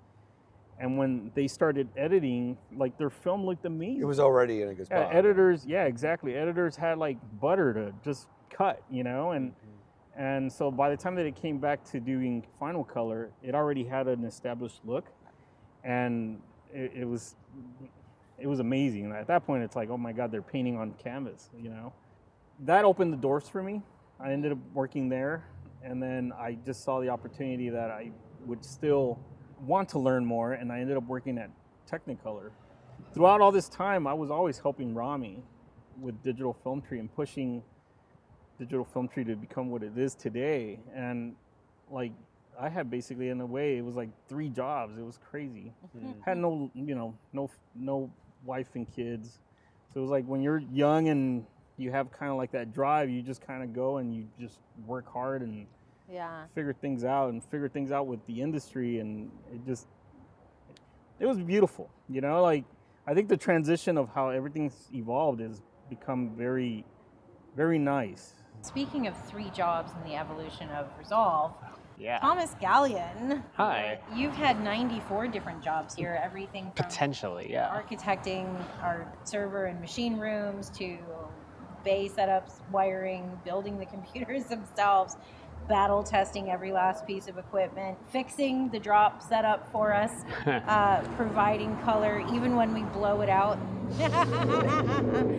And 0.79 0.97
when 0.97 1.31
they 1.33 1.47
started 1.47 1.87
editing, 1.97 2.57
like 2.75 2.97
their 2.97 3.09
film 3.09 3.45
looked 3.45 3.65
amazing. 3.65 4.01
it 4.01 4.05
was 4.05 4.19
already 4.19 4.61
in 4.61 4.69
a 4.69 4.75
good 4.75 4.85
spot 4.85 5.15
editors, 5.15 5.65
yeah, 5.65 5.85
exactly. 5.85 6.35
Editors 6.35 6.75
had 6.75 6.99
like 6.99 7.17
butter 7.39 7.73
to 7.73 7.93
just 8.03 8.27
cut, 8.51 8.83
you 8.89 9.03
know, 9.03 9.31
and 9.31 9.51
mm-hmm. 9.51 10.21
and 10.21 10.51
so 10.51 10.69
by 10.69 10.89
the 10.89 10.97
time 10.97 11.15
that 11.15 11.25
it 11.25 11.35
came 11.35 11.57
back 11.57 11.83
to 11.91 11.99
doing 11.99 12.45
final 12.59 12.83
color, 12.83 13.31
it 13.41 13.55
already 13.55 13.83
had 13.83 14.07
an 14.07 14.23
established 14.23 14.81
look, 14.85 15.05
and 15.83 16.39
it, 16.71 16.91
it 16.95 17.05
was 17.05 17.35
it 18.39 18.45
was 18.45 18.59
amazing. 18.59 19.11
At 19.11 19.27
that 19.27 19.45
point, 19.47 19.63
it's 19.63 19.75
like, 19.75 19.89
oh 19.89 19.97
my 19.97 20.11
god, 20.11 20.31
they're 20.31 20.41
painting 20.43 20.77
on 20.77 20.93
canvas, 21.03 21.49
you 21.59 21.69
know. 21.69 21.91
That 22.61 22.85
opened 22.85 23.13
the 23.13 23.17
doors 23.17 23.49
for 23.49 23.63
me. 23.63 23.81
I 24.19 24.31
ended 24.31 24.51
up 24.51 24.59
working 24.73 25.09
there, 25.09 25.43
and 25.83 26.01
then 26.01 26.33
I 26.37 26.57
just 26.65 26.83
saw 26.83 26.99
the 26.99 27.09
opportunity 27.09 27.69
that 27.69 27.89
I 27.89 28.11
would 28.45 28.63
still 28.63 29.19
want 29.61 29.89
to 29.89 29.99
learn 29.99 30.25
more, 30.25 30.53
and 30.53 30.71
I 30.71 30.79
ended 30.79 30.97
up 30.97 31.05
working 31.07 31.37
at 31.37 31.49
Technicolor. 31.89 32.51
Throughout 33.13 33.41
all 33.41 33.51
this 33.51 33.69
time, 33.69 34.07
I 34.07 34.13
was 34.13 34.29
always 34.29 34.59
helping 34.59 34.93
Rami 34.93 35.43
with 35.99 36.21
Digital 36.23 36.53
Film 36.63 36.81
Tree 36.81 36.99
and 36.99 37.13
pushing 37.15 37.63
Digital 38.59 38.85
Film 38.85 39.07
Tree 39.07 39.23
to 39.23 39.35
become 39.35 39.69
what 39.69 39.83
it 39.83 39.97
is 39.97 40.15
today. 40.15 40.79
And 40.95 41.35
like, 41.89 42.11
I 42.59 42.69
had 42.69 42.89
basically, 42.89 43.29
in 43.29 43.39
a 43.41 43.45
way, 43.45 43.77
it 43.77 43.85
was 43.85 43.95
like 43.95 44.09
three 44.27 44.49
jobs. 44.49 44.97
It 44.97 45.05
was 45.05 45.19
crazy. 45.29 45.71
Mm-hmm. 45.95 46.21
Had 46.25 46.37
no, 46.37 46.71
you 46.73 46.95
know, 46.95 47.15
no, 47.33 47.49
no 47.75 48.11
wife 48.45 48.69
and 48.73 48.91
kids. 48.95 49.39
So 49.93 49.99
it 49.99 50.01
was 50.01 50.11
like 50.11 50.25
when 50.25 50.41
you're 50.41 50.59
young 50.71 51.07
and 51.09 51.45
you 51.77 51.91
have 51.91 52.11
kind 52.11 52.31
of 52.31 52.37
like 52.37 52.51
that 52.51 52.73
drive, 52.73 53.09
you 53.09 53.21
just 53.21 53.45
kind 53.45 53.63
of 53.63 53.73
go 53.73 53.97
and 53.97 54.13
you 54.13 54.27
just 54.39 54.59
work 54.85 55.11
hard 55.11 55.41
and 55.43 55.67
Yeah. 56.11 56.45
figure 56.55 56.73
things 56.73 57.03
out 57.03 57.29
and 57.31 57.43
figure 57.43 57.67
things 57.67 57.91
out 57.91 58.07
with 58.07 58.25
the 58.27 58.41
industry 58.41 58.99
and 58.99 59.29
it 59.53 59.65
just 59.65 59.87
it 61.19 61.25
was 61.25 61.37
beautiful 61.39 61.89
you 62.07 62.21
know 62.21 62.41
like 62.41 62.63
i 63.05 63.13
think 63.13 63.27
the 63.27 63.35
transition 63.35 63.97
of 63.97 64.07
how 64.15 64.29
everything's 64.29 64.87
evolved 64.93 65.41
has 65.41 65.61
become 65.89 66.31
very 66.37 66.85
very 67.55 67.77
nice 67.79 68.33
Speaking 68.61 69.05
of 69.05 69.15
three 69.27 69.49
jobs 69.51 69.91
and 69.93 70.03
the 70.11 70.15
evolution 70.15 70.67
of 70.69 70.87
Resolve, 70.97 71.53
Yeah. 71.99 72.17
Thomas 72.19 72.55
Gallion. 72.59 73.43
Hi. 73.53 73.99
You've 74.15 74.33
had 74.33 74.63
94 74.63 75.27
different 75.27 75.61
jobs 75.63 75.93
here, 75.93 76.19
everything 76.23 76.71
from 76.75 76.85
Potentially, 76.87 77.51
yeah. 77.51 77.69
architecting 77.69 78.47
our 78.81 79.07
server 79.25 79.65
and 79.65 79.79
machine 79.79 80.17
rooms 80.17 80.71
to 80.71 80.97
bay 81.83 82.09
setups, 82.09 82.59
wiring, 82.71 83.39
building 83.45 83.77
the 83.77 83.85
computers 83.95 84.45
themselves, 84.45 85.17
battle 85.67 86.03
testing 86.03 86.49
every 86.49 86.71
last 86.71 87.05
piece 87.05 87.27
of 87.27 87.37
equipment, 87.37 87.97
fixing 88.11 88.69
the 88.69 88.79
drop 88.79 89.21
setup 89.21 89.71
for 89.71 89.93
us, 89.93 90.11
uh, 90.45 91.01
providing 91.15 91.75
color 91.77 92.23
even 92.33 92.55
when 92.55 92.73
we 92.73 92.83
blow 92.83 93.21
it 93.21 93.29
out. 93.29 93.57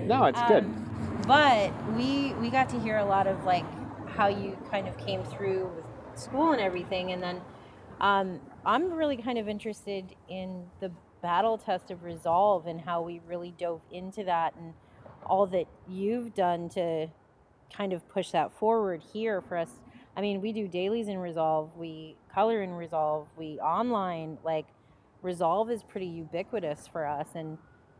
No, 0.07 0.25
it's 0.25 0.41
good. 0.49 0.65
Um, 0.65 1.23
But 1.27 1.71
we 1.97 2.33
we 2.35 2.49
got 2.51 2.69
to 2.71 2.81
hear 2.81 2.99
a 2.99 3.05
lot 3.05 3.27
of 3.27 3.45
like 3.45 3.65
how 4.09 4.29
you 4.29 4.57
kind 4.71 4.89
of 4.89 4.97
came 4.99 5.23
through 5.25 5.71
with 5.77 5.85
school 6.19 6.53
and 6.53 6.61
everything, 6.61 7.13
and 7.13 7.23
then 7.23 7.41
um, 8.01 8.41
I'm 8.65 8.93
really 8.93 9.17
kind 9.17 9.39
of 9.39 9.49
interested 9.49 10.15
in 10.29 10.65
the 10.81 10.91
battle 11.21 11.59
test 11.59 11.91
of 11.91 12.05
resolve 12.05 12.67
and 12.67 12.81
how 12.81 13.03
we 13.03 13.21
really 13.27 13.53
dove 13.59 13.81
into 13.91 14.25
that 14.25 14.55
and 14.57 14.73
all 15.27 15.47
that 15.47 15.67
you've 15.89 16.35
done 16.35 16.69
to 16.71 17.09
kind 17.77 17.93
of 17.93 18.09
push 18.09 18.31
that 18.31 18.53
forward 18.53 19.03
here 19.13 19.41
for 19.41 19.57
us. 19.59 19.71
I 20.17 20.21
mean, 20.21 20.41
we 20.41 20.53
do 20.53 20.67
dailies 20.67 21.09
in 21.09 21.19
Resolve, 21.19 21.71
we 21.77 22.17
color 22.33 22.63
in 22.63 22.73
Resolve, 22.73 23.29
we 23.37 23.59
online 23.61 24.39
like 24.45 24.67
Resolve 25.23 25.71
is 25.71 25.83
pretty 25.83 26.07
ubiquitous 26.07 26.87
for 26.87 27.07
us 27.07 27.29
and 27.35 27.59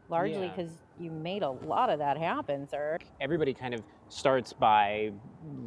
largely 0.09 0.43
Yeah. 0.47 0.49
because 0.55 0.73
you 0.99 1.11
made 1.11 1.43
a 1.43 1.51
lot 1.51 1.91
of 1.91 1.99
that 1.99 2.17
happen, 2.17 2.67
sir. 2.69 2.99
everybody 3.21 3.53
kind 3.53 3.75
of 3.75 3.83
starts 4.09 4.53
by 4.53 5.13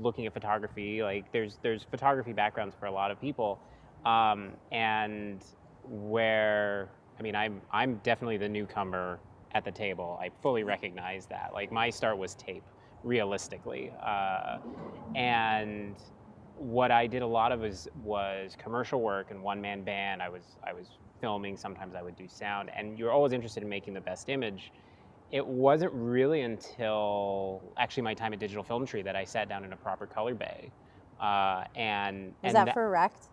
looking 0.02 0.26
at 0.26 0.34
photography. 0.34 1.04
Like 1.04 1.32
there's 1.32 1.58
there's 1.62 1.84
photography 1.84 2.34
backgrounds 2.34 2.76
for 2.80 2.86
a 2.88 2.92
lot 2.92 3.12
of 3.12 3.20
people, 3.22 3.60
um, 4.06 4.52
and 4.72 5.44
where 5.84 6.90
I 7.20 7.22
mean 7.22 7.36
I'm 7.36 7.62
I'm 7.72 7.96
definitely 8.04 8.38
the 8.38 8.50
newcomer 8.50 9.20
at 9.54 9.64
the 9.66 9.72
table. 9.72 10.18
I 10.22 10.30
fully 10.42 10.64
recognize 10.64 11.28
that. 11.28 11.52
Like 11.54 11.72
my 11.72 11.90
start 11.90 12.18
was 12.18 12.34
tape, 12.36 12.64
realistically, 13.04 13.92
uh, 14.02 14.58
and 15.16 15.96
what 16.62 16.92
I 16.92 17.08
did 17.08 17.22
a 17.24 17.28
lot 17.28 17.52
of 17.52 17.62
was 17.62 17.88
was 18.04 18.56
commercial 18.62 19.02
work 19.02 19.32
and 19.32 19.42
one 19.42 19.60
man 19.60 19.84
band. 19.84 20.22
I 20.22 20.30
was 20.30 20.44
I 20.64 20.74
was 20.74 20.88
filming. 21.20 21.58
Sometimes 21.58 21.96
I 21.96 22.02
would 22.02 22.16
do 22.16 22.28
sound, 22.28 22.70
and 22.76 22.98
you're 22.98 23.12
always 23.12 23.34
interested 23.34 23.64
in 23.64 23.70
making 23.70 23.94
the 23.94 24.02
best 24.02 24.30
image. 24.30 24.72
It 25.32 25.46
wasn't 25.46 25.92
really 25.94 26.42
until 26.42 27.62
actually 27.78 28.04
my 28.04 28.14
time 28.14 28.34
at 28.34 28.40
Digital 28.40 28.64
Film 28.64 28.86
Tree 28.86 29.02
that 29.02 29.16
I 29.16 29.24
sat 29.24 29.50
down 29.50 29.64
in 29.64 29.74
a 29.74 29.78
proper 29.78 30.06
color 30.06 30.36
bay, 30.36 30.70
uh, 31.20 31.64
and 31.76 32.28
Was 32.44 32.54
and 32.54 32.56
that 32.56 32.74
for 32.74 32.90
Wrecked? 32.90 33.28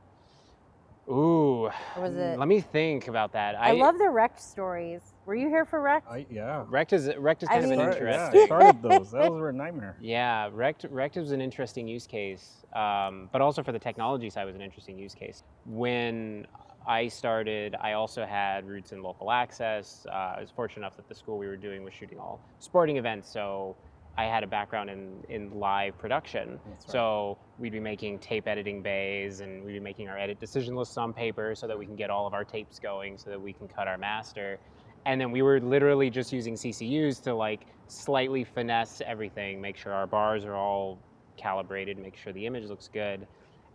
Ooh, 1.11 1.71
Or 1.97 2.03
was 2.03 2.17
it? 2.17 2.39
let 2.39 2.49
me 2.49 2.61
think 2.61 3.09
about 3.09 3.33
that. 3.33 3.57
I, 3.59 3.73
love 3.73 3.99
the 3.99 4.11
Wrecked 4.11 4.41
stories. 4.41 5.01
Were 5.29 5.35
you 5.35 5.51
here 5.51 5.67
for 5.67 5.83
Wrecked? 5.83 6.11
I, 6.11 6.25
yeah. 6.31 6.65
Wrecked 6.69 6.95
is 6.95 7.11
Wrecked 7.19 7.43
is 7.43 7.51
I 7.51 7.61
kind 7.61 7.65
of 7.65 7.71
mean- 7.71 7.81
an 7.83 7.93
Start- 7.93 8.03
yeah, 8.03 8.27
interesting. 8.29 8.41
I 8.41 8.47
started 8.47 8.83
those. 8.83 9.11
Those 9.11 9.31
were 9.39 9.51
a 9.51 9.53
nightmare. 9.53 9.95
Yeah, 10.01 10.49
Wrecked, 10.51 10.87
Wrecked 10.89 11.17
was 11.17 11.33
an 11.33 11.43
interesting 11.43 11.87
use 11.87 12.07
case, 12.07 12.65
um, 12.75 13.29
but 13.31 13.43
also 13.43 13.63
for 13.63 13.73
the 13.73 13.79
technology 13.79 14.31
side 14.31 14.47
was 14.47 14.55
an 14.55 14.63
interesting 14.63 14.99
use 14.99 15.15
case. 15.15 15.43
When 15.67 16.47
I 16.87 17.09
started, 17.09 17.77
I 17.79 17.93
also 17.93 18.25
had 18.25 18.67
roots 18.67 18.93
in 18.93 19.03
local 19.03 19.31
access. 19.31 20.07
Uh, 20.11 20.37
I 20.39 20.41
was 20.41 20.51
fortunate 20.51 20.87
enough 20.87 20.97
that 20.97 21.11
the 21.11 21.15
school 21.15 21.37
we 21.37 21.47
were 21.47 21.59
doing 21.59 21.85
was 21.85 21.93
shooting 21.93 22.19
all 22.19 22.41
sporting 22.59 22.97
events, 22.97 23.31
so 23.31 23.77
I 24.17 24.25
had 24.25 24.43
a 24.43 24.47
background 24.47 24.89
in, 24.89 25.23
in 25.29 25.61
live 25.61 25.99
production. 25.99 26.59
Right. 26.67 26.91
So 26.91 27.37
we'd 27.59 27.73
be 27.73 27.81
making 27.81 28.21
tape 28.21 28.49
editing 28.49 28.81
bays 28.81 29.41
and 29.41 29.63
we'd 29.63 29.75
be 29.75 29.81
making 29.81 30.09
our 30.09 30.19
edit 30.19 30.41
decision 30.41 30.75
lists 30.75 30.97
on 30.97 31.13
paper 31.13 31.55
so 31.55 31.69
that 31.69 31.79
we 31.79 31.85
can 31.85 31.97
get 31.97 32.09
all 32.09 32.27
of 32.27 32.33
our 32.33 32.45
tapes 32.45 32.79
going 32.79 33.19
so 33.19 33.29
that 33.29 33.41
we 33.41 33.53
can 33.53 33.69
cut 33.69 33.87
our 33.87 33.99
master. 33.99 34.59
And 35.07 35.21
then 35.21 35.31
we 35.31 35.43
were 35.43 35.61
literally 35.61 36.11
just 36.11 36.33
using 36.33 36.55
CCUs 36.55 37.23
to 37.23 37.35
like 37.35 37.67
slightly 37.87 38.45
finesse 38.45 39.01
everything, 39.05 39.61
make 39.61 39.77
sure 39.77 39.93
our 39.93 40.07
bars 40.07 40.45
are 40.45 40.55
all 40.55 40.99
calibrated, 41.37 41.99
make 41.99 42.17
sure 42.17 42.33
the 42.33 42.45
image 42.47 42.65
looks 42.65 42.89
good. 42.89 43.27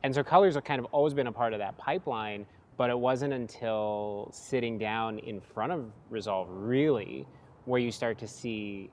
And 0.03 0.13
so 0.13 0.23
colors 0.23 0.55
have 0.55 0.63
kind 0.63 0.79
of 0.79 0.85
always 0.91 1.13
been 1.13 1.27
a 1.27 1.31
part 1.31 1.53
of 1.53 1.59
that 1.59 1.77
pipeline, 1.77 2.45
but 2.77 2.89
it 2.89 2.97
wasn't 2.97 3.33
until 3.33 4.29
sitting 4.33 4.77
down 4.77 5.19
in 5.19 5.39
front 5.39 5.71
of 5.71 5.91
Resolve 6.09 6.47
really 6.49 7.25
where 7.65 7.79
you 7.79 7.91
start 7.91 8.17
to 8.19 8.27
see 8.27 8.89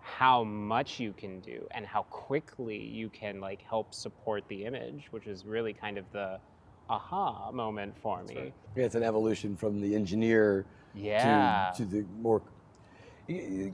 how 0.00 0.44
much 0.44 1.00
you 1.00 1.12
can 1.12 1.40
do 1.40 1.66
and 1.70 1.86
how 1.86 2.02
quickly 2.02 2.76
you 2.76 3.08
can 3.08 3.40
like 3.40 3.62
help 3.62 3.94
support 3.94 4.44
the 4.48 4.64
image, 4.64 5.06
which 5.10 5.26
is 5.26 5.46
really 5.46 5.72
kind 5.72 5.96
of 5.96 6.04
the 6.12 6.38
aha 6.92 7.50
moment 7.52 7.96
for 7.96 8.22
me. 8.24 8.52
Yeah, 8.76 8.84
it's 8.84 8.94
an 8.94 9.02
evolution 9.02 9.56
from 9.56 9.80
the 9.80 9.94
engineer 9.94 10.66
Yeah. 10.94 11.70
to, 11.74 11.84
to 11.84 11.90
the 11.90 12.04
more 12.20 12.42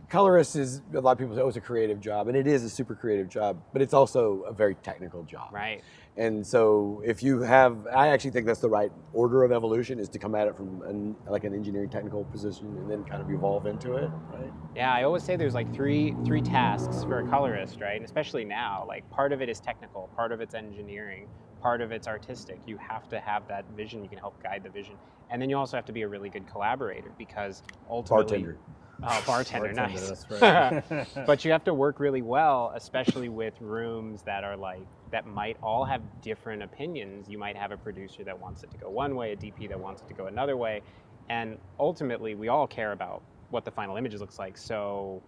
colorist 0.08 0.54
is 0.56 0.82
a 0.94 1.00
lot 1.00 1.12
of 1.12 1.18
people 1.18 1.34
say 1.34 1.40
oh 1.40 1.48
it's 1.48 1.56
a 1.56 1.60
creative 1.60 2.00
job 2.00 2.28
and 2.28 2.36
it 2.36 2.46
is 2.46 2.62
a 2.62 2.70
super 2.70 2.94
creative 2.94 3.28
job 3.28 3.60
but 3.72 3.80
it's 3.80 3.94
also 3.94 4.42
a 4.42 4.52
very 4.52 4.74
technical 4.74 5.24
job 5.24 5.48
right. 5.52 5.82
and 6.18 6.46
so 6.46 7.02
if 7.04 7.22
you 7.22 7.40
have 7.40 7.74
i 7.92 8.08
actually 8.08 8.30
think 8.30 8.46
that's 8.46 8.60
the 8.60 8.68
right 8.68 8.92
order 9.14 9.42
of 9.44 9.50
evolution 9.50 9.98
is 9.98 10.08
to 10.08 10.18
come 10.18 10.34
at 10.34 10.46
it 10.46 10.54
from 10.54 10.82
an, 10.82 11.16
like 11.28 11.44
an 11.44 11.54
engineering 11.54 11.88
technical 11.88 12.24
position 12.26 12.66
and 12.78 12.90
then 12.90 13.02
kind 13.04 13.22
of 13.22 13.30
evolve 13.30 13.66
into 13.66 13.94
it 13.94 14.10
right 14.32 14.52
Yeah, 14.76 14.92
I 14.92 15.02
always 15.04 15.24
say 15.24 15.34
there's 15.34 15.54
like 15.54 15.72
three 15.74 16.14
three 16.24 16.42
tasks 16.42 17.02
for 17.04 17.18
a 17.18 17.24
colorist, 17.28 17.80
right? 17.80 17.96
And 17.96 18.04
especially 18.04 18.44
now, 18.44 18.84
like 18.86 19.02
part 19.10 19.32
of 19.32 19.40
it 19.42 19.48
is 19.48 19.58
technical, 19.60 20.08
part 20.14 20.30
of 20.30 20.40
it's 20.40 20.54
engineering, 20.54 21.26
part 21.60 21.80
of 21.80 21.92
it's 21.92 22.08
artistic. 22.08 22.60
You 22.66 22.78
have 22.78 23.08
to 23.10 23.20
have 23.20 23.46
that 23.48 23.64
vision. 23.76 24.02
You 24.02 24.08
can 24.08 24.18
help 24.18 24.42
guide 24.42 24.62
the 24.62 24.70
vision, 24.70 24.96
and 25.30 25.40
then 25.40 25.50
you 25.50 25.56
also 25.56 25.76
have 25.76 25.86
to 25.86 25.92
be 25.92 26.02
a 26.02 26.08
really 26.08 26.28
good 26.28 26.46
collaborator 26.46 27.12
because 27.18 27.62
ultimately, 27.88 28.38
bartender 28.38 28.58
Oh, 29.00 29.22
bartender, 29.24 29.72
Bartender, 29.72 29.92
nice. 29.94 30.26
That's 30.28 30.42
right. 30.90 31.06
but 31.26 31.44
you 31.44 31.52
have 31.52 31.62
to 31.64 31.74
work 31.74 32.00
really 32.00 32.22
well, 32.22 32.72
especially 32.74 33.28
with 33.28 33.54
rooms 33.60 34.22
that 34.22 34.42
are 34.42 34.56
like 34.56 34.86
that 35.12 35.24
might 35.24 35.56
all 35.62 35.84
have 35.84 36.02
different 36.20 36.62
opinions. 36.64 37.28
You 37.28 37.38
might 37.38 37.56
have 37.56 37.70
a 37.70 37.76
producer 37.76 38.24
that 38.24 38.38
wants 38.38 38.64
it 38.64 38.72
to 38.72 38.78
go 38.78 38.90
one 38.90 39.14
way, 39.14 39.32
a 39.32 39.36
DP 39.36 39.68
that 39.68 39.78
wants 39.78 40.02
it 40.02 40.08
to 40.08 40.14
go 40.14 40.26
another 40.26 40.56
way, 40.56 40.82
and 41.28 41.58
ultimately, 41.78 42.34
we 42.34 42.48
all 42.48 42.66
care 42.66 42.90
about 42.90 43.22
what 43.50 43.64
the 43.64 43.70
final 43.70 43.96
image 43.96 44.14
looks 44.14 44.38
like. 44.38 44.58
So 44.58 45.22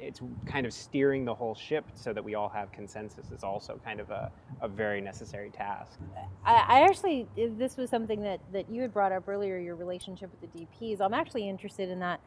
it's 0.00 0.20
kind 0.46 0.66
of 0.66 0.72
steering 0.72 1.24
the 1.24 1.34
whole 1.34 1.54
ship 1.54 1.84
so 1.94 2.12
that 2.12 2.22
we 2.22 2.34
all 2.34 2.48
have 2.48 2.70
consensus 2.72 3.30
is 3.30 3.42
also 3.42 3.80
kind 3.84 4.00
of 4.00 4.10
a, 4.10 4.30
a 4.60 4.68
very 4.68 5.00
necessary 5.00 5.50
task. 5.50 5.98
I, 6.44 6.54
I 6.54 6.80
actually, 6.82 7.26
this 7.36 7.76
was 7.76 7.90
something 7.90 8.22
that, 8.22 8.40
that 8.52 8.70
you 8.70 8.82
had 8.82 8.92
brought 8.92 9.12
up 9.12 9.28
earlier, 9.28 9.58
your 9.58 9.76
relationship 9.76 10.30
with 10.40 10.52
the 10.52 10.66
DPs. 10.66 11.00
I'm 11.00 11.14
actually 11.14 11.48
interested 11.48 11.88
in 11.88 11.98
that 12.00 12.20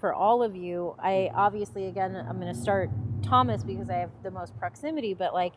for 0.00 0.14
all 0.14 0.42
of 0.42 0.56
you. 0.56 0.94
I 0.98 1.10
mm-hmm. 1.10 1.38
obviously, 1.38 1.86
again, 1.86 2.16
I'm 2.16 2.40
going 2.40 2.54
to 2.54 2.60
start 2.60 2.90
Thomas 3.22 3.62
because 3.62 3.90
I 3.90 3.96
have 3.96 4.10
the 4.22 4.30
most 4.30 4.56
proximity, 4.58 5.14
but 5.14 5.34
like, 5.34 5.52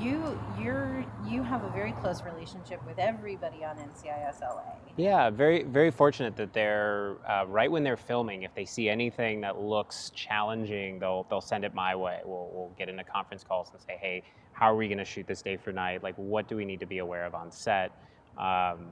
you 0.00 0.38
you're 0.60 1.04
you 1.28 1.42
have 1.42 1.64
a 1.64 1.70
very 1.70 1.92
close 1.92 2.22
relationship 2.22 2.84
with 2.86 2.98
everybody 2.98 3.64
on 3.64 3.76
NCIS 3.76 4.40
LA. 4.40 4.62
Yeah, 4.96 5.30
very 5.30 5.62
very 5.62 5.90
fortunate 5.90 6.36
that 6.36 6.52
they're 6.52 7.16
uh, 7.28 7.44
right 7.46 7.70
when 7.70 7.82
they're 7.84 7.96
filming. 7.96 8.42
If 8.42 8.54
they 8.54 8.64
see 8.64 8.88
anything 8.88 9.40
that 9.42 9.60
looks 9.60 10.10
challenging, 10.14 10.98
they'll 10.98 11.26
they'll 11.30 11.40
send 11.40 11.64
it 11.64 11.74
my 11.74 11.94
way. 11.94 12.20
We'll 12.24 12.50
we'll 12.52 12.72
get 12.78 12.88
into 12.88 13.04
conference 13.04 13.44
calls 13.44 13.70
and 13.72 13.80
say, 13.80 13.98
hey, 14.00 14.22
how 14.52 14.70
are 14.70 14.76
we 14.76 14.88
going 14.88 14.98
to 14.98 15.04
shoot 15.04 15.26
this 15.26 15.42
day 15.42 15.56
for 15.56 15.72
night? 15.72 16.02
Like, 16.02 16.14
what 16.16 16.48
do 16.48 16.56
we 16.56 16.64
need 16.64 16.80
to 16.80 16.86
be 16.86 16.98
aware 16.98 17.24
of 17.26 17.34
on 17.34 17.50
set? 17.50 17.92
Um, 18.38 18.86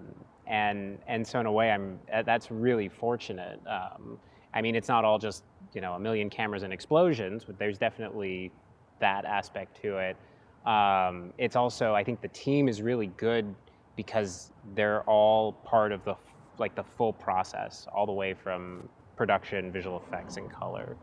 and 0.47 0.99
and 1.07 1.27
so 1.27 1.41
in 1.41 1.47
a 1.47 1.53
way, 1.53 1.71
I'm 1.71 1.99
uh, 2.13 2.23
that's 2.23 2.51
really 2.51 2.89
fortunate. 2.89 3.61
Um, 3.67 4.19
I 4.55 4.61
mean, 4.61 4.75
it's 4.75 4.89
not 4.89 5.05
all 5.05 5.19
just 5.19 5.45
you 5.73 5.81
know 5.81 5.95
a 5.95 6.01
million 6.01 6.31
cameras 6.31 6.63
and 6.63 6.73
explosions, 6.73 7.45
but 7.45 7.59
there's 7.59 7.79
definitely 7.79 8.53
that 9.01 9.25
aspect 9.25 9.81
to 9.83 9.99
it. 9.99 10.17
Um, 10.67 11.33
it's 11.39 11.57
also 11.57 11.95
I 11.95 12.05
think 12.05 12.21
the 12.21 12.29
team 12.29 12.69
is 12.69 12.83
really 12.83 13.09
good 13.17 13.55
because 13.97 14.51
they're 14.75 15.03
all 15.03 15.53
part 15.65 15.93
of 15.93 16.05
the 16.05 16.15
like 16.59 16.75
the 16.75 16.85
full 16.85 17.13
process, 17.13 17.87
all 17.93 18.07
the 18.07 18.13
way 18.13 18.35
from 18.35 18.89
production, 19.17 19.73
visual 19.73 20.03
effects, 20.07 20.37
and 20.37 20.51
color. 20.51 20.97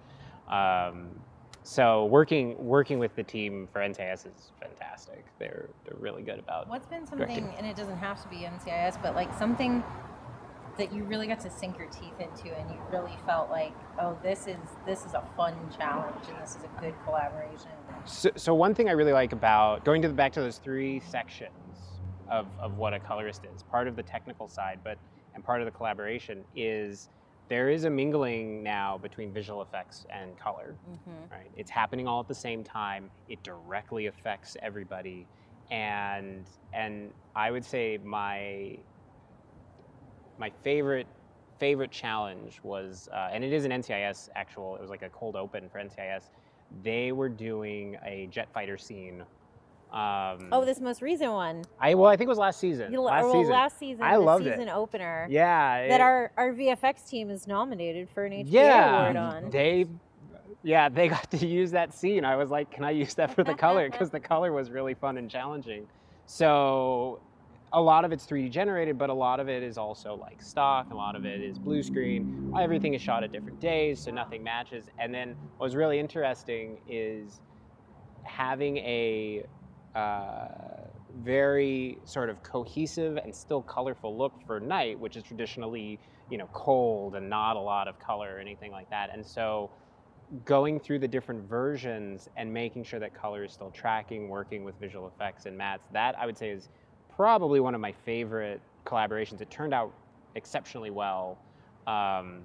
Um, 0.47 1.09
so 1.63 2.05
working 2.05 2.55
working 2.57 2.99
with 2.99 3.15
the 3.15 3.23
team 3.23 3.67
for 3.71 3.79
NCIS 3.81 4.27
is 4.27 4.51
fantastic. 4.59 5.25
They're 5.37 5.69
they're 5.85 5.99
really 5.99 6.23
good 6.23 6.39
about. 6.39 6.67
What's 6.69 6.87
been 6.87 7.05
Directing. 7.11 7.43
something, 7.43 7.53
and 7.57 7.67
it 7.67 7.75
doesn't 7.75 7.97
have 7.97 8.21
to 8.23 8.29
be 8.29 8.37
NCIS, 8.37 9.01
but 9.01 9.15
like 9.15 9.33
something 9.37 9.83
that 10.79 10.93
you 10.93 11.03
really 11.03 11.27
got 11.27 11.39
to 11.41 11.49
sink 11.49 11.77
your 11.77 11.87
teeth 11.89 12.19
into, 12.19 12.55
and 12.57 12.71
you 12.71 12.77
really 12.91 13.15
felt 13.25 13.51
like, 13.51 13.73
oh, 14.01 14.17
this 14.23 14.47
is 14.47 14.57
this 14.85 15.05
is 15.05 15.13
a 15.13 15.23
fun 15.35 15.53
challenge, 15.77 16.25
and 16.29 16.41
this 16.41 16.55
is 16.55 16.63
a 16.63 16.81
good 16.81 16.95
collaboration. 17.03 17.69
So, 18.05 18.31
so 18.35 18.55
one 18.55 18.73
thing 18.73 18.89
I 18.89 18.93
really 18.93 19.13
like 19.13 19.33
about 19.33 19.83
going 19.85 20.01
to 20.01 20.07
the, 20.07 20.13
back 20.13 20.31
to 20.33 20.41
those 20.41 20.57
three 20.57 21.01
sections 21.01 21.51
of, 22.29 22.47
of 22.59 22.77
what 22.77 22.93
a 22.93 22.99
colorist 22.99 23.43
is, 23.53 23.61
part 23.63 23.87
of 23.87 23.95
the 23.95 24.03
technical 24.03 24.47
side, 24.47 24.79
but 24.83 24.97
and 25.35 25.43
part 25.43 25.61
of 25.61 25.65
the 25.65 25.71
collaboration 25.71 26.43
is 26.55 27.09
there 27.49 27.69
is 27.69 27.83
a 27.83 27.89
mingling 27.89 28.63
now 28.63 28.97
between 28.97 29.33
visual 29.33 29.61
effects 29.61 30.05
and 30.09 30.37
color. 30.39 30.75
Mm-hmm. 30.89 31.33
right? 31.33 31.51
It's 31.57 31.69
happening 31.69 32.07
all 32.07 32.21
at 32.21 32.27
the 32.27 32.35
same 32.35 32.63
time. 32.63 33.09
It 33.27 33.43
directly 33.43 34.05
affects 34.05 34.55
everybody, 34.61 35.27
and 35.71 36.45
and 36.73 37.11
I 37.35 37.51
would 37.51 37.65
say 37.65 37.99
my 38.01 38.77
my 40.39 40.51
favorite 40.63 41.07
favorite 41.59 41.91
challenge 41.91 42.59
was, 42.63 43.09
uh, 43.11 43.29
and 43.33 43.43
it 43.43 43.51
is 43.51 43.65
an 43.65 43.71
NCIS 43.71 44.29
actual. 44.35 44.75
It 44.77 44.81
was 44.81 44.89
like 44.89 45.01
a 45.01 45.09
cold 45.09 45.35
open 45.35 45.67
for 45.69 45.79
NCIS. 45.79 46.29
They 46.83 47.11
were 47.11 47.27
doing 47.29 47.97
a 48.05 48.27
jet 48.31 48.47
fighter 48.53 48.77
scene. 48.77 49.23
Um, 49.91 50.47
Oh, 50.51 50.63
this 50.63 50.79
most 50.79 51.01
recent 51.01 51.33
one. 51.33 51.63
I 51.79 51.95
well, 51.95 52.09
I 52.09 52.15
think 52.15 52.27
it 52.27 52.29
was 52.29 52.37
last 52.37 52.59
season. 52.59 52.93
You- 52.93 53.01
last 53.01 53.23
well, 53.23 53.33
season. 53.33 53.51
last 53.53 53.77
season, 53.79 54.03
I 54.03 54.13
the 54.13 54.19
loved 54.19 54.45
it. 54.47 54.53
season 54.53 54.69
opener. 54.69 55.27
yeah. 55.29 55.87
That 55.89 55.99
our, 55.99 56.31
our 56.37 56.53
VFX 56.53 57.09
team 57.09 57.29
is 57.29 57.47
nominated 57.47 58.07
for 58.09 58.23
an 58.25 58.31
HPA 58.33 58.45
yeah, 58.47 59.01
award 59.01 59.15
on. 59.17 59.49
They, 59.49 59.85
yeah, 60.63 60.87
they 60.89 61.07
got 61.09 61.29
to 61.31 61.45
use 61.45 61.71
that 61.71 61.93
scene. 61.93 62.23
I 62.23 62.35
was 62.35 62.49
like, 62.51 62.69
can 62.71 62.83
I 62.85 62.91
use 62.91 63.15
that 63.15 63.33
for 63.35 63.43
the 63.43 63.53
color? 63.65 63.89
Because 63.89 64.11
the 64.11 64.19
color 64.19 64.53
was 64.53 64.69
really 64.69 64.93
fun 64.93 65.17
and 65.17 65.29
challenging. 65.29 65.87
So, 66.27 67.19
a 67.73 67.81
lot 67.81 68.05
of 68.05 68.11
it's 68.11 68.25
3D 68.25 68.51
generated, 68.51 68.97
but 68.97 69.09
a 69.09 69.13
lot 69.13 69.39
of 69.39 69.47
it 69.47 69.61
is 69.61 69.77
also 69.77 70.15
like 70.15 70.41
stock. 70.41 70.91
A 70.91 70.95
lot 70.95 71.15
of 71.15 71.25
it 71.25 71.41
is 71.41 71.59
blue 71.59 71.83
screen. 71.83 72.51
Everything 72.59 72.93
is 72.93 73.01
shot 73.01 73.23
at 73.23 73.31
different 73.31 73.59
days, 73.59 73.99
so 73.99 74.11
nothing 74.11 74.43
matches. 74.43 74.85
And 74.97 75.13
then 75.13 75.35
what 75.57 75.67
was 75.67 75.75
really 75.75 75.99
interesting 75.99 76.79
is 76.87 77.41
having 78.23 78.77
a 78.77 79.43
uh, 79.95 80.47
very 81.21 81.97
sort 82.05 82.29
of 82.29 82.41
cohesive 82.41 83.17
and 83.17 83.33
still 83.35 83.61
colorful 83.61 84.17
look 84.17 84.33
for 84.47 84.59
night, 84.59 84.99
which 84.99 85.15
is 85.15 85.23
traditionally, 85.23 85.99
you 86.31 86.37
know, 86.37 86.49
cold 86.53 87.15
and 87.15 87.29
not 87.29 87.55
a 87.55 87.59
lot 87.59 87.87
of 87.87 87.99
color 87.99 88.35
or 88.35 88.39
anything 88.39 88.71
like 88.71 88.89
that. 88.89 89.09
And 89.13 89.25
so 89.25 89.69
going 90.45 90.79
through 90.79 90.99
the 90.99 91.07
different 91.07 91.47
versions 91.49 92.29
and 92.37 92.51
making 92.53 92.83
sure 92.83 92.99
that 92.99 93.13
color 93.19 93.43
is 93.43 93.51
still 93.51 93.71
tracking, 93.71 94.29
working 94.29 94.63
with 94.63 94.75
visual 94.79 95.07
effects 95.07 95.45
and 95.45 95.57
mats, 95.57 95.87
that 95.91 96.15
I 96.19 96.25
would 96.25 96.37
say 96.37 96.49
is 96.49 96.69
probably 97.19 97.59
one 97.59 97.75
of 97.75 97.81
my 97.81 97.91
favorite 97.91 98.61
collaborations. 98.85 99.41
It 99.41 99.49
turned 99.49 99.73
out 99.73 99.93
exceptionally 100.35 100.89
well. 100.89 101.37
Um, 101.85 102.39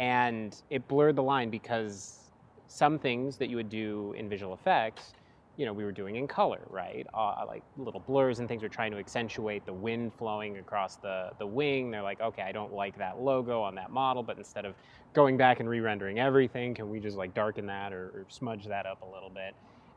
and 0.00 0.60
it 0.70 0.88
blurred 0.88 1.14
the 1.14 1.22
line 1.22 1.50
because 1.50 2.32
some 2.66 2.98
things 2.98 3.36
that 3.36 3.48
you 3.48 3.54
would 3.54 3.70
do 3.70 4.12
in 4.18 4.28
visual 4.28 4.54
effects 4.54 5.12
you 5.56 5.66
know 5.66 5.72
we 5.72 5.84
were 5.84 5.92
doing 5.92 6.16
in 6.16 6.26
color 6.28 6.60
right 6.68 7.06
uh, 7.14 7.44
like 7.46 7.62
little 7.78 8.00
blurs 8.00 8.40
and 8.40 8.48
things 8.48 8.62
were 8.62 8.68
trying 8.68 8.92
to 8.92 8.98
accentuate 8.98 9.64
the 9.66 9.72
wind 9.72 10.12
flowing 10.18 10.58
across 10.58 10.96
the 10.96 11.30
the 11.38 11.46
wing 11.46 11.90
they're 11.90 12.02
like 12.02 12.20
okay 12.20 12.42
i 12.42 12.52
don't 12.52 12.72
like 12.72 12.96
that 12.98 13.18
logo 13.18 13.60
on 13.60 13.74
that 13.74 13.90
model 13.90 14.22
but 14.22 14.36
instead 14.36 14.64
of 14.64 14.74
going 15.14 15.36
back 15.36 15.58
and 15.58 15.68
re-rendering 15.68 16.20
everything 16.20 16.74
can 16.74 16.90
we 16.90 17.00
just 17.00 17.16
like 17.16 17.32
darken 17.34 17.66
that 17.66 17.92
or, 17.92 18.08
or 18.14 18.26
smudge 18.28 18.66
that 18.66 18.84
up 18.84 19.02
a 19.02 19.12
little 19.12 19.30
bit 19.30 19.54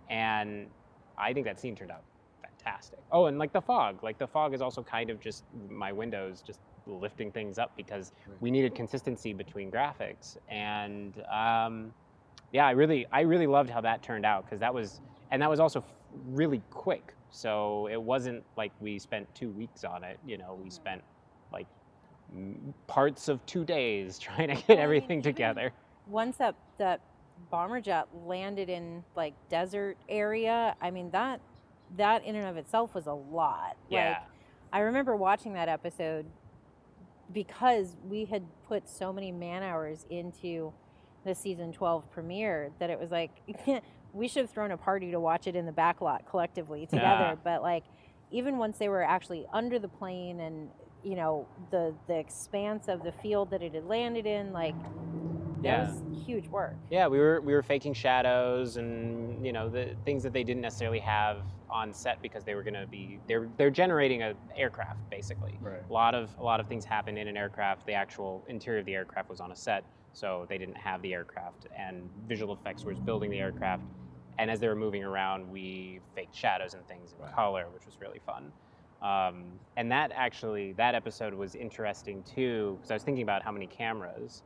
and 0.10 0.68
i 1.18 1.34
think 1.34 1.46
that 1.46 1.60
scene 1.60 1.76
turned 1.76 1.92
out 1.92 2.02
fantastic. 2.64 3.00
Oh 3.12 3.26
and 3.28 3.38
like 3.40 3.54
the 3.54 3.62
fog. 3.62 4.04
Like 4.04 4.18
the 4.18 4.28
fog 4.28 4.54
is 4.54 4.62
also 4.62 4.84
kind 4.84 5.10
of 5.10 5.20
just 5.20 5.44
my 5.70 5.92
windows 5.92 6.42
just 6.42 6.60
lifting 6.88 7.32
things 7.32 7.58
up 7.60 7.76
because 7.78 8.12
we 8.40 8.52
needed 8.52 8.76
consistency 8.76 9.34
between 9.34 9.72
graphics. 9.72 10.38
And 10.50 11.24
um, 11.32 11.94
yeah 12.54 12.68
i 12.68 12.72
really 12.72 13.06
i 13.14 13.22
really 13.22 13.48
loved 13.48 13.70
how 13.70 13.80
that 13.82 14.04
turned 14.04 14.26
out 14.26 14.44
because 14.46 14.60
that 14.60 14.74
was 14.74 15.02
and 15.32 15.42
that 15.42 15.50
was 15.50 15.60
also 15.60 15.80
f- 15.80 15.86
really 16.28 16.62
quick. 16.70 17.14
So 17.30 17.88
it 17.88 18.02
wasn't 18.02 18.44
like 18.58 18.72
we 18.82 19.00
spent 19.00 19.34
two 19.36 19.50
weeks 19.52 19.84
on 19.84 20.04
it 20.04 20.20
you 20.26 20.38
know 20.38 20.60
we 20.62 20.70
spent 20.70 21.02
like 21.54 21.68
parts 22.88 23.30
of 23.30 23.46
two 23.46 23.64
days 23.66 24.20
trying 24.20 24.50
to 24.50 24.56
get 24.56 24.80
Well, 24.80 24.86
I 24.86 24.96
mean, 24.96 25.08
everything 25.08 25.22
together. 25.22 25.74
Once 26.08 26.38
that 26.38 26.56
that 26.78 27.02
bomber 27.50 27.82
jet 27.82 28.08
landed 28.26 28.70
in 28.70 29.04
like 29.16 29.34
desert 29.50 29.98
area, 30.10 30.76
I 30.82 30.92
mean 30.92 31.12
that 31.12 31.42
that 31.98 32.24
in 32.26 32.36
and 32.36 32.48
of 32.48 32.58
itself 32.58 32.94
was 32.96 33.08
a 33.08 33.14
lot. 33.14 33.76
yeah 33.90 34.10
Like 34.10 34.18
I 34.74 34.80
remember 34.80 35.16
watching 35.16 35.54
that 35.54 35.68
episode 35.70 36.26
because 37.34 37.96
we 38.08 38.26
had 38.26 38.44
put 38.68 38.90
so 38.90 39.14
many 39.14 39.32
man 39.32 39.64
hours 39.64 40.06
into 40.10 40.74
the 41.26 41.34
season 41.36 41.72
12 41.72 42.10
premiere 42.12 42.72
that 42.80 42.90
it 42.90 43.00
was 43.00 43.12
like 43.12 43.32
we 44.14 44.28
should 44.28 44.42
have 44.42 44.50
thrown 44.50 44.72
a 44.72 44.78
party 44.78 45.12
to 45.12 45.20
watch 45.20 45.48
it 45.48 45.56
in 45.56 45.66
the 45.66 45.72
back 45.72 46.02
lot 46.02 46.26
collectively 46.30 46.86
together 46.86 47.06
Yeah. 47.06 47.36
but 47.44 47.62
like 47.62 47.84
even 48.32 48.58
once 48.58 48.78
they 48.78 48.90
were 48.90 49.04
actually 49.04 49.46
under 49.54 49.78
the 49.80 49.88
plane 49.88 50.40
and 50.40 50.70
you 51.04 51.16
know 51.16 51.48
the 51.70 51.94
the 52.08 52.16
expanse 52.18 52.88
of 52.88 53.04
the 53.04 53.12
field 53.12 53.52
that 53.52 53.62
it 53.62 53.74
had 53.74 53.86
landed 53.86 54.26
in 54.26 54.52
like 54.52 54.76
that 55.64 55.70
Yeah. 55.70 55.82
was 55.82 56.26
huge 56.26 56.48
work 56.50 56.76
Yeah, 56.90 57.08
we 57.08 57.20
were 57.20 57.42
we 57.42 57.54
were 57.54 57.64
faking 57.64 57.94
shadows 57.94 58.78
and 58.78 59.46
you 59.46 59.52
know 59.54 59.70
the 59.70 59.96
things 60.06 60.24
that 60.24 60.34
they 60.34 60.44
didn't 60.44 60.62
necessarily 60.62 61.00
have 61.00 61.38
on 61.70 61.94
set 61.94 62.22
because 62.22 62.44
they 62.44 62.54
were 62.54 62.64
going 62.64 62.74
to 62.74 62.86
be 62.88 63.20
they're 63.28 63.48
they're 63.58 63.70
generating 63.70 64.22
an 64.24 64.36
aircraft 64.58 65.00
basically. 65.10 65.58
Right. 65.62 65.82
A 65.90 65.94
lot 65.94 66.14
of 66.16 66.30
a 66.40 66.44
lot 66.44 66.60
of 66.60 66.68
things 66.68 66.84
happen 66.86 67.18
in 67.18 67.28
an 67.28 67.38
aircraft. 67.38 67.86
The 67.86 67.94
actual 67.94 68.44
interior 68.50 68.80
of 68.80 68.86
the 68.86 68.96
aircraft 68.96 69.30
was 69.30 69.40
on 69.40 69.52
a 69.52 69.56
set, 69.56 69.84
so 70.14 70.46
they 70.50 70.58
didn't 70.58 70.78
have 70.78 71.02
the 71.02 71.14
aircraft 71.14 71.68
and 71.78 72.10
visual 72.28 72.54
effects 72.54 72.84
was 72.86 73.00
building 73.00 73.32
the 73.32 73.40
aircraft. 73.40 73.84
And 74.38 74.50
as 74.52 74.60
they 74.60 74.68
were 74.68 74.76
moving 74.76 75.04
around, 75.04 75.50
we 75.50 76.00
faked 76.16 76.36
shadows 76.36 76.74
and 76.74 76.86
things 76.88 77.14
in 77.14 77.20
Right. 77.24 77.34
color, 77.34 77.66
which 77.74 77.86
was 77.86 78.00
really 78.02 78.20
fun. 78.20 78.52
Um, 79.02 79.60
and 79.78 79.92
that 79.92 80.12
actually 80.14 80.74
that 80.74 80.94
episode 80.94 81.34
was 81.34 81.56
interesting 81.56 82.24
too 82.24 82.76
because 82.78 82.92
I 82.92 82.96
was 82.96 83.04
thinking 83.04 83.24
about 83.24 83.42
how 83.44 83.52
many 83.52 83.68
cameras 83.68 84.44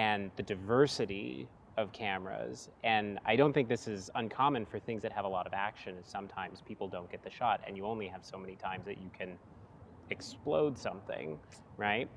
and 0.00 0.30
the 0.36 0.42
diversity 0.42 1.46
of 1.76 1.92
cameras. 1.92 2.70
And 2.84 3.18
I 3.26 3.36
don't 3.36 3.52
think 3.52 3.68
this 3.68 3.86
is 3.86 4.08
uncommon 4.14 4.64
for 4.64 4.78
things 4.78 5.02
that 5.02 5.12
have 5.12 5.26
a 5.26 5.28
lot 5.28 5.46
of 5.46 5.52
action. 5.52 5.96
Sometimes 6.02 6.62
people 6.62 6.88
don't 6.88 7.10
get 7.10 7.22
the 7.22 7.28
shot, 7.28 7.60
and 7.66 7.76
you 7.76 7.84
only 7.84 8.06
have 8.08 8.24
so 8.24 8.38
many 8.38 8.56
times 8.56 8.86
that 8.86 8.96
you 8.96 9.10
can 9.16 9.36
explode 10.08 10.78
something, 10.78 11.38
right? 11.76 12.08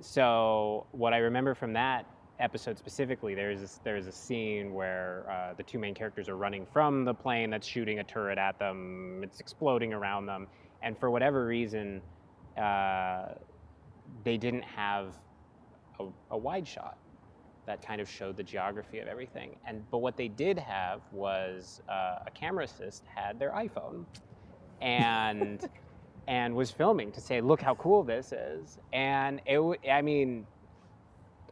So 0.00 0.86
what 0.90 1.14
I 1.14 1.18
remember 1.18 1.54
from 1.54 1.72
that 1.74 2.06
episode 2.40 2.76
specifically, 2.76 3.36
there's 3.36 3.78
there's 3.84 4.08
a 4.08 4.12
scene 4.12 4.74
where 4.74 5.24
uh, 5.30 5.54
the 5.54 5.62
two 5.62 5.78
main 5.78 5.94
characters 5.94 6.28
are 6.28 6.36
running 6.36 6.66
from 6.72 7.04
the 7.04 7.14
plane 7.14 7.50
that's 7.50 7.68
shooting 7.68 8.00
a 8.00 8.04
turret 8.04 8.38
at 8.38 8.58
them. 8.58 9.20
It's 9.22 9.38
exploding 9.38 9.92
around 9.92 10.26
them, 10.26 10.48
and 10.82 10.98
for 10.98 11.08
whatever 11.08 11.46
reason, 11.46 12.02
uh, 12.60 13.34
they 14.24 14.36
didn't 14.36 14.64
have 14.64 15.14
a, 16.00 16.06
a 16.32 16.36
wide 16.36 16.66
shot 16.66 16.98
that 17.68 17.82
kind 17.86 18.02
of 18.02 18.10
showed 18.10 18.36
the 18.38 18.44
geography 18.44 19.00
of 19.00 19.08
everything. 19.08 19.56
And 19.66 19.90
but 19.90 20.00
what 20.00 20.18
they 20.18 20.28
did 20.28 20.58
have 20.58 21.02
was 21.12 21.80
uh, 21.88 22.18
a 22.26 22.32
camera 22.34 22.64
assist 22.66 23.06
had 23.14 23.38
their 23.40 23.52
iPhone, 23.52 24.06
and 24.80 25.62
and 26.28 26.56
was 26.56 26.70
filming 26.72 27.12
to 27.12 27.20
say, 27.22 27.40
look 27.42 27.62
how 27.62 27.76
cool 27.76 28.04
this 28.04 28.32
is. 28.32 28.78
And 28.92 29.42
it, 29.46 29.56
w- 29.56 29.80
I 29.90 30.02
mean, 30.02 30.48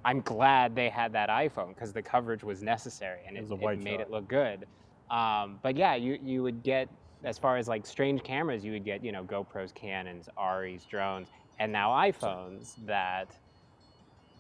I'm 0.05 0.21
glad 0.23 0.77
they 0.77 0.89
had 0.91 1.13
that 1.15 1.29
iPhone 1.31 1.71
because 1.71 1.93
the 1.93 2.03
coverage 2.03 2.45
was 2.45 2.63
necessary 2.63 3.23
and 3.27 3.37
It 3.37 3.47
it, 3.47 3.51
it 3.61 3.73
made 3.79 4.01
shot. 4.01 4.01
it 4.01 4.11
look 4.11 4.29
good. 4.29 4.67
Um, 5.11 5.61
but 5.63 5.77
yeah, 5.77 5.95
you 5.97 6.19
you 6.23 6.43
would 6.43 6.63
get 6.63 6.89
as 7.25 7.39
far 7.39 7.57
as 7.57 7.69
like 7.69 7.87
strange 7.87 8.23
cameras, 8.23 8.65
you 8.65 8.73
would 8.73 8.85
get 8.85 9.05
you 9.05 9.13
know 9.13 9.25
GoPros, 9.25 9.75
Canons, 9.75 10.29
Arris, 10.39 10.87
drones, 10.87 11.29
and 11.59 11.73
now 11.73 11.91
iPhones 11.91 12.75
that 12.87 13.37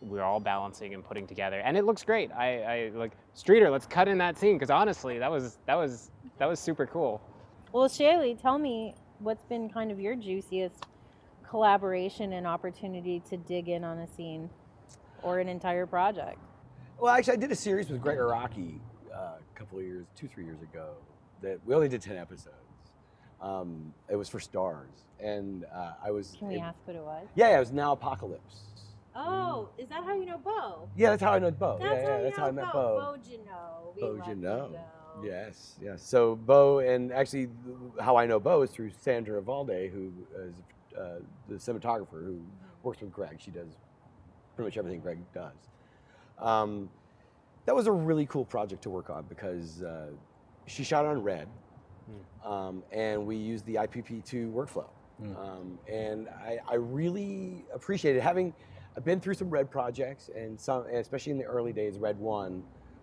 we're 0.00 0.22
all 0.22 0.40
balancing 0.40 0.94
and 0.94 1.02
putting 1.04 1.26
together, 1.26 1.60
and 1.60 1.76
it 1.76 1.84
looks 1.84 2.02
great. 2.04 2.30
I, 2.32 2.62
I 2.62 2.90
like 2.94 3.12
Streeter. 3.34 3.70
Let's 3.70 3.86
cut 3.86 4.08
in 4.08 4.18
that 4.18 4.36
scene 4.38 4.56
because 4.56 4.70
honestly, 4.70 5.18
that 5.18 5.30
was 5.30 5.58
that 5.66 5.74
was 5.74 6.10
that 6.38 6.46
was 6.46 6.60
super 6.60 6.86
cool. 6.86 7.20
well 7.72 7.88
shaylee 7.88 8.40
tell 8.40 8.58
me 8.58 8.94
what's 9.20 9.44
been 9.44 9.68
kind 9.70 9.90
of 9.90 9.98
your 9.98 10.14
juiciest 10.14 10.84
collaboration 11.48 12.32
and 12.34 12.46
opportunity 12.46 13.22
to 13.30 13.36
dig 13.36 13.68
in 13.68 13.84
on 13.84 13.98
a 13.98 14.06
scene 14.08 14.50
or 15.22 15.38
an 15.38 15.48
entire 15.48 15.86
project 15.86 16.38
Well, 17.00 17.14
actually, 17.14 17.34
I 17.34 17.36
did 17.36 17.50
a 17.52 17.56
series 17.56 17.88
with 17.88 18.00
Gregg 18.02 18.18
Araki 18.18 18.78
uh, 19.14 19.16
a 19.16 19.58
couple 19.58 19.78
of 19.78 19.84
years, 19.84 20.06
two, 20.16 20.28
three 20.28 20.44
years 20.44 20.60
ago. 20.62 20.90
That 21.42 21.58
we 21.66 21.74
only 21.74 21.88
did 21.88 22.00
ten 22.02 22.16
episodes. 22.16 22.56
Um, 23.40 23.92
it 24.10 24.16
was 24.16 24.28
for 24.28 24.38
Starz, 24.38 25.04
and 25.20 25.64
uh, 25.74 25.92
I 26.04 26.10
was. 26.10 26.34
can 26.38 26.48
we 26.48 26.56
it- 26.56 26.60
ask 26.60 26.78
what 26.86 26.96
it 26.96 27.02
was 27.02 27.26
Yeah, 27.34 27.50
yeah, 27.50 27.56
it 27.56 27.60
was 27.60 27.72
now 27.72 27.92
Apocalypse. 27.92 28.62
Oh 29.16 29.70
is 29.78 29.88
that 29.88 30.04
how 30.04 30.14
you 30.14 30.26
know 30.26 30.38
bo 30.38 30.88
Yeah, 30.96 31.10
that's 31.10 31.22
how 31.22 31.32
I 31.32 31.38
know 31.38 31.50
Bo. 31.50 31.78
That's 31.80 31.94
yeah, 31.94 32.02
how 32.02 32.08
yeah, 32.08 32.16
you 32.18 32.24
that's 32.24 32.36
know 32.36 32.42
how 32.42 32.48
I 32.48 32.52
met 32.52 32.64
Bo. 32.66 32.72
Bo. 32.72 33.00
Bo 33.00 33.18
Janot. 33.18 33.94
We 33.94 34.00
Bo 34.02 34.08
love 34.08 34.28
you, 34.28 34.34
Janot. 34.34 34.78
Yes, 35.24 35.76
yes. 35.80 36.02
So 36.02 36.36
Bo, 36.36 36.80
and 36.80 37.12
actually, 37.12 37.48
how 38.00 38.16
I 38.16 38.26
know 38.26 38.38
Bo 38.38 38.62
is 38.62 38.70
through 38.70 38.90
Sandra 39.00 39.40
Valde, 39.40 39.90
who 39.90 40.12
is 40.38 40.54
uh, 40.98 41.20
the 41.48 41.54
cinematographer 41.54 42.24
who 42.24 42.40
works 42.82 43.00
with 43.00 43.12
Gregg. 43.12 43.38
She 43.40 43.50
does 43.50 43.68
pretty 44.54 44.68
much 44.68 44.76
everything 44.76 45.00
Gregg 45.00 45.18
does. 45.34 45.52
Um, 46.38 46.90
that 47.64 47.74
was 47.74 47.86
a 47.86 47.92
really 47.92 48.26
cool 48.26 48.44
project 48.44 48.82
to 48.82 48.90
work 48.90 49.10
on 49.10 49.24
because 49.28 49.82
uh, 49.82 50.08
she 50.66 50.84
shot 50.84 51.04
on 51.06 51.22
Red, 51.22 51.48
um, 52.44 52.82
and 52.92 53.26
we 53.26 53.36
used 53.36 53.64
the 53.66 53.74
IPP2 53.74 54.52
workflow. 54.52 54.88
Mm. 55.22 55.36
Um, 55.38 55.78
and 55.90 56.28
I, 56.28 56.58
I 56.68 56.74
really 56.74 57.64
appreciated 57.74 58.22
having. 58.22 58.52
I've 58.96 59.04
been 59.04 59.20
through 59.20 59.34
some 59.34 59.50
Red 59.50 59.70
projects, 59.70 60.30
and 60.34 60.58
some, 60.58 60.86
and 60.86 60.96
especially 60.96 61.32
in 61.32 61.38
the 61.38 61.44
early 61.44 61.72
days, 61.72 61.98
Red 61.98 62.18
One. 62.18 62.62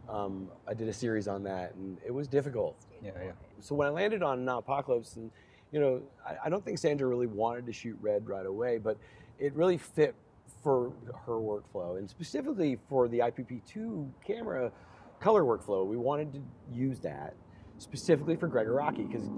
Um, 0.10 0.50
I 0.68 0.74
did 0.74 0.90
a 0.90 0.94
series 0.94 1.28
on 1.28 1.44
that, 1.44 1.76
and 1.76 1.98
it 2.06 2.12
was 2.12 2.28
difficult. 2.28 2.76
Yeah, 3.04 3.12
yeah. 3.24 3.32
So 3.62 3.76
when 3.76 3.88
I 3.88 3.92
landed 3.92 4.24
on 4.24 4.44
Now 4.44 4.58
Apocalypse, 4.58 5.16
and 5.16 5.30
you 5.72 5.80
know, 5.80 6.02
I, 6.28 6.36
I 6.46 6.50
don't 6.50 6.66
think 6.66 6.80
Sandra 6.80 7.08
really 7.08 7.28
wanted 7.28 7.66
to 7.68 7.74
shoot 7.74 7.98
Red 8.02 8.28
right 8.28 8.46
away, 8.46 8.80
but 8.80 8.98
it 9.40 9.54
really 9.54 9.78
fit 9.78 10.16
for 10.64 10.94
her 11.26 11.34
workflow, 11.34 11.98
and 12.00 12.10
specifically 12.10 12.78
for 12.90 13.08
the 13.08 13.20
IPP2 13.20 14.10
camera 14.26 14.72
color 15.20 15.44
workflow. 15.44 15.86
We 15.86 15.98
wanted 15.98 16.34
to 16.34 16.42
use 16.72 17.00
that 17.02 17.36
specifically 17.78 18.36
for 18.36 18.48
Gregg 18.48 18.68
Araki 18.68 19.08
because 19.08 19.30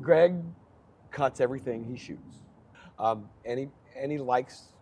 Gregg 0.00 0.36
cuts 1.10 1.40
everything 1.40 1.84
he 1.84 1.96
shoots, 1.96 2.36
um, 3.00 3.28
and 3.44 3.58
he 3.58 3.68
and 3.96 4.12
he 4.12 4.18
likes 4.18 4.73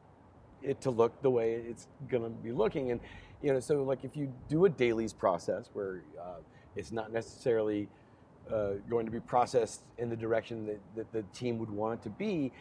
it 0.62 0.80
to 0.82 0.90
look 0.90 1.20
the 1.22 1.30
way 1.30 1.54
it's 1.54 1.86
gonna 2.08 2.28
be 2.30 2.52
looking, 2.52 2.90
and 2.90 3.00
you 3.42 3.52
know, 3.52 3.60
so 3.60 3.82
like 3.82 4.04
if 4.04 4.16
you 4.16 4.32
do 4.48 4.64
a 4.66 4.68
dailies 4.68 5.12
process 5.12 5.70
where 5.72 6.02
uh, 6.20 6.40
it's 6.76 6.92
not 6.92 7.12
necessarily 7.12 7.88
uh, 8.52 8.74
going 8.88 9.04
to 9.06 9.12
be 9.12 9.20
processed 9.20 9.82
in 9.98 10.08
the 10.08 10.16
direction 10.16 10.66
that, 10.66 10.80
that 10.96 11.12
the 11.12 11.22
team 11.36 11.58
would 11.58 11.70
want 11.70 12.00
it 12.00 12.02
to 12.02 12.10
be, 12.10 12.52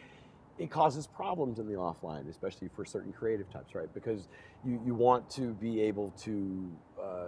it 0.58 0.70
causes 0.70 1.06
problems 1.06 1.58
in 1.58 1.66
the 1.66 1.74
offline, 1.74 2.28
especially 2.28 2.68
for 2.68 2.84
certain 2.84 3.12
creative 3.12 3.50
types, 3.50 3.74
right? 3.74 3.92
Because 3.94 4.28
you, 4.64 4.80
you 4.84 4.94
want 4.94 5.28
to 5.30 5.54
be 5.54 5.80
able 5.80 6.10
to 6.22 6.70
uh, 7.02 7.26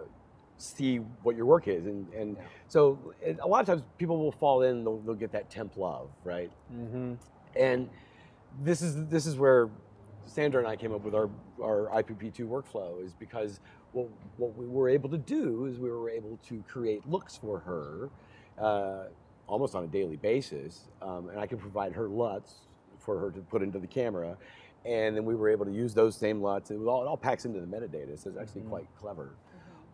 see 0.58 0.98
what 1.22 1.36
your 1.36 1.46
work 1.46 1.66
is. 1.68 1.86
And, 1.86 2.12
and 2.12 2.36
Yeah. 2.36 2.42
so 2.68 3.14
it, 3.20 3.38
a 3.42 3.46
lot 3.46 3.60
of 3.60 3.66
times 3.66 3.82
people 3.98 4.18
will 4.18 4.32
fall 4.32 4.62
in, 4.62 4.84
they'll, 4.84 4.98
they'll 4.98 5.14
get 5.14 5.32
that 5.32 5.50
temp 5.50 5.76
love, 5.76 6.10
right? 6.22 6.50
Mm-hmm. 6.72 7.14
And 7.56 7.88
this 8.62 8.82
is 8.82 9.06
this 9.08 9.26
is 9.26 9.36
where 9.36 9.68
Sandra 10.26 10.60
and 10.60 10.68
I 10.68 10.76
came 10.76 10.92
up 10.92 11.02
with 11.02 11.14
our, 11.14 11.28
our 11.62 11.90
IPP2 12.02 12.40
workflow 12.40 13.04
is 13.04 13.12
because 13.14 13.60
what, 13.92 14.08
what 14.36 14.56
we 14.56 14.66
were 14.66 14.88
able 14.88 15.08
to 15.10 15.18
do 15.18 15.66
is 15.66 15.78
we 15.78 15.90
were 15.90 16.10
able 16.10 16.38
to 16.48 16.62
create 16.68 17.08
looks 17.08 17.36
for 17.36 17.58
her 17.60 18.10
uh, 18.58 19.04
almost 19.46 19.74
on 19.74 19.84
a 19.84 19.86
daily 19.86 20.16
basis. 20.16 20.88
Um, 21.02 21.28
and 21.28 21.38
I 21.38 21.46
could 21.46 21.58
provide 21.60 21.92
her 21.92 22.08
LUTs 22.08 22.54
for 22.98 23.18
her 23.18 23.30
to 23.30 23.40
put 23.40 23.62
into 23.62 23.78
the 23.78 23.86
camera. 23.86 24.36
and 24.86 25.16
then 25.16 25.24
we 25.24 25.34
were 25.34 25.48
able 25.48 25.64
to 25.64 25.72
use 25.72 25.94
those 25.94 26.14
same 26.14 26.42
LUTs. 26.42 26.70
It, 26.70 26.78
was 26.78 26.86
all, 26.86 27.02
it 27.02 27.06
all 27.06 27.16
packs 27.16 27.46
into 27.46 27.58
the 27.60 27.66
metadata, 27.66 28.18
so 28.18 28.28
it's 28.30 28.38
actually 28.38 28.62
Mhm. 28.62 28.68
quite 28.68 28.86
clever. 28.98 29.34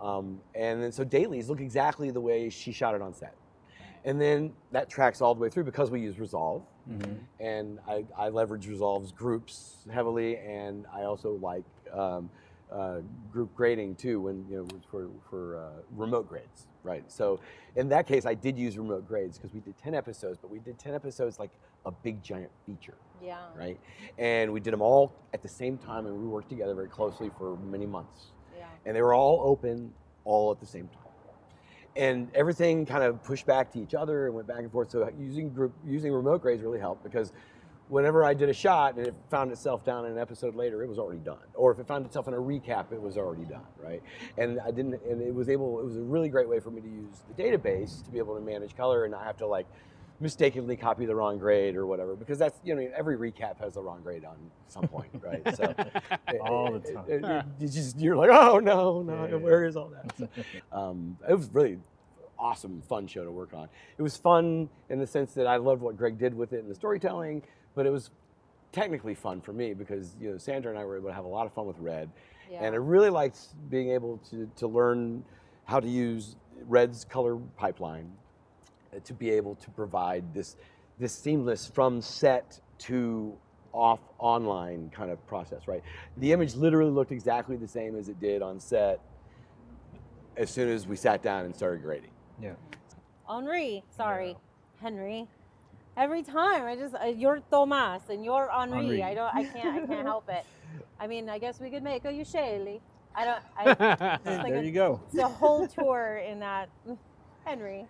Um, 0.01 0.41
and 0.55 0.83
then 0.83 0.91
so 0.93 1.05
dailies 1.05 1.49
look 1.49 1.61
exactly 1.61 2.11
the 2.11 2.21
way 2.21 2.49
she 2.51 2.73
shot 2.73 2.95
it 2.97 3.03
on 3.03 3.13
set. 3.15 3.35
And 4.05 4.21
then 4.21 4.53
that 4.73 4.89
tracks 4.89 5.21
all 5.21 5.35
the 5.35 5.41
way 5.41 5.51
through 5.51 5.65
because 5.65 5.91
we 5.91 6.01
use 6.01 6.19
Resolve. 6.19 6.63
Mhm. 6.89 7.19
And 7.39 7.79
I, 7.87 8.05
I 8.17 8.29
leverage 8.31 8.67
Resolve's 8.67 9.13
groups 9.13 9.85
heavily, 9.93 10.39
and 10.39 10.87
I 10.93 11.03
also 11.03 11.33
like 11.43 11.65
um, 11.93 12.31
uh, 12.73 13.01
group 13.31 13.55
grading 13.55 13.97
too, 13.97 14.21
when 14.23 14.47
you 14.49 14.57
know 14.59 14.69
for 14.91 15.09
for 15.29 15.59
uh, 15.59 15.83
remote 15.91 16.29
grades, 16.29 16.67
right? 16.83 17.05
So 17.11 17.41
in 17.77 17.89
that 17.91 18.07
case, 18.07 18.25
I 18.27 18.35
did 18.35 18.57
use 18.57 18.79
remote 18.79 19.07
grades 19.07 19.37
because 19.39 19.53
we 19.53 19.61
did 19.61 19.77
ten 19.77 19.95
episodes, 19.95 20.39
but 20.41 20.51
we 20.51 20.59
did 20.61 20.79
ten 20.79 20.95
episodes 20.95 21.39
like 21.39 21.51
a 21.85 21.91
big 21.91 22.23
giant 22.23 22.51
feature, 22.67 22.97
Yeah. 23.23 23.39
right? 23.57 23.79
And 24.19 24.53
we 24.53 24.61
did 24.61 24.73
them 24.73 24.83
all 24.83 25.13
at 25.35 25.43
the 25.43 25.49
same 25.49 25.77
time, 25.79 26.07
and 26.07 26.17
we 26.19 26.27
worked 26.27 26.49
together 26.49 26.75
very 26.75 26.89
closely 26.89 27.31
for 27.39 27.57
many 27.57 27.87
months 27.87 28.33
Yeah. 28.57 28.67
and 28.85 28.95
they 28.97 29.03
were 29.03 29.15
all 29.15 29.41
open 29.45 29.93
all 30.25 30.51
at 30.53 30.61
the 30.61 30.67
same 30.67 30.89
time. 30.89 31.10
And 32.01 32.29
everything 32.35 32.87
kind 32.87 33.05
of 33.05 33.23
pushed 33.23 33.45
back 33.45 33.71
to 33.73 33.79
each 33.79 33.95
other 33.95 34.27
and 34.27 34.35
went 34.35 34.49
back 34.49 34.61
and 34.61 34.73
forth. 34.73 34.91
So 34.91 35.09
using 35.19 35.51
group 35.51 35.75
using 35.87 36.13
remote 36.13 36.41
grades 36.41 36.63
really 36.63 36.81
helped 36.81 37.05
because 37.05 37.33
whenever 37.91 38.25
I 38.25 38.33
did 38.33 38.49
a 38.49 38.55
shot 38.55 38.97
and 38.97 39.07
it 39.07 39.15
found 39.29 39.53
itself 39.53 39.85
down 39.85 40.07
in 40.07 40.13
an 40.13 40.19
episode 40.19 40.55
later, 40.55 40.83
it 40.83 40.89
was 40.89 40.99
already 40.99 41.21
done. 41.21 41.45
Or 41.55 41.71
if 41.71 41.79
it 41.79 41.87
found 41.87 42.07
itself 42.07 42.27
in 42.27 42.33
a 42.35 42.39
recap, 42.39 42.91
it 42.91 43.03
was 43.03 43.19
already 43.19 43.45
done, 43.45 43.67
right? 43.79 44.03
And 44.39 44.59
I 44.61 44.71
didn't 44.71 44.95
and 45.11 45.21
it 45.21 45.35
was 45.35 45.51
able 45.51 45.79
it 45.79 45.85
was 45.85 45.99
a 45.99 46.03
really 46.03 46.31
great 46.31 46.49
way 46.49 46.59
for 46.59 46.71
me 46.71 46.81
to 46.81 46.89
use 46.89 47.23
the 47.29 47.43
database 47.43 48.03
to 48.05 48.11
be 48.11 48.19
able 48.19 48.35
to 48.35 48.41
manage 48.41 48.75
color 48.75 49.05
and 49.05 49.13
not 49.13 49.25
have 49.25 49.37
to 49.37 49.47
like 49.47 49.67
mistakenly 50.21 50.77
copy 50.77 51.07
the 51.07 51.15
wrong 51.15 51.39
grade 51.39 51.75
or 51.77 51.87
whatever 51.87 52.15
because 52.15 52.39
that's 52.39 52.61
you 52.63 52.75
know 52.75 52.87
every 52.95 53.17
recap 53.17 53.59
has 53.59 53.75
the 53.75 53.81
wrong 53.83 54.01
grade 54.03 54.25
on 54.25 54.37
some 54.69 54.87
point 54.87 55.11
right 55.23 55.43
so 55.57 55.65
it- 56.29 56.41
All 56.41 56.73
the 56.73 56.81
time. 56.93 57.05
it- 57.09 57.25
it- 57.25 57.45
you 57.59 57.69
just 57.69 57.99
you're 57.99 58.17
like, 58.17 58.31
oh 58.31 58.59
no, 58.59 59.03
no, 59.03 59.25
Yeah, 59.25 59.31
yeah, 59.31 59.35
where 59.37 59.65
is 59.65 59.77
all 59.77 59.89
that? 59.91 60.17
So, 60.19 60.29
um, 60.73 61.17
it 61.29 61.35
was 61.35 61.49
really 61.53 61.79
awesome, 62.39 62.83
fun 62.89 63.07
show 63.07 63.23
to 63.25 63.31
work 63.31 63.53
on. 63.53 63.69
It 63.99 64.03
was 64.03 64.17
fun 64.17 64.69
in 64.89 64.99
the 64.99 65.07
sense 65.07 65.35
that 65.35 65.47
I 65.47 65.57
loved 65.57 65.83
what 65.83 65.97
Gregg 65.97 66.19
did 66.19 66.35
with 66.35 66.53
it 66.55 66.61
in 66.61 66.69
the 66.69 66.75
storytelling, 66.75 67.43
but 67.75 67.85
it 67.87 67.91
was 67.91 68.11
technically 68.73 69.15
fun 69.15 69.41
for 69.41 69.53
me 69.53 69.75
because 69.75 70.17
you 70.21 70.31
know 70.31 70.39
Sandra 70.39 70.71
and 70.71 70.79
I 70.79 70.85
were 70.85 70.97
able 70.97 71.09
to 71.09 71.15
have 71.15 71.25
a 71.25 71.29
lot 71.29 71.47
of 71.47 71.53
fun 71.55 71.67
with 71.67 71.79
Red, 71.79 72.11
Yeah. 72.51 72.63
and 72.65 72.75
I 72.75 72.79
really 72.79 73.11
liked 73.11 73.39
being 73.71 73.91
able 73.91 74.19
to 74.31 74.51
to 74.57 74.67
learn 74.67 75.25
how 75.65 75.81
to 75.81 75.89
use 75.89 76.37
Red's 76.67 77.05
color 77.05 77.37
pipeline 77.57 78.11
to 79.05 79.13
be 79.15 79.31
able 79.31 79.55
to 79.57 79.71
provide 79.71 80.35
this 80.35 80.57
this 80.99 81.13
seamless 81.15 81.67
from 81.67 82.03
set 82.03 82.61
to 82.79 83.35
off 83.73 84.01
online 84.19 84.91
kind 84.91 85.11
of 85.11 85.25
process, 85.27 85.67
right? 85.69 85.83
The 86.19 86.33
image 86.33 86.55
literally 86.57 86.91
looked 86.91 87.13
exactly 87.13 87.57
the 87.57 87.69
same 87.69 87.97
as 87.97 88.09
it 88.09 88.21
did 88.21 88.43
on 88.43 88.61
set 88.61 89.01
as 90.37 90.51
soon 90.51 90.69
as 90.69 90.87
we 90.87 90.97
sat 90.97 91.23
down 91.23 91.45
and 91.45 91.55
started 91.55 91.83
grading. 91.83 92.11
Yeah. 92.43 92.53
Henri, 93.29 93.83
sorry, 93.97 94.37
Henry. 94.81 95.29
Every 95.97 96.23
time 96.23 96.65
I 96.65 96.77
just 96.77 96.95
uh, 96.95 97.07
you're 97.07 97.41
Tomas 97.51 98.03
and 98.11 98.25
you're 98.25 98.51
Henri. 98.51 98.79
Henri. 98.79 99.03
I 99.03 99.15
don't. 99.15 99.35
I 99.35 99.45
can't. 99.45 99.85
I 99.85 99.87
can't 99.87 100.07
help 100.07 100.29
it. 100.29 100.45
I 100.99 101.07
mean, 101.07 101.29
I 101.29 101.39
guess 101.39 101.61
we 101.61 101.71
could 101.71 101.83
make 101.83 102.05
a 102.05 102.09
Usheli. 102.09 102.81
I 103.15 103.25
don't. 103.25 103.43
I, 103.57 103.65
like 104.25 104.25
there 104.25 104.57
a- 104.59 104.63
you 104.65 104.73
go. 104.73 105.01
it's 105.13 105.19
a 105.23 105.29
whole 105.29 105.67
tour 105.67 106.23
in 106.27 106.41
that. 106.41 106.69
Henry, 107.45 107.87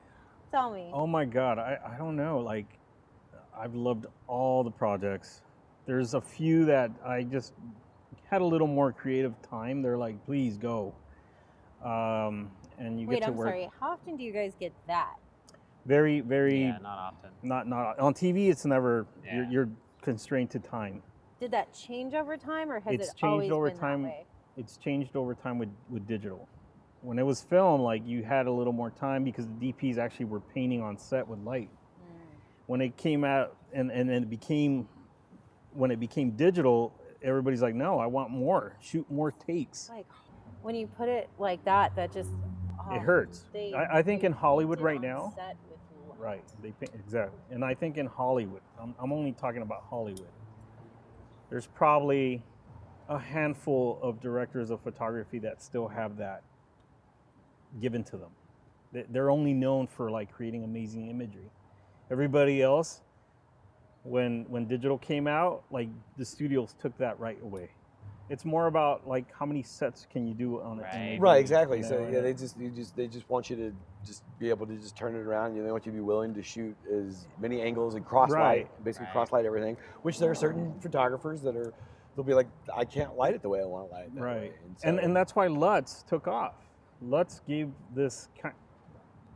tell 0.51 0.73
me. 0.73 0.91
Oh 0.93 1.07
my 1.07 1.25
God, 1.25 1.59
I, 1.59 1.79
I 1.95 1.97
don't 1.99 2.17
know. 2.17 2.39
Like, 2.41 2.67
I've 3.57 3.75
loved 3.75 4.07
all 4.27 4.63
the 4.65 4.71
projects. 4.71 5.43
There's 5.87 6.15
a 6.15 6.21
few 6.21 6.65
that 6.67 6.91
I 7.05 7.23
just 7.23 7.53
had 8.31 8.43
a 8.43 8.45
little 8.45 8.67
more 8.67 8.93
creative 8.93 9.35
time. 9.43 9.83
They're 9.83 9.99
like, 9.99 10.25
please 10.25 10.57
go. 10.57 10.95
Um, 11.85 12.51
and 12.79 13.01
you 13.01 13.07
Wait, 13.07 13.21
get 13.21 13.27
to 13.27 13.33
I'm 13.33 13.37
work 13.37 13.49
sorry. 13.49 13.69
How 13.81 13.91
often 13.93 14.17
do 14.17 14.23
you 14.25 14.33
guys 14.33 14.53
get 14.59 14.73
that? 14.87 15.15
very, 15.87 16.21
very 16.21 16.63
yeah, 16.65 16.79
not 16.83 16.99
often. 16.99 17.31
not 17.43 17.67
not 17.67 17.99
on 17.99 18.13
TV. 18.15 18.51
It's 18.51 18.65
never 18.67 19.07
you're, 19.25 19.43
Yeah. 19.45 19.51
you're 19.51 19.69
constrained 20.03 20.51
to 20.51 20.59
time. 20.59 21.03
Did 21.41 21.51
that 21.53 21.73
change 21.73 22.13
over 22.15 22.37
time, 22.37 22.71
or 22.71 22.81
has 22.81 22.95
It's 22.95 23.09
it 23.09 23.17
changed 23.17 23.25
always 23.25 23.51
over 23.51 23.71
been 23.71 23.79
time. 23.79 24.03
that 24.03 24.09
way? 24.09 24.27
It's 24.59 24.77
changed 24.77 25.17
over 25.17 25.35
time 25.35 25.59
with 25.59 25.71
with 25.89 26.07
digital. 26.07 26.47
When 27.03 27.19
it 27.19 27.25
was 27.25 27.41
film, 27.41 27.81
like 27.81 28.07
you 28.07 28.23
had 28.23 28.47
a 28.47 28.53
little 28.53 28.73
more 28.75 28.91
time 28.91 29.25
because 29.25 29.47
the 29.47 29.73
DPs 29.73 29.97
actually 29.99 30.27
were 30.27 30.41
painting 30.41 30.83
on 30.83 30.99
set 30.99 31.27
with 31.27 31.39
light. 31.41 31.71
Mm. 32.03 32.37
when 32.67 32.81
it 32.81 32.97
came 32.97 33.25
out 33.25 33.57
and 33.73 33.91
and 33.91 34.09
then 34.09 34.23
it 34.25 34.31
became 34.31 34.89
when 35.73 35.91
it 35.91 36.01
became 36.01 36.33
digital 36.33 36.93
everybody's 37.23 37.63
like 37.63 37.75
no 37.75 37.99
i 38.01 38.07
want 38.07 38.31
more 38.31 38.77
shoot 38.81 39.09
more 39.11 39.31
takes 39.31 39.89
Like 39.91 40.07
when 40.63 40.75
you 40.75 40.87
put 40.89 41.09
it 41.09 41.29
like 41.39 41.65
that, 41.65 41.95
that 41.97 42.13
just 42.13 42.31
oh, 42.81 42.95
it 42.95 43.01
hurts 43.01 43.45
they- 43.53 43.73
I, 43.73 43.99
I 43.99 44.03
think 44.03 44.25
in 44.25 44.33
hollywood 44.33 44.81
right 44.81 45.01
now 45.01 45.33
set 45.37 45.57
with 45.69 45.79
light. 46.09 46.19
right 46.19 46.45
they 46.63 46.71
paint, 46.73 46.91
exactly 46.95 47.39
and 47.53 47.65
i 47.65 47.75
think 47.75 47.97
in 47.99 48.07
hollywood 48.07 48.63
I'm, 48.81 48.95
I'm 48.99 49.13
only 49.13 49.33
talking 49.33 49.63
about 49.63 49.85
hollywood 49.89 50.33
there's 51.51 51.67
probably 51.69 52.43
a 53.09 53.19
handful 53.19 53.99
of 54.03 54.21
directors 54.21 54.71
of 54.71 54.81
photography 54.81 55.39
that 55.41 55.63
still 55.63 55.87
have 55.89 56.17
that 56.17 56.43
given 57.81 58.03
to 58.05 58.17
them 58.17 58.31
They- 58.93 59.07
they're 59.11 59.31
only 59.31 59.55
known 59.55 59.87
for 59.87 60.11
like 60.11 60.33
creating 60.33 60.65
amazing 60.65 61.09
imagery 61.09 61.51
everybody 62.11 62.63
else 62.63 63.03
when 64.03 64.45
when 64.49 64.67
digital 64.67 64.99
came 64.99 65.27
out 65.27 65.63
like 65.71 65.89
the 66.17 66.25
studios 66.25 66.75
took 66.81 66.97
that 66.99 67.19
right 67.21 67.41
away 67.43 67.69
it's 68.31 68.45
more 68.45 68.67
about 68.69 69.07
like 69.09 69.25
how 69.35 69.45
many 69.45 69.63
sets 69.63 70.07
can 70.11 70.27
you 70.27 70.35
do 70.35 70.61
on 70.63 70.79
Right. 70.79 70.95
a 70.95 71.19
Right, 71.19 71.41
exactly. 71.41 71.79
you 71.79 71.85
So 71.85 71.99
yeah, 71.99 72.19
and- 72.19 72.25
they 72.27 72.33
just 72.33 72.57
you 72.59 72.71
just 72.71 72.95
they 72.97 73.09
just 73.09 73.29
want 73.29 73.51
you 73.51 73.57
to 73.57 73.73
just 74.05 74.23
be 74.39 74.49
able 74.51 74.67
to 74.69 74.77
just 74.77 74.97
turn 74.97 75.15
it 75.17 75.27
around. 75.27 75.55
You 75.55 75.59
know, 75.61 75.67
they 75.67 75.73
want 75.73 75.85
you 75.85 75.91
to 75.93 75.97
be 75.97 76.03
willing 76.03 76.33
to 76.35 76.43
shoot 76.43 76.75
as 76.91 77.27
many 77.41 77.61
angles 77.61 77.97
and 77.97 78.07
cross 78.07 78.31
Right. 78.31 78.43
light, 78.69 78.85
basically 78.85 79.07
Right. 79.07 79.13
cross 79.13 79.33
light 79.33 79.45
everything. 79.47 79.77
Which 80.03 80.19
there 80.21 80.31
are 80.31 80.35
certain 80.37 80.73
photographers 80.81 81.43
that 81.43 81.57
are 81.57 81.75
they'll 82.15 82.25
be 82.25 82.33
like, 82.35 82.47
I 82.75 82.85
can't 82.85 83.17
light 83.17 83.35
it 83.35 83.43
the 83.43 83.49
way 83.49 83.61
I 83.61 83.67
want 83.67 83.89
to 83.89 83.95
light 83.95 84.11
it. 84.17 84.21
right 84.21 84.53
and 84.65 84.79
so- 84.79 84.89
and 85.05 85.15
that's 85.17 85.35
why 85.35 85.49
LUTs 85.49 86.05
took 86.05 86.29
off 86.29 86.55
LUTs 87.03 87.41
give 87.47 87.71
this 87.95 88.29
kind 88.41 88.55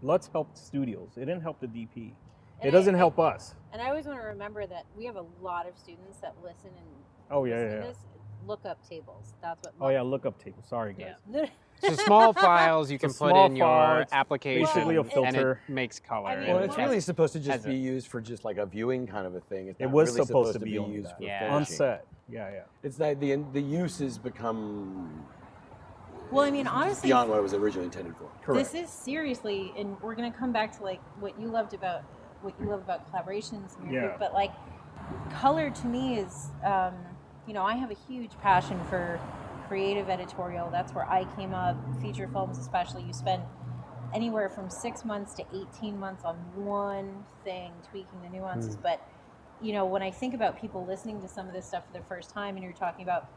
let's 0.03 0.29
help 0.29 0.57
studios 0.57 1.11
it 1.17 1.21
didn't 1.21 1.41
help 1.43 1.61
the 1.61 1.67
dp 1.67 1.97
And 1.97 2.13
it 2.63 2.69
I- 2.69 2.71
doesn't 2.71 2.95
I- 2.95 2.99
help 2.99 3.19
us 3.19 3.55
And 3.73 3.81
I 3.83 3.89
always 3.89 4.07
want 4.07 4.19
to 4.21 4.27
remember 4.27 4.67
that 4.67 4.85
we 4.97 5.05
have 5.07 5.17
a 5.17 5.25
lot 5.43 5.67
of 5.67 5.77
students 5.79 6.19
that 6.21 6.35
listen 6.43 6.71
and 6.77 6.87
oh 7.31 7.45
yeah 7.45 7.57
yeah, 7.57 7.63
yeah. 7.65 7.81
this. 7.81 7.99
Look 8.47 8.67
up 8.67 8.87
tables. 8.87 9.33
That's 9.41 9.63
what. 9.65 9.73
oh 9.81 9.89
yeah 9.89 10.03
look 10.03 10.27
up 10.27 10.39
table 10.39 10.63
sorry 10.69 10.93
guys 10.95 11.15
Yeah. 11.33 11.47
So 11.83 11.93
small 11.95 12.33
files 12.33 12.91
you 12.91 12.99
can 12.99 13.11
It's 13.11 13.19
put 13.19 13.31
small 13.31 13.47
in 13.47 13.57
your 13.57 13.67
file, 13.67 14.01
it's 14.03 14.13
application, 14.13 14.65
basically 14.65 14.97
a 14.97 15.01
and 15.01 15.11
filter. 15.13 15.61
it 15.69 15.73
makes 15.73 15.99
color. 15.99 16.29
I 16.29 16.37
mean, 16.37 16.49
Well, 16.55 16.59
it's 16.63 16.77
Well, 16.77 16.87
really 16.87 17.01
supposed 17.01 17.33
to 17.33 17.41
just 17.41 17.51
has 17.51 17.65
a- 17.65 17.69
be 17.69 17.75
used 17.77 18.07
for 18.09 18.21
just 18.21 18.45
like 18.45 18.57
a 18.59 18.65
viewing 18.65 19.07
kind 19.07 19.27
of 19.27 19.35
a 19.35 19.41
thing. 19.41 19.69
It's 19.69 19.81
It 19.81 19.91
was 19.91 20.11
really 20.15 20.25
supposed 20.25 20.53
to 20.53 20.61
be 20.61 20.79
be 20.79 20.83
used 20.93 21.09
that. 21.11 21.17
for 21.19 21.25
Yeah. 21.25 21.55
on 21.55 21.65
set 21.65 22.07
yeah 22.29 22.51
yeah 22.51 22.61
It's 22.83 22.99
like 22.99 23.19
the 23.21 23.37
the 23.53 23.61
use 23.61 23.99
has 23.99 24.19
become 24.19 25.27
well, 26.31 26.45
I 26.45 26.51
mean, 26.51 26.67
honestly, 26.67 27.09
beyond 27.09 27.31
what 27.31 27.39
it 27.39 27.43
was 27.43 27.55
originally 27.55 27.87
intended 27.87 28.15
for. 28.17 28.29
correct 28.43 28.73
this 28.73 28.75
is 28.75 28.91
seriously, 28.91 29.73
and 29.77 30.01
we're 30.01 30.15
gonna 30.15 30.33
come 30.33 30.53
back 30.53 30.77
to 30.79 30.83
like 30.83 31.01
what 31.21 31.39
you 31.41 31.49
loved 31.49 31.75
about 31.75 32.03
what 32.43 32.55
you 32.61 32.69
love 32.69 32.81
about 32.81 33.11
collaborations 33.11 33.79
in 33.79 33.87
your 33.87 33.95
Yeah. 33.95 34.09
group, 34.09 34.19
but 34.19 34.35
like 34.35 34.53
color 35.31 35.71
to 35.71 35.87
me 35.87 36.19
is, 36.19 36.51
um, 36.63 36.95
you 37.47 37.55
know, 37.55 37.63
I 37.65 37.75
have 37.75 37.91
a 37.91 37.95
huge 37.95 38.39
passion 38.41 38.79
for 38.91 39.19
creative 39.69 40.09
editorial. 40.09 40.71
That's 40.71 40.93
where 40.95 41.09
I 41.11 41.25
came 41.37 41.55
up. 41.55 41.77
Feature 42.01 42.29
films, 42.29 42.59
especially, 42.59 43.03
you 43.03 43.13
spend 43.13 43.43
anywhere 44.13 44.49
from 44.49 44.71
six 44.71 45.05
months 45.05 45.35
to 45.35 45.45
18 45.55 45.99
months 45.99 46.25
on 46.25 46.37
one 46.55 47.25
thing, 47.43 47.73
tweaking 47.91 48.21
the 48.23 48.29
nuances. 48.29 48.77
But, 48.77 49.01
you 49.61 49.73
know, 49.73 49.85
when 49.85 50.03
I 50.03 50.11
think 50.11 50.35
about 50.35 50.61
people 50.61 50.85
listening 50.87 51.21
to 51.23 51.29
some 51.29 51.49
of 51.49 51.55
this 51.55 51.67
stuff 51.67 51.87
for 51.87 51.93
the 51.99 52.05
first 52.05 52.31
time 52.31 52.55
and 52.55 52.63
you're 52.63 52.73
talking 52.73 53.03
about 53.03 53.29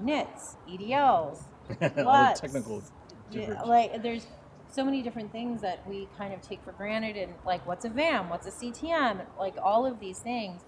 nits, 0.00 0.56
EDLs, 0.68 1.42
LUTs, 1.80 2.40
technical 2.40 2.82
gibberish. 3.30 3.58
like 3.66 4.02
there's 4.02 4.26
so 4.70 4.84
many 4.84 5.02
different 5.02 5.30
things 5.30 5.60
that 5.62 5.88
we 5.88 6.08
kind 6.18 6.34
of 6.34 6.40
take 6.42 6.62
for 6.64 6.72
granted 6.72 7.16
and 7.16 7.32
like 7.46 7.64
what's 7.66 7.84
a 7.84 7.90
vam 7.90 8.28
what's 8.28 8.46
a 8.46 8.50
ctm 8.50 9.24
like 9.38 9.54
all 9.62 9.86
of 9.86 10.00
these 10.00 10.18
things. 10.18 10.62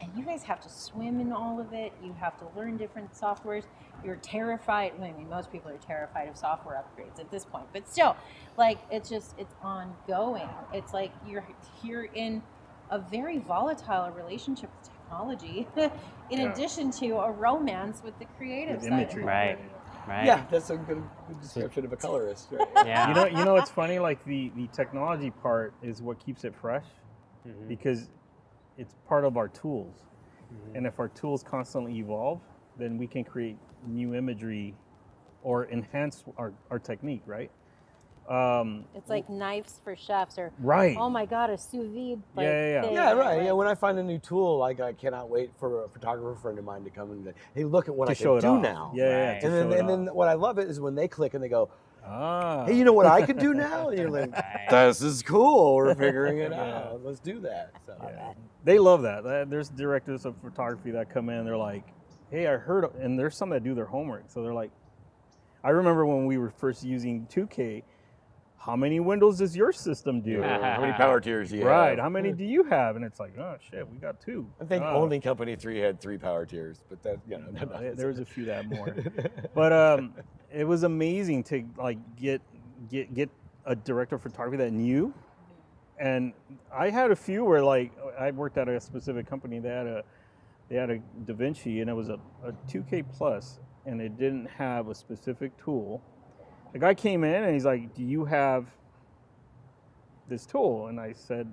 And 0.00 0.10
you 0.16 0.24
guys 0.24 0.42
have 0.44 0.60
to 0.62 0.68
swim 0.68 1.20
in 1.20 1.32
all 1.32 1.60
of 1.60 1.72
it. 1.72 1.92
You 2.02 2.12
have 2.18 2.36
to 2.40 2.46
learn 2.56 2.76
different 2.76 3.14
softwares. 3.14 3.62
You're 4.04 4.16
terrified 4.16 4.92
i 4.98 5.12
mean 5.12 5.28
most 5.28 5.50
people 5.52 5.70
are 5.70 5.76
terrified 5.78 6.28
of 6.28 6.36
software 6.36 6.82
upgrades 6.82 7.20
at 7.20 7.30
this 7.30 7.44
point 7.44 7.66
but 7.72 7.88
still 7.88 8.16
like 8.58 8.78
it's 8.90 9.08
just 9.08 9.34
it's 9.38 9.54
ongoing. 9.62 10.48
It's 10.72 10.92
like 10.92 11.12
you're 11.26 11.46
here 11.82 12.08
in 12.14 12.42
a 12.90 12.98
very 12.98 13.38
volatile 13.38 14.10
relationship 14.10 14.70
with 14.80 14.90
technology 15.12 15.66
in 16.30 16.40
Yeah. 16.40 16.52
addition 16.52 16.90
to 16.92 17.18
a 17.18 17.30
romance 17.30 18.02
with 18.02 18.18
the 18.18 18.24
creative 18.36 18.76
with 18.76 18.84
side 18.88 18.92
imagery 18.92 19.22
it. 19.22 19.26
Right. 19.26 19.58
right? 20.08 20.26
Yeah, 20.26 20.44
that's 20.50 20.70
a 20.70 20.76
good, 20.76 21.02
good 21.28 21.40
description 21.40 21.84
of 21.84 21.92
a 21.92 21.96
colorist. 21.96 22.48
Right? 22.50 22.66
Yeah. 22.86 23.08
you 23.08 23.14
know 23.14 23.26
you 23.26 23.44
know 23.44 23.56
it's 23.56 23.70
funny 23.70 23.98
like 23.98 24.24
the 24.24 24.50
the 24.56 24.66
technology 24.68 25.30
part 25.30 25.74
is 25.82 26.02
what 26.02 26.18
keeps 26.18 26.44
it 26.44 26.54
fresh 26.54 26.86
Mhm. 27.46 27.66
because 27.68 28.08
it's 28.78 28.94
part 29.08 29.24
of 29.24 29.36
our 29.36 29.48
tools 29.48 29.96
And 30.74 30.86
if 30.86 31.00
our 31.00 31.08
tools 31.08 31.42
constantly 31.42 31.94
evolve, 31.98 32.40
then 32.78 32.98
we 32.98 33.06
can 33.06 33.24
create 33.24 33.56
new 33.86 34.14
imagery 34.14 34.74
or 35.42 35.66
enhance 35.70 36.24
our, 36.36 36.52
our 36.70 36.78
technique, 36.78 37.22
right? 37.26 37.50
Um, 38.28 38.84
It's 38.94 39.10
like 39.10 39.28
knives 39.28 39.80
for 39.82 39.96
chefs, 39.96 40.38
or 40.38 40.52
right. 40.60 40.96
oh 40.98 41.10
my 41.10 41.26
god, 41.26 41.50
a 41.50 41.58
sous 41.58 41.86
vide. 41.92 42.22
Like, 42.36 42.44
Yeah, 42.44 42.50
yeah, 42.52 42.72
yeah. 42.72 42.82
thing, 42.82 42.92
Yeah, 42.94 43.12
right. 43.12 43.42
Yeah, 43.42 43.52
when 43.52 43.66
I 43.66 43.74
find 43.74 43.98
a 43.98 44.02
new 44.02 44.18
tool, 44.18 44.58
like 44.58 44.80
I 44.80 44.92
cannot 44.92 45.28
wait 45.28 45.50
for 45.58 45.84
a 45.84 45.88
photographer 45.88 46.38
friend 46.40 46.58
of 46.58 46.64
mine 46.64 46.84
to 46.84 46.90
come 46.90 47.10
and 47.10 47.24
say, 47.24 47.32
hey, 47.54 47.64
look 47.64 47.88
at 47.88 47.94
what 47.94 48.06
to 48.06 48.12
I 48.12 48.14
show 48.14 48.38
can 48.38 48.38
it 48.38 48.40
do 48.42 48.48
off. 48.56 48.62
now. 48.62 48.92
Yeah, 48.94 49.04
yeah, 49.08 49.32
Right. 49.32 49.40
to 49.40 49.46
And 49.46 49.72
then, 49.72 49.78
and 49.80 49.88
then 49.88 50.14
what 50.14 50.28
I 50.28 50.34
love 50.34 50.58
it 50.58 50.68
is 50.68 50.80
when 50.80 50.94
they 50.94 51.08
click 51.08 51.34
and 51.34 51.42
they 51.42 51.48
go, 51.48 51.68
ah. 52.06 52.64
hey, 52.66 52.74
you 52.74 52.84
know 52.84 52.92
what 52.92 53.06
I 53.06 53.26
could 53.26 53.38
do 53.38 53.54
now? 53.68 53.88
And 53.88 53.98
you're 53.98 54.10
like, 54.10 54.32
Right. 54.32 54.66
this 54.70 55.02
is 55.02 55.22
cool. 55.22 55.74
We're 55.76 55.94
figuring 55.94 56.38
it 56.38 56.52
Yeah. 56.52 56.76
out. 56.90 57.04
Let's 57.04 57.20
do 57.20 57.40
that. 57.40 57.72
So. 57.86 57.96
Yeah. 58.02 58.32
They 58.64 58.78
love 58.78 59.02
that. 59.02 59.24
That- 59.24 59.50
There's 59.50 59.68
directors 59.68 60.24
of 60.24 60.36
photography 60.36 60.92
that 60.92 61.10
come 61.10 61.28
in 61.28 61.44
they're 61.44 61.56
like, 61.56 61.84
hey, 62.30 62.46
I 62.46 62.56
heard, 62.56 62.84
of-" 62.84 62.94
and 63.00 63.18
there's 63.18 63.36
some 63.36 63.50
that 63.50 63.64
do 63.64 63.74
their 63.74 63.84
homework. 63.86 64.24
So 64.28 64.42
they're 64.42 64.54
like, 64.54 64.70
I 65.64 65.70
remember 65.70 66.06
when 66.06 66.26
we 66.26 66.38
were 66.38 66.50
first 66.50 66.82
using 66.82 67.26
2K, 67.26 67.82
how 68.64 68.76
many 68.76 69.00
windows 69.00 69.38
does 69.38 69.56
your 69.56 69.72
system 69.72 70.20
do? 70.20 70.40
How 70.40 70.80
many 70.80 70.92
power 70.92 71.20
tiers 71.20 71.50
do 71.50 71.56
you 71.56 71.64
right. 71.66 71.72
have? 71.72 71.88
Right. 71.90 71.98
How 71.98 72.08
many 72.08 72.32
do 72.32 72.44
you 72.44 72.62
have? 72.64 72.94
And 72.94 73.04
it's 73.04 73.18
like, 73.18 73.36
oh 73.36 73.56
shit, 73.70 73.88
we 73.90 73.98
got 73.98 74.20
two. 74.20 74.46
I 74.60 74.64
think 74.64 74.84
Oh. 74.84 75.02
only 75.02 75.18
company 75.18 75.56
three 75.56 75.78
had 75.80 76.00
three 76.00 76.16
power 76.16 76.46
tiers, 76.46 76.80
but 76.88 77.02
that 77.02 77.18
you 77.28 77.38
know, 77.38 77.46
No, 77.50 77.64
no, 77.64 77.80
there- 77.80 77.94
there 77.96 78.06
was 78.06 78.20
a 78.20 78.24
few 78.34 78.44
that 78.44 78.64
had 78.66 78.70
more. 78.70 78.94
but 79.54 79.72
um, 79.72 80.14
it 80.52 80.64
was 80.64 80.84
amazing 80.84 81.42
to 81.44 81.64
like 81.76 81.98
get 82.16 82.40
get 82.88 83.12
get 83.12 83.30
a 83.66 83.74
director 83.74 84.14
of 84.14 84.22
photography 84.22 84.58
that 84.58 84.72
knew. 84.72 85.12
And 85.98 86.32
I 86.72 86.90
had 86.90 87.10
a 87.10 87.16
few 87.16 87.44
where 87.44 87.62
like 87.64 87.90
I 88.18 88.30
worked 88.30 88.58
at 88.58 88.68
a 88.68 88.80
specific 88.80 89.26
company. 89.26 89.58
They 89.58 89.70
had 89.70 89.86
a 89.88 90.04
they 90.68 90.76
had 90.76 90.90
a 90.90 90.98
Da 91.26 91.34
Vinci 91.34 91.80
and 91.80 91.90
it 91.90 91.94
was 91.94 92.10
a, 92.10 92.18
a 92.44 92.52
2K 92.68 93.04
plus, 93.12 93.58
and 93.86 94.00
it 94.00 94.16
didn't 94.18 94.46
have 94.46 94.86
a 94.88 94.94
specific 94.94 95.50
tool. 95.56 96.00
The 96.72 96.78
guy 96.78 96.94
came 96.94 97.22
in 97.24 97.44
and 97.44 97.52
he's 97.52 97.64
like, 97.64 97.94
"Do 97.94 98.02
you 98.02 98.24
have 98.24 98.66
this 100.28 100.46
tool?" 100.46 100.86
And 100.88 100.98
I 100.98 101.12
said, 101.12 101.52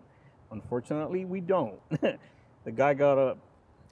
"Unfortunately, 0.51 1.26
we 1.26 1.41
don't." 1.41 1.80
the 2.63 2.72
guy 2.74 2.93
got 2.93 3.17
up, 3.17 3.38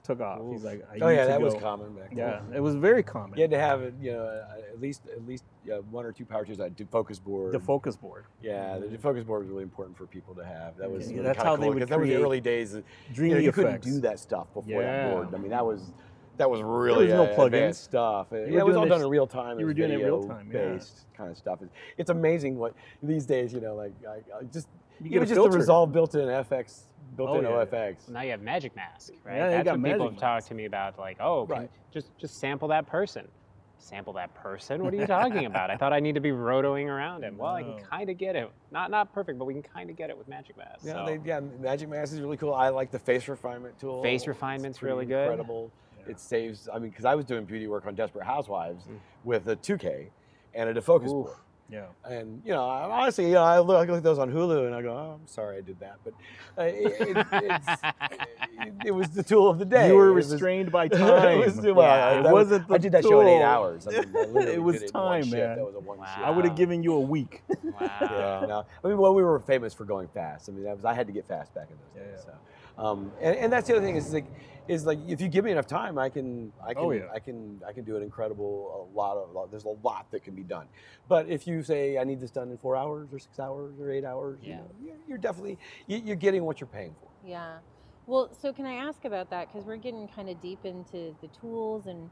took 0.02 0.20
off. 0.20 0.40
He's 0.50 0.64
like, 0.64 0.86
oh 1.02 1.08
yeah, 1.08 1.26
that 1.26 1.40
was 1.40 1.52
go." 1.54 1.60
common 1.60 1.92
back 1.94 2.08
then. 2.10 2.18
Yeah, 2.18 2.40
it 2.54 2.60
was 2.60 2.76
very 2.76 3.02
common. 3.02 3.36
You 3.36 3.42
had 3.42 3.50
to 3.50 3.58
have 3.58 3.82
you 4.00 4.12
know 4.12 4.22
uh, 4.24 4.56
at 4.72 4.80
least 4.80 5.02
at 5.14 5.26
least 5.26 5.44
uh, 5.70 5.76
one 5.90 6.06
or 6.06 6.12
two 6.12 6.24
power 6.24 6.46
tools, 6.46 6.58
did 6.74 6.88
focus 6.90 7.18
board. 7.18 7.52
the 7.52 7.60
focus 7.60 7.94
board. 7.94 8.24
Yeah, 8.40 8.78
the 8.78 8.96
focus 8.98 9.24
board 9.24 9.42
was 9.42 9.50
really 9.50 9.64
important 9.64 9.98
for 9.98 10.06
people 10.06 10.34
to 10.34 10.44
have. 10.44 10.78
That 10.78 10.90
was 10.90 11.08
Yeah, 11.10 11.16
really 11.18 11.26
that's 11.28 11.42
how 11.42 11.56
they 11.56 11.64
cool, 11.66 11.74
would 11.74 11.80
'cause 11.82 11.88
that 11.90 12.00
was 12.00 12.08
the 12.08 12.16
early 12.16 12.40
days. 12.40 12.74
You, 13.12 13.28
know, 13.28 13.36
you 13.36 13.52
couldn't 13.52 13.82
do 13.82 14.00
that 14.00 14.18
stuff 14.18 14.46
before 14.54 14.80
Yeah. 14.82 15.04
that 15.08 15.12
board. 15.12 15.34
I 15.34 15.38
mean, 15.38 15.50
that 15.50 15.66
was 15.66 15.92
that 16.38 16.48
was 16.50 16.62
really 16.62 17.06
was 17.06 17.14
no 17.14 17.24
uh, 17.24 17.36
plugins. 17.36 17.46
advanced 17.46 17.84
stuff. 17.84 18.32
It, 18.32 18.52
yeah, 18.52 18.60
it 18.60 18.66
was 18.66 18.76
all 18.76 18.84
this- 18.84 18.90
done 18.90 19.02
in 19.02 19.08
real 19.08 19.26
time. 19.26 19.58
you 19.60 19.66
were 19.66 19.74
doing 19.74 19.90
it 19.92 19.96
real 19.96 20.20
video 20.22 20.34
time, 20.34 20.50
yeah. 20.52 20.72
based 20.72 21.04
kind 21.16 21.30
of 21.30 21.36
stuff. 21.36 21.60
It's, 21.62 21.72
it's 21.98 22.10
amazing 22.10 22.56
what 22.58 22.74
these 23.02 23.26
days. 23.26 23.52
You 23.52 23.60
know, 23.60 23.74
like 23.74 23.92
I, 24.08 24.16
I 24.38 24.42
just 24.52 24.68
You 25.00 25.06
even 25.06 25.12
get 25.12 25.22
a 25.22 25.26
just 25.26 25.34
filter. 25.34 25.50
the 25.52 25.58
Resolve 25.58 25.92
built-in 25.92 26.20
FX, 26.22 26.80
built-in 27.16 27.44
Oh, 27.46 27.50
yeah. 27.60 27.64
OFX. 27.66 28.08
Now 28.08 28.22
you 28.22 28.30
have 28.30 28.42
Magic 28.42 28.74
Mask, 28.76 29.12
right? 29.24 29.36
Yeah, 29.36 29.46
they 29.48 29.54
That's 29.56 29.64
got 29.64 29.78
what 29.78 29.84
people 29.84 29.98
Magic 30.06 30.12
have 30.12 30.20
talked 30.20 30.46
to 30.48 30.54
me 30.54 30.64
about. 30.64 30.98
Like, 30.98 31.16
oh, 31.20 31.46
Right. 31.46 31.70
just 31.92 32.16
just 32.18 32.38
sample 32.38 32.68
that 32.68 32.86
person. 32.86 33.26
Sample 33.80 34.12
that 34.14 34.34
person? 34.34 34.82
What 34.82 34.92
are 34.92 34.96
you 34.96 35.06
talking 35.06 35.46
about? 35.52 35.70
I 35.70 35.76
thought 35.76 35.92
I 35.92 36.00
need 36.00 36.16
to 36.16 36.20
be 36.20 36.30
rotoing 36.30 36.86
around 36.88 37.22
him. 37.22 37.38
Well, 37.38 37.54
I 37.54 37.62
can 37.62 37.78
kind 37.78 38.10
of 38.10 38.18
get 38.18 38.34
it. 38.34 38.50
Not 38.72 38.90
not 38.90 39.12
perfect, 39.14 39.38
but 39.38 39.44
we 39.44 39.54
can 39.54 39.62
kind 39.62 39.88
of 39.88 39.94
get 39.96 40.10
it 40.10 40.18
with 40.18 40.26
Magic 40.26 40.56
Mask. 40.56 40.80
Yeah, 40.84 40.94
so. 40.94 41.06
they, 41.06 41.20
yeah, 41.24 41.38
Magic 41.60 41.88
Mask 41.88 42.12
is 42.12 42.20
really 42.20 42.36
cool. 42.36 42.52
I 42.54 42.70
like 42.70 42.90
the 42.90 42.98
face 42.98 43.28
refinement 43.28 43.78
tool. 43.78 44.02
Face 44.02 44.26
refinement's 44.26 44.78
pretty 44.80 44.92
really 44.92 45.06
good. 45.06 45.22
Incredible. 45.30 45.70
It 46.08 46.20
saves. 46.20 46.68
I 46.72 46.78
mean, 46.78 46.90
because 46.90 47.04
I 47.04 47.14
was 47.14 47.24
doing 47.24 47.44
beauty 47.44 47.66
work 47.66 47.86
on 47.86 47.94
Desperate 47.94 48.24
Housewives 48.24 48.84
Mm. 48.84 48.98
with 49.24 49.48
a 49.48 49.56
2K 49.56 50.08
and 50.54 50.68
a 50.70 50.74
defocus 50.80 51.04
Oof. 51.06 51.10
board. 51.26 51.36
Yeah. 51.70 51.84
And 52.04 52.40
you 52.46 52.52
know, 52.52 52.66
I- 52.66 53.02
honestly, 53.02 53.26
you 53.26 53.34
know, 53.34 53.42
I 53.42 53.58
look, 53.58 53.76
I 53.76 53.80
look 53.90 53.98
at 53.98 54.02
those 54.02 54.18
on 54.18 54.32
Hulu 54.32 54.64
and 54.66 54.74
I 54.74 54.80
go, 54.80 54.90
"Oh, 54.96 55.18
I'm 55.20 55.26
sorry 55.26 55.58
I 55.58 55.60
did 55.60 55.78
that," 55.80 55.96
but 56.02 56.14
uh, 56.56 56.62
it, 56.62 56.74
it, 56.98 57.26
it's, 57.30 57.66
it, 58.62 58.72
it 58.86 58.90
was 58.90 59.10
the 59.10 59.22
tool 59.22 59.50
of 59.50 59.58
the 59.58 59.66
day. 59.66 59.88
You 59.88 59.94
were 59.96 60.08
It 60.08 60.14
was- 60.14 60.32
restrained 60.32 60.72
by 60.72 60.84
it 60.86 60.92
time. 60.92 61.40
was- 61.40 61.60
well, 61.60 61.74
Yeah. 61.82 62.06
I- 62.06 62.18
It 62.20 62.22
that 62.22 62.32
was- 62.32 62.46
wasn't 62.48 62.68
the 62.68 62.74
I 62.74 62.78
did 62.78 62.92
that 62.92 63.04
show 63.04 63.20
in 63.20 63.28
eight 63.28 63.42
hours. 63.42 63.86
I 63.86 63.90
mean, 63.90 64.16
I 64.16 64.40
It 64.54 64.62
was 64.62 64.76
did 64.80 64.84
it 64.88 64.92
time, 64.92 65.24
shift. 65.24 65.36
man. 65.36 65.56
That 65.58 65.66
was 65.66 65.74
a 65.74 65.80
one 65.80 65.98
Wow. 65.98 66.06
shift. 66.06 66.26
I 66.26 66.30
would 66.30 66.46
have 66.46 66.56
given 66.56 66.82
you 66.82 66.94
a 66.94 67.00
week. 67.00 67.42
wow. 67.48 67.90
Yeah, 68.00 68.46
no. 68.48 68.64
I 68.82 68.88
mean, 68.88 68.96
well, 68.96 69.14
we 69.14 69.22
were 69.22 69.38
famous 69.38 69.74
for 69.74 69.84
going 69.84 70.08
fast. 70.08 70.48
I 70.48 70.52
mean, 70.52 70.64
that 70.64 70.74
was 70.74 70.86
I 70.86 70.94
had 70.94 71.06
to 71.06 71.12
get 71.12 71.26
fast 71.26 71.52
back 71.52 71.68
in 71.70 71.76
those 71.76 72.02
Yeah, 72.02 72.10
days. 72.12 72.24
yeah. 72.26 72.32
So, 72.32 72.38
um, 72.78 73.12
and, 73.20 73.36
and 73.36 73.52
that's 73.52 73.68
the 73.68 73.76
other 73.76 73.84
thing 73.84 73.96
is 73.96 74.12
like, 74.12 74.26
is 74.68 74.84
like 74.86 74.98
if 75.08 75.20
you 75.20 75.28
give 75.28 75.44
me 75.44 75.50
enough 75.50 75.66
time, 75.66 75.98
I 75.98 76.08
can, 76.10 76.52
I 76.62 76.74
can, 76.74 76.82
Oh, 76.84 76.90
yeah. 76.90 77.04
I 77.14 77.18
can, 77.18 77.60
I 77.66 77.72
can 77.72 77.84
do 77.84 77.96
an 77.96 78.02
incredible 78.02 78.90
a 78.92 78.96
lot 78.96 79.16
of. 79.16 79.32
lot- 79.32 79.50
There's 79.50 79.64
a 79.64 79.76
lot 79.82 80.10
that 80.10 80.22
can 80.22 80.34
be 80.34 80.42
done. 80.42 80.66
But 81.08 81.28
if 81.28 81.46
you 81.46 81.62
say 81.62 81.96
I 81.98 82.04
need 82.04 82.20
this 82.20 82.30
done 82.30 82.50
in 82.50 82.58
four 82.58 82.76
hours 82.76 83.08
or 83.12 83.18
six 83.18 83.38
hours 83.40 83.80
or 83.80 83.90
eight 83.90 84.04
hours, 84.04 84.38
you 84.42 84.50
Yeah. 84.50 84.56
know, 84.58 84.70
you're, 84.84 84.96
you're 85.08 85.18
definitely 85.18 85.58
you- 85.86 86.02
you're 86.04 86.16
getting 86.16 86.44
what 86.44 86.60
you're 86.60 86.68
paying 86.68 86.94
for. 87.00 87.08
Yeah. 87.26 87.58
Well, 88.06 88.30
so 88.40 88.52
can 88.52 88.64
I 88.66 88.74
ask 88.74 89.04
about 89.04 89.30
that? 89.30 89.50
Because 89.52 89.66
we're 89.66 89.76
getting 89.76 90.06
kind 90.08 90.28
of 90.28 90.40
deep 90.40 90.64
into 90.64 91.14
the 91.20 91.28
tools 91.40 91.86
and 91.86 92.08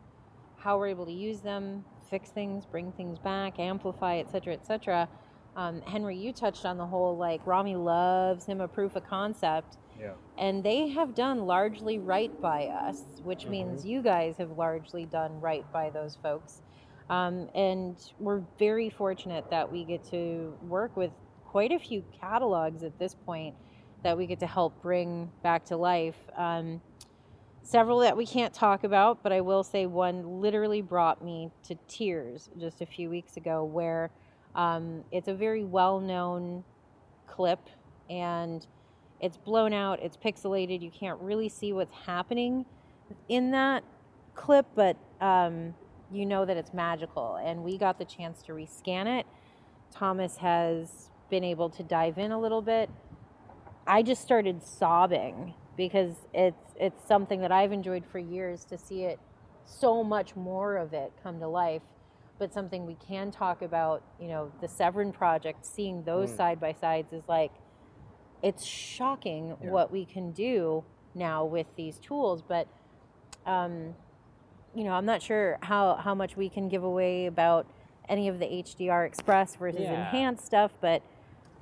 how 0.56 0.78
we're 0.78 0.88
able 0.88 1.06
to 1.06 1.12
use 1.12 1.40
them, 1.40 1.84
fix 2.10 2.30
things, 2.30 2.64
bring 2.66 2.90
things 2.92 3.18
back, 3.18 3.58
amplify, 3.58 4.16
et 4.16 4.30
cetera, 4.30 4.54
et 4.54 4.66
cetera. 4.66 5.08
Um, 5.56 5.80
Henry, 5.82 6.16
you 6.16 6.32
touched 6.32 6.64
on 6.66 6.76
the 6.76 6.86
whole 6.86 7.16
like 7.16 7.46
Ramy 7.46 7.76
loves 7.76 8.44
him 8.46 8.60
a 8.60 8.68
proof 8.68 8.94
of 8.96 9.06
concept, 9.06 9.76
Yeah. 10.00 10.12
and 10.38 10.62
they 10.62 10.88
have 10.88 11.14
done 11.14 11.46
largely 11.46 11.98
right 11.98 12.38
by 12.40 12.66
us, 12.66 13.02
which 13.22 13.46
means 13.46 13.84
you 13.84 14.02
guys 14.02 14.36
have 14.38 14.50
largely 14.58 15.06
done 15.06 15.40
right 15.40 15.64
by 15.72 15.90
those 15.90 16.16
folks. 16.22 16.60
Um, 17.08 17.48
and 17.54 17.96
we're 18.18 18.42
very 18.58 18.90
fortunate 18.90 19.48
that 19.50 19.70
we 19.70 19.84
get 19.84 20.04
to 20.10 20.54
work 20.62 20.96
with 20.96 21.12
quite 21.44 21.72
a 21.72 21.78
few 21.78 22.04
catalogs 22.20 22.82
at 22.82 22.98
this 22.98 23.14
point 23.14 23.54
that 24.02 24.16
we 24.16 24.26
get 24.26 24.40
to 24.40 24.46
help 24.46 24.82
bring 24.82 25.30
back 25.42 25.64
to 25.66 25.76
life. 25.76 26.16
Um, 26.36 26.80
several 27.62 28.00
that 28.00 28.16
we 28.16 28.26
can't 28.26 28.52
talk 28.52 28.84
about, 28.84 29.22
but 29.22 29.32
I 29.32 29.40
will 29.40 29.64
say 29.64 29.86
one 29.86 30.40
literally 30.40 30.82
brought 30.82 31.24
me 31.24 31.50
to 31.64 31.76
tears 31.88 32.50
just 32.58 32.80
a 32.80 32.86
few 32.86 33.08
weeks 33.08 33.36
ago, 33.36 33.64
where 33.64 34.10
um, 34.54 35.04
it's 35.10 35.28
a 35.28 35.34
very 35.34 35.64
well 35.64 36.00
known 36.00 36.64
clip 37.26 37.60
and 38.08 38.66
it's 39.20 39.36
blown 39.36 39.72
out, 39.72 40.00
it's 40.02 40.16
pixelated, 40.16 40.82
you 40.82 40.90
can't 40.90 41.20
really 41.20 41.48
see 41.48 41.72
what's 41.72 41.94
happening 42.06 42.66
in 43.28 43.50
that 43.52 43.82
clip, 44.34 44.66
but 44.74 44.96
um, 45.20 45.74
you 46.12 46.26
know 46.26 46.44
that 46.44 46.56
it's 46.56 46.74
magical. 46.74 47.36
And 47.36 47.62
we 47.64 47.78
got 47.78 47.98
the 47.98 48.04
chance 48.04 48.42
to 48.44 48.52
rescan 48.52 49.20
it. 49.20 49.26
Thomas 49.90 50.36
has 50.38 51.10
been 51.30 51.44
able 51.44 51.70
to 51.70 51.82
dive 51.82 52.18
in 52.18 52.32
a 52.32 52.40
little 52.40 52.62
bit. 52.62 52.90
I 53.86 54.02
just 54.02 54.22
started 54.22 54.62
sobbing 54.62 55.54
because 55.76 56.16
it's 56.34 56.72
it's 56.78 57.06
something 57.06 57.40
that 57.40 57.52
I've 57.52 57.72
enjoyed 57.72 58.04
for 58.10 58.18
years 58.18 58.64
to 58.66 58.78
see 58.78 59.04
it 59.04 59.18
so 59.64 60.02
much 60.02 60.34
more 60.36 60.76
of 60.76 60.92
it 60.92 61.12
come 61.22 61.38
to 61.40 61.48
life 61.48 61.82
but 62.38 62.52
something 62.52 62.86
we 62.86 62.96
can 63.06 63.30
talk 63.30 63.62
about 63.62 64.02
you 64.20 64.28
know 64.28 64.50
the 64.60 64.68
Severin 64.68 65.12
project 65.12 65.66
seeing 65.66 66.02
those 66.04 66.30
Mm. 66.30 66.36
side 66.36 66.60
by 66.60 66.72
sides 66.72 67.12
is 67.12 67.24
like 67.28 67.52
it's 68.46 68.64
shocking 68.64 69.44
Yeah. 69.48 69.70
what 69.70 69.90
we 69.90 70.04
can 70.04 70.30
do 70.32 70.84
now 71.14 71.44
with 71.44 71.66
these 71.76 71.96
tools 71.98 72.42
but 72.42 72.66
um 73.46 73.94
you 74.74 74.84
know 74.84 74.92
I'm 74.92 75.06
not 75.06 75.20
sure 75.22 75.58
how 75.62 75.94
how 75.96 76.14
much 76.14 76.36
we 76.36 76.48
can 76.48 76.68
give 76.68 76.84
away 76.84 77.26
about 77.26 77.66
any 78.08 78.28
of 78.28 78.38
the 78.38 78.46
HDR 78.46 79.04
Express 79.06 79.56
versus 79.56 79.80
Yeah. 79.80 79.94
enhanced 80.00 80.44
stuff 80.46 80.72
but 80.80 81.02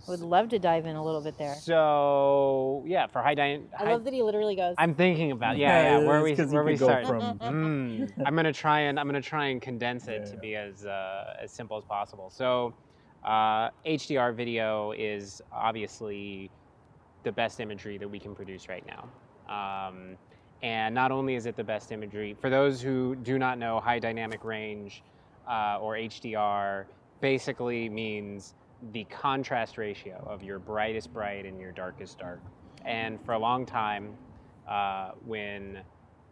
I 0.06 0.10
would 0.10 0.20
love 0.20 0.50
to 0.50 0.58
dive 0.58 0.84
in 0.84 0.96
a 0.96 1.02
little 1.02 1.22
bit 1.22 1.38
there. 1.38 1.54
So 1.54 2.84
yeah, 2.86 3.06
for 3.06 3.22
high 3.22 3.34
dyna- 3.34 3.62
I 3.78 3.84
love 3.84 4.04
that 4.04 4.12
he 4.12 4.22
literally 4.22 4.54
goes. 4.54 4.74
I'm 4.76 4.94
thinking 4.94 5.30
about 5.30 5.56
yeah, 5.56 5.98
yeah. 5.98 6.06
Where 6.06 6.18
it's 6.18 6.24
we 6.24 6.36
'cause 6.36 6.52
you 6.52 6.54
where 6.56 6.64
we 6.64 6.76
start? 6.76 7.06
from 7.06 7.38
Mm, 7.42 8.12
I'm 8.26 8.36
gonna 8.36 8.52
try 8.52 8.80
and 8.80 9.00
I'm 9.00 9.06
gonna 9.06 9.22
try 9.22 9.46
and 9.46 9.62
condense 9.62 10.06
it 10.08 10.20
Yeah, 10.24 10.30
to 10.30 10.34
yeah. 10.34 10.40
be 10.42 10.56
as 10.56 10.84
uh, 10.84 11.34
as 11.42 11.52
simple 11.52 11.78
as 11.78 11.84
possible. 11.84 12.28
So, 12.28 12.74
uh, 13.22 13.70
HDR 13.86 14.32
video 14.34 14.92
is 14.92 15.40
obviously 15.50 16.50
the 17.24 17.32
best 17.32 17.60
imagery 17.60 17.98
that 17.98 18.08
we 18.08 18.18
can 18.18 18.34
produce 18.34 18.68
right 18.68 18.84
now. 18.86 19.08
Um, 19.48 20.16
and 20.62 20.94
not 20.94 21.10
only 21.10 21.34
is 21.34 21.46
it 21.46 21.56
the 21.56 21.64
best 21.64 21.92
imagery, 21.92 22.34
for 22.40 22.48
those 22.48 22.80
who 22.80 23.16
do 23.16 23.38
not 23.38 23.58
know, 23.58 23.80
high 23.80 23.98
dynamic 23.98 24.44
range 24.44 25.02
uh, 25.48 25.78
or 25.80 25.94
HDR 25.94 26.86
basically 27.20 27.88
means 27.88 28.54
the 28.92 29.04
contrast 29.04 29.78
ratio 29.78 30.22
of 30.26 30.42
your 30.42 30.58
brightest 30.58 31.12
bright 31.12 31.46
and 31.46 31.60
your 31.60 31.72
darkest 31.72 32.18
dark. 32.18 32.40
And 32.84 33.22
for 33.24 33.32
a 33.32 33.38
long 33.38 33.66
time, 33.66 34.14
uh, 34.68 35.12
when 35.24 35.80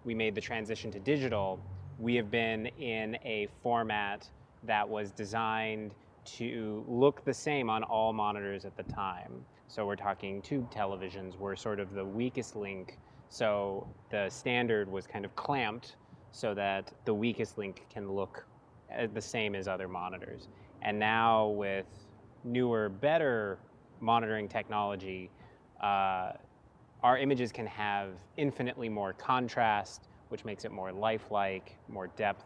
we 0.05 0.15
made 0.15 0.35
the 0.35 0.41
transition 0.41 0.91
to 0.93 1.01
digital, 1.01 1.61
we 1.99 2.15
have 2.17 2.31
been 2.31 2.67
in 2.79 3.17
a 3.25 3.49
format 3.63 4.29
that 4.65 4.89
was 4.89 5.13
designed 5.13 5.95
to 6.25 6.85
look 6.89 7.25
the 7.25 7.35
same 7.35 7.69
on 7.69 7.83
all 7.83 8.13
monitors 8.13 8.65
at 8.65 8.77
the 8.77 8.83
time. 8.85 9.45
So 9.75 9.87
we're 9.87 9.97
talking 9.97 10.43
tube 10.43 10.71
televisions 10.71 11.39
were 11.39 11.57
sort 11.57 11.81
of 11.81 11.95
the 11.95 12.05
weakest 12.05 12.57
link 12.57 12.99
So 13.33 13.89
the 14.11 14.29
standard 14.29 14.93
was 14.93 15.07
kind 15.07 15.25
of 15.25 15.35
clamped 15.35 15.97
so 16.33 16.53
that 16.53 16.93
the 17.07 17.15
weakest 17.15 17.57
link 17.57 17.87
can 17.89 18.13
look 18.13 18.47
uh, 18.95 19.07
the 19.15 19.23
same 19.23 19.55
as 19.55 19.67
other 19.67 19.89
monitors. 19.89 20.49
And 20.83 20.99
now 20.99 21.49
with 21.49 21.87
newer, 22.45 22.91
better 22.91 23.59
monitoring 24.01 24.49
technology, 24.49 25.31
uh, 25.83 26.33
our 27.03 27.17
images 27.17 27.53
can 27.53 27.67
have 27.67 28.11
infinitely 28.37 28.91
more 28.91 29.15
contrast, 29.15 30.09
which 30.29 30.45
makes 30.45 30.67
it 30.67 30.73
more 30.73 30.93
lifelike, 30.93 31.79
more 31.89 32.09
depth. 32.09 32.45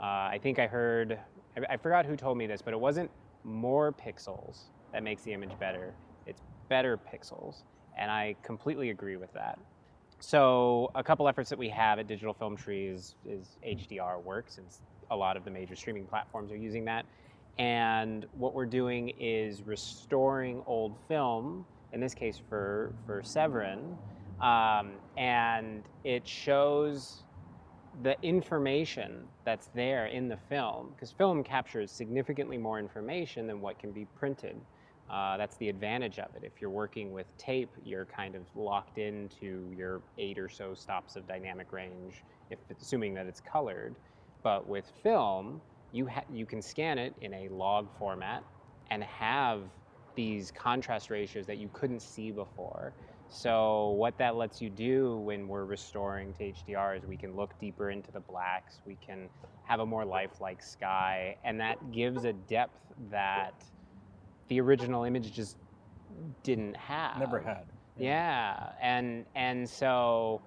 Uh, 0.00 0.04
I 0.04 0.40
think 0.42 0.58
I 0.58 0.66
heard, 0.66 1.18
I, 1.58 1.74
I 1.74 1.76
forgot 1.76 2.06
who 2.06 2.16
told 2.16 2.38
me 2.38 2.46
this, 2.46 2.62
but 2.62 2.72
it 2.72 2.80
wasn't 2.80 3.10
more 3.44 3.92
pixels 3.92 4.70
that 4.94 5.02
makes 5.02 5.24
the 5.24 5.34
image 5.34 5.52
better. 5.60 5.92
It's 6.26 6.40
better 6.68 6.98
pixels. 6.98 7.62
And 7.96 8.10
I 8.10 8.36
completely 8.42 8.90
agree 8.90 9.16
with 9.16 9.32
that. 9.34 9.58
So 10.20 10.90
a 10.94 11.02
couple 11.02 11.28
efforts 11.28 11.50
that 11.50 11.58
we 11.58 11.68
have 11.70 11.98
at 11.98 12.06
Digital 12.06 12.32
Film 12.32 12.56
Tree 12.56 12.86
is, 12.86 13.16
is 13.26 13.58
HDR 13.66 14.22
work, 14.22 14.46
since 14.48 14.80
a 15.10 15.16
lot 15.16 15.36
of 15.36 15.44
the 15.44 15.50
major 15.50 15.74
streaming 15.74 16.06
platforms 16.06 16.52
are 16.52 16.56
using 16.56 16.84
that. 16.84 17.04
And 17.58 18.26
what 18.32 18.54
we're 18.54 18.66
doing 18.66 19.12
is 19.18 19.62
restoring 19.62 20.62
old 20.66 20.96
film, 21.08 21.66
in 21.92 22.00
this 22.00 22.14
case 22.14 22.40
for, 22.48 22.94
for 23.04 23.22
Severin, 23.22 23.96
um, 24.40 24.92
and 25.16 25.82
it 26.04 26.26
shows 26.26 27.24
the 28.02 28.16
information 28.22 29.24
that's 29.44 29.68
there 29.74 30.06
in 30.06 30.28
the 30.28 30.38
film, 30.48 30.92
because 30.94 31.10
film 31.10 31.44
captures 31.44 31.90
significantly 31.90 32.56
more 32.56 32.78
information 32.78 33.46
than 33.46 33.60
what 33.60 33.78
can 33.78 33.92
be 33.92 34.06
printed. 34.16 34.56
Uh, 35.12 35.36
that's 35.36 35.56
the 35.58 35.68
advantage 35.68 36.18
of 36.18 36.34
it. 36.34 36.42
If 36.42 36.60
you're 36.60 36.70
working 36.70 37.12
with 37.12 37.36
tape, 37.36 37.76
you're 37.84 38.06
kind 38.06 38.34
of 38.34 38.42
locked 38.54 38.96
into 38.96 39.70
your 39.76 40.00
eight 40.16 40.38
or 40.38 40.48
so 40.48 40.72
stops 40.72 41.16
of 41.16 41.28
dynamic 41.28 41.70
range, 41.72 42.24
if 42.50 42.58
assuming 42.80 43.12
that 43.14 43.26
it's 43.26 43.40
colored. 43.40 43.96
But 44.42 44.66
with 44.66 44.90
film, 45.02 45.60
you 45.92 46.06
ha- 46.06 46.24
you 46.32 46.46
can 46.46 46.62
scan 46.62 46.96
it 46.98 47.14
in 47.20 47.34
a 47.34 47.48
log 47.50 47.88
format 47.98 48.42
and 48.90 49.04
have 49.04 49.64
these 50.14 50.50
contrast 50.50 51.10
ratios 51.10 51.46
that 51.46 51.58
you 51.58 51.68
couldn't 51.74 52.00
see 52.00 52.30
before. 52.30 52.94
So 53.28 53.90
what 53.92 54.16
that 54.18 54.36
lets 54.36 54.60
you 54.62 54.70
do 54.70 55.18
when 55.18 55.46
we're 55.46 55.64
restoring 55.64 56.34
to 56.34 56.52
HDR 56.52 56.96
is 56.96 57.04
we 57.06 57.16
can 57.16 57.34
look 57.34 57.58
deeper 57.58 57.90
into 57.90 58.10
the 58.12 58.20
blacks, 58.20 58.80
we 58.86 58.96
can 58.96 59.28
have 59.64 59.80
a 59.80 59.86
more 59.86 60.04
lifelike 60.04 60.62
sky, 60.62 61.36
and 61.44 61.60
that 61.60 61.92
gives 61.92 62.24
a 62.24 62.32
depth 62.32 62.92
that 63.10 63.64
the 64.48 64.60
original 64.60 65.04
image 65.04 65.32
just 65.32 65.56
didn't 66.42 66.76
have. 66.76 67.18
Never 67.18 67.40
had. 67.40 67.64
Yeah, 67.98 68.70
and 68.80 69.26
and 69.34 69.68
so 69.68 70.40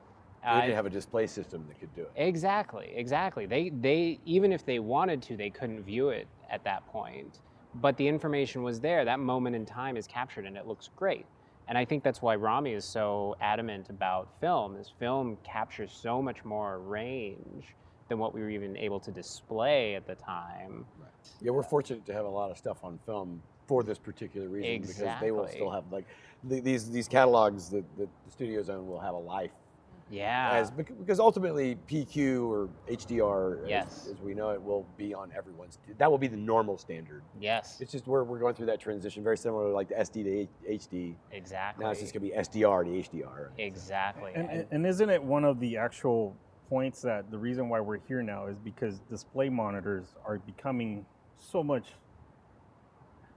They 0.44 0.50
uh, 0.50 0.62
didn't 0.62 0.76
have 0.76 0.86
a 0.86 0.90
display 0.90 1.28
system 1.28 1.66
that 1.68 1.80
could 1.80 1.94
do 1.96 2.02
it. 2.04 2.12
Exactly, 2.16 2.92
exactly. 2.96 3.46
They 3.46 3.70
they 3.70 4.20
even 4.26 4.52
if 4.52 4.66
they 4.66 4.80
wanted 4.80 5.22
to, 5.24 5.38
they 5.38 5.50
couldn't 5.50 5.84
view 5.84 6.10
it 6.10 6.28
at 6.50 6.64
that 6.64 6.86
point. 6.88 7.40
But 7.76 7.98
the 7.98 8.08
information 8.08 8.64
was 8.64 8.80
there. 8.80 9.04
That 9.04 9.20
moment 9.20 9.56
in 9.56 9.66
time 9.66 9.98
is 9.98 10.08
captured 10.08 10.46
and 10.46 10.56
it 10.56 10.66
looks 10.66 10.90
great. 10.96 11.26
And 11.68 11.78
I 11.78 11.84
think 11.84 12.04
that's 12.04 12.22
why 12.22 12.36
Ramy 12.36 12.74
is 12.74 12.86
so 12.86 13.36
adamant 13.42 13.90
about 13.90 14.30
film. 14.40 14.76
Is 14.78 14.94
film 15.00 15.38
captures 15.44 15.92
so 15.92 16.22
much 16.22 16.46
more 16.46 16.80
range 16.80 17.76
than 18.08 18.20
what 18.20 18.34
we 18.34 18.42
were 18.42 18.50
even 18.52 18.78
able 18.78 19.00
to 19.00 19.12
display 19.12 19.96
at 19.96 20.06
the 20.08 20.16
time. 20.16 20.86
Right. 21.00 21.10
Yeah, 21.42 21.52
we're 21.52 21.64
fortunate 21.64 22.06
to 22.06 22.14
have 22.14 22.26
a 22.26 22.30
lot 22.30 22.52
of 22.52 22.58
stuff 22.58 22.78
on 22.84 23.00
film 23.06 23.42
for 23.68 23.84
this 23.84 23.98
particular 23.98 24.48
reason 24.48 24.82
because 24.82 25.20
they 25.22 25.32
will 25.32 25.48
still 25.48 25.70
have 25.72 25.84
like 25.92 26.06
th- 26.50 26.64
these 26.64 26.90
these 26.92 27.08
catalogs 27.08 27.70
that, 27.70 27.84
that 27.98 28.10
the 28.26 28.32
studios 28.32 28.70
own 28.70 28.88
will 28.88 29.00
have 29.00 29.14
a 29.16 29.18
life 29.20 29.52
Yeah. 30.12 30.52
as 30.54 30.70
because 30.70 31.20
ultimately 31.20 31.78
PQ 31.90 32.48
or 32.48 32.70
HDR 32.88 33.64
as, 33.64 33.70
Yes. 33.70 34.08
as 34.12 34.22
we 34.22 34.34
know 34.36 34.52
it 34.52 34.62
will 34.62 34.86
be 34.98 35.14
on 35.14 35.32
everyone's 35.36 35.80
that 35.98 36.10
will 36.10 36.18
be 36.20 36.28
the 36.28 36.38
normal 36.38 36.78
standard. 36.78 37.24
yes. 37.40 37.82
It's 37.82 37.92
just 37.92 38.08
where 38.08 38.24
we're 38.24 38.40
going 38.40 38.54
through 38.56 38.68
that 38.68 38.80
transition 38.80 39.24
very 39.24 39.38
similar 39.38 39.70
to 39.70 39.74
like 39.74 39.90
the 39.90 39.96
SD 39.96 40.24
to 40.24 40.48
HD. 40.72 41.16
exactly. 41.32 41.84
Now 41.84 41.92
it's 41.92 42.02
just 42.02 42.14
going 42.14 42.24
to 42.30 42.32
be 42.32 42.38
SDR 42.38 42.84
to 42.86 43.18
HDR. 43.18 43.50
exactly. 43.58 44.32
And, 44.36 44.50
and, 44.50 44.68
and 44.72 44.86
isn't 44.86 45.10
it 45.10 45.22
one 45.24 45.44
of 45.44 45.60
the 45.60 45.78
actual 45.78 46.36
points 46.70 47.02
that 47.02 47.30
the 47.32 47.38
reason 47.38 47.70
why 47.70 47.80
we're 47.80 48.00
here 48.08 48.22
now 48.24 48.48
is 48.48 48.58
because 48.60 49.00
display 49.10 49.50
monitors 49.50 50.16
are 50.26 50.38
becoming 50.40 51.06
so 51.38 51.64
much 51.64 51.94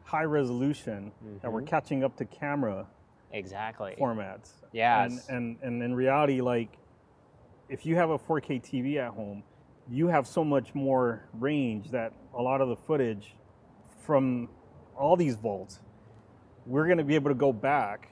high 0.08 0.24
resolution 0.24 1.12
that 1.42 1.52
we're 1.52 1.60
Mhm. 1.60 1.66
catching 1.66 2.02
up 2.02 2.16
to 2.16 2.24
camera 2.24 2.86
exactly. 3.30 3.94
formats. 4.00 4.54
Yeah. 4.72 5.04
And, 5.04 5.20
and 5.28 5.58
and 5.62 5.82
in 5.82 5.94
reality, 5.94 6.40
like 6.40 6.78
if 7.68 7.84
you 7.84 7.94
have 7.96 8.08
a 8.08 8.18
4K 8.18 8.58
TV 8.58 8.96
at 8.96 9.12
home, 9.12 9.42
you 9.86 10.08
have 10.08 10.26
so 10.26 10.42
much 10.42 10.74
more 10.74 11.28
range 11.34 11.90
that 11.90 12.14
a 12.34 12.40
lot 12.40 12.62
of 12.62 12.68
the 12.70 12.76
footage 12.76 13.36
from 14.00 14.48
all 14.96 15.14
these 15.14 15.36
vaults, 15.36 15.80
we're 16.64 16.86
going 16.86 16.98
to 16.98 17.04
be 17.04 17.14
able 17.14 17.28
to 17.30 17.34
go 17.34 17.52
back 17.52 18.08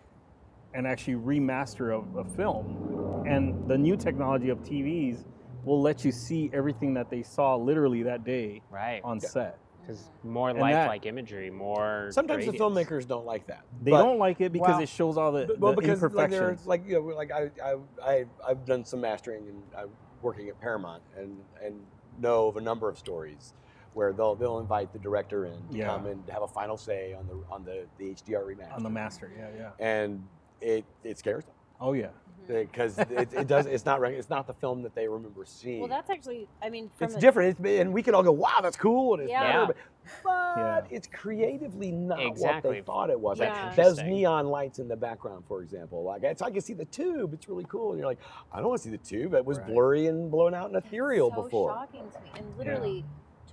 and 0.74 0.86
actually 0.86 1.14
remaster 1.14 1.94
a, 1.94 2.18
a 2.18 2.24
film. 2.24 3.24
And 3.26 3.66
the 3.66 3.78
new 3.78 3.96
technology 3.96 4.50
of 4.50 4.58
TVs 4.62 5.24
will 5.64 5.80
let 5.80 6.04
you 6.04 6.12
see 6.12 6.50
everything 6.52 6.92
that 6.94 7.08
they 7.08 7.22
saw 7.22 7.56
literally 7.56 8.02
that 8.02 8.22
day 8.24 8.60
right. 8.70 9.00
on 9.02 9.18
set. 9.18 9.58
Because 9.86 10.10
more 10.24 10.50
And 10.50 10.58
that- 10.58 10.62
lifelike 10.62 11.06
imagery, 11.06 11.50
more. 11.50 12.08
Sometimes 12.10 12.44
the 12.46 12.52
filmmakers 12.52 13.06
don't 13.06 13.24
like 13.24 13.46
that. 13.46 13.62
They 13.82 13.92
but- 13.92 14.02
don't 14.02 14.18
like 14.18 14.40
it 14.40 14.52
because 14.52 14.68
well, 14.68 14.80
it 14.80 14.88
shows 14.88 15.16
all 15.16 15.30
the, 15.30 15.46
But- 15.46 15.60
well, 15.60 15.72
the 15.74 15.80
because 15.80 16.02
like, 16.12 16.30
there- 16.30 16.56
like 16.64 16.86
you 16.86 16.94
know, 16.94 17.00
like 17.14 17.30
I, 17.30 17.50
I, 17.62 17.76
I, 18.04 18.24
I've 18.46 18.64
done 18.64 18.84
some 18.84 19.00
mastering 19.00 19.46
and 19.48 19.62
I'm 19.76 19.90
working 20.22 20.48
at 20.48 20.60
Paramount 20.60 21.02
and 21.16 21.36
and 21.62 21.80
know 22.18 22.48
of 22.48 22.56
a 22.56 22.60
number 22.60 22.88
of 22.88 22.98
stories 22.98 23.54
where 23.94 24.12
they'll 24.12 24.34
they'll 24.34 24.58
invite 24.58 24.92
the 24.92 24.98
director 24.98 25.44
in 25.44 25.52
to 25.70 25.76
Yeah. 25.78 25.86
come 25.86 26.06
and 26.06 26.22
have 26.30 26.42
a 26.42 26.48
final 26.48 26.76
say 26.76 27.14
on 27.14 27.26
the 27.28 27.38
on 27.54 27.64
the, 27.64 27.84
the 27.98 28.12
HDR 28.14 28.42
remaster. 28.44 28.74
on 28.74 28.82
the 28.82 28.90
master, 28.90 29.30
yeah, 29.38 29.48
yeah. 29.56 29.70
and 29.78 30.26
it 30.60 30.84
it 31.04 31.18
scares 31.18 31.44
them 31.44 31.54
Oh 31.80 31.92
yeah. 31.92 32.08
Because 32.46 32.98
it, 32.98 33.32
it 33.32 33.46
does 33.46 33.66
it's 33.66 33.84
not 33.84 34.02
it's 34.04 34.30
not 34.30 34.46
the 34.46 34.52
film 34.54 34.82
that 34.82 34.94
they 34.94 35.08
remember 35.08 35.44
seeing. 35.44 35.80
Well, 35.80 35.88
that's 35.88 36.10
actually, 36.10 36.48
I 36.62 36.70
mean, 36.70 36.90
from 36.96 37.06
it's 37.06 37.16
a- 37.16 37.20
different, 37.20 37.58
it's, 37.58 37.80
and 37.80 37.92
we 37.92 38.02
could 38.02 38.14
all 38.14 38.22
go, 38.22 38.32
"Wow, 38.32 38.60
that's 38.62 38.76
cool," 38.76 39.14
and 39.14 39.22
it's 39.24 39.30
Yeah. 39.30 39.52
better, 39.66 39.66
but, 39.66 39.76
but 40.24 40.56
Yeah. 40.90 40.96
it's 40.96 41.06
creatively 41.08 41.90
not 41.92 42.20
exactly. 42.24 42.68
what 42.70 42.74
they 42.76 42.80
thought 42.82 43.10
it 43.10 43.18
was. 43.20 43.38
Like, 43.40 43.48
Yeah. 43.48 43.74
those 43.74 43.98
neon 44.02 44.46
lights 44.48 44.78
in 44.78 44.88
the 44.88 44.96
background, 44.96 45.44
for 45.48 45.62
example, 45.62 46.02
like 46.04 46.22
it's, 46.22 46.42
I 46.42 46.50
can 46.50 46.60
see 46.60 46.74
the 46.74 46.84
tube. 46.86 47.34
It's 47.34 47.48
really 47.48 47.66
cool, 47.68 47.90
and 47.90 47.98
you're 47.98 48.08
like, 48.08 48.20
"I 48.52 48.58
don't 48.60 48.68
want 48.68 48.80
to 48.82 48.84
see 48.88 48.96
the 48.96 48.98
tube. 49.02 49.34
It 49.34 49.44
was 49.44 49.58
Right. 49.58 49.66
blurry 49.68 50.06
and 50.06 50.30
blown 50.30 50.54
out 50.54 50.66
and 50.68 50.76
ethereal 50.76 51.30
so 51.30 51.42
before." 51.42 51.72
shocking 51.72 52.10
to 52.10 52.20
me, 52.20 52.30
and 52.36 52.58
literally 52.58 53.04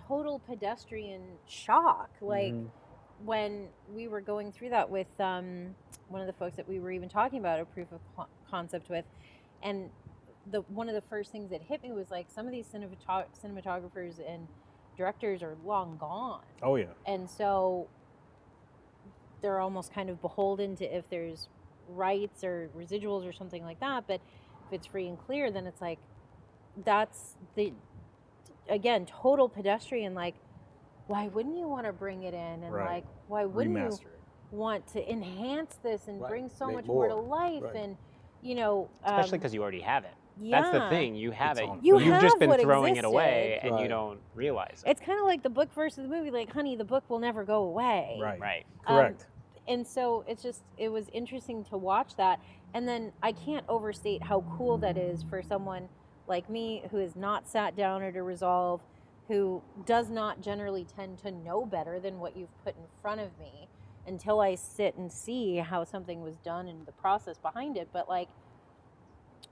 total 0.07 0.39
pedestrian 0.39 1.21
shock. 1.47 2.09
Like 2.21 2.53
Mhm. 2.53 2.67
When 3.25 3.67
we 3.93 4.07
were 4.07 4.21
going 4.21 4.51
through 4.51 4.69
that 4.69 4.89
with 4.89 5.07
um, 5.19 5.75
one 6.09 6.21
of 6.21 6.27
the 6.27 6.33
folks 6.33 6.55
that 6.57 6.67
we 6.67 6.79
were 6.79 6.91
even 6.91 7.09
talking 7.09 7.39
about 7.39 7.59
a 7.59 7.65
proof 7.65 7.91
of 7.91 7.99
co- 8.17 8.27
concept 8.49 8.89
with, 8.89 9.05
and 9.61 9.89
the 10.51 10.61
one 10.61 10.89
of 10.89 10.95
the 10.95 11.01
first 11.01 11.31
things 11.31 11.49
that 11.51 11.61
hit 11.61 11.81
me 11.83 11.91
was 11.91 12.11
like 12.11 12.27
some 12.29 12.45
of 12.45 12.51
these 12.51 12.65
cinematog- 12.67 13.25
cinematographers 13.41 14.19
and 14.27 14.47
directors 14.97 15.41
are 15.41 15.55
long 15.65 15.97
gone, 15.97 16.41
Oh 16.61 16.75
yeah. 16.75 16.85
and 17.07 17.29
so 17.29 17.87
they're 19.41 19.59
almost 19.59 19.93
kind 19.93 20.09
of 20.09 20.21
beholden 20.21 20.75
to 20.77 20.85
if 20.85 21.09
there's 21.09 21.47
rights 21.89 22.43
or 22.43 22.69
residuals 22.77 23.27
or 23.27 23.33
something 23.33 23.63
like 23.63 23.79
that. 23.79 24.05
But 24.07 24.21
if 24.67 24.73
it's 24.73 24.87
free 24.87 25.07
and 25.07 25.17
clear, 25.17 25.51
then 25.51 25.65
it's 25.67 25.81
like 25.81 25.99
that's 26.85 27.35
the 27.55 27.73
again 28.69 29.05
total 29.05 29.47
pedestrian. 29.49 30.13
Like, 30.13 30.35
why 31.13 31.27
wouldn't 31.27 31.55
you 31.55 31.67
want 31.67 31.85
to 31.85 31.93
bring 31.93 32.23
it 32.23 32.33
in 32.33 32.63
and 32.63 32.73
Right. 32.73 32.89
like 32.89 33.05
why 33.27 33.45
wouldn't 33.45 33.75
Remaster 33.75 34.01
you 34.01 34.07
it. 34.07 34.19
want 34.55 34.87
to 34.87 35.11
enhance 35.11 35.75
this 35.83 36.07
and 36.07 36.19
Right. 36.19 36.29
bring 36.29 36.49
so 36.49 36.65
Make 36.67 36.77
much 36.77 36.85
more. 36.87 37.07
to 37.07 37.13
life 37.15 37.61
Right. 37.61 37.75
and 37.75 37.97
you 38.41 38.55
know 38.55 38.89
Especially 39.03 39.33
um, 39.37 39.39
because 39.39 39.53
you 39.53 39.61
already 39.61 39.81
have 39.81 40.05
it. 40.05 40.13
yeah. 40.41 40.59
That's 40.59 40.73
the 40.73 40.89
thing. 40.89 41.13
You 41.15 41.29
have 41.29 41.51
It's 41.51 41.61
it. 41.61 41.69
on 41.69 41.79
You 41.83 41.99
You've 41.99 42.11
have 42.13 42.21
just 42.23 42.39
been 42.39 42.49
what 42.49 42.59
throwing 42.61 42.95
it 42.95 43.05
away 43.05 43.53
existed. 43.57 43.71
and 43.73 43.79
you 43.83 43.87
don't 43.87 44.19
realize 44.33 44.81
it. 44.83 44.89
It's 44.89 45.01
kind 45.01 45.19
of 45.19 45.27
like 45.27 45.43
the 45.43 45.51
book 45.51 45.71
versus 45.75 45.97
the 45.97 46.07
movie. 46.09 46.31
Like, 46.31 46.51
honey, 46.51 46.75
the 46.75 46.83
book 46.83 47.03
will 47.09 47.19
never 47.19 47.43
go 47.43 47.61
away. 47.61 48.17
Right. 48.19 48.39
right. 48.39 48.65
Um, 48.87 48.95
Correct. 48.97 49.27
and 49.67 49.85
so 49.85 50.23
it's 50.27 50.41
just 50.41 50.63
it 50.77 50.89
was 50.89 51.09
interesting 51.09 51.63
to 51.65 51.77
watch 51.77 52.15
that 52.17 52.39
and 52.73 52.85
then 52.87 53.13
i 53.21 53.31
can't 53.31 53.63
overstate 53.69 54.21
how 54.23 54.41
cool 54.57 54.77
that 54.79 54.97
is 54.97 55.21
for 55.23 55.41
someone 55.41 55.87
like 56.27 56.49
me 56.49 56.83
who 56.91 56.97
has 56.97 57.15
not 57.15 57.47
sat 57.47 57.73
down 57.75 58.01
at 58.03 58.15
a 58.17 58.23
resolve 58.23 58.81
who 59.27 59.61
does 59.85 60.09
not 60.09 60.41
generally 60.41 60.85
tend 60.95 61.17
to 61.19 61.31
know 61.31 61.65
better 61.65 61.99
than 61.99 62.19
what 62.19 62.35
you've 62.35 62.63
put 62.63 62.75
in 62.75 62.83
front 63.01 63.21
of 63.21 63.29
me 63.39 63.67
until 64.07 64.41
i 64.41 64.53
sit 64.55 64.95
and 64.97 65.11
see 65.11 65.57
how 65.57 65.83
something 65.83 66.21
was 66.21 66.35
done 66.37 66.67
and 66.67 66.85
the 66.85 66.91
process 66.91 67.37
behind 67.37 67.77
it 67.77 67.87
but 67.93 68.09
like 68.09 68.27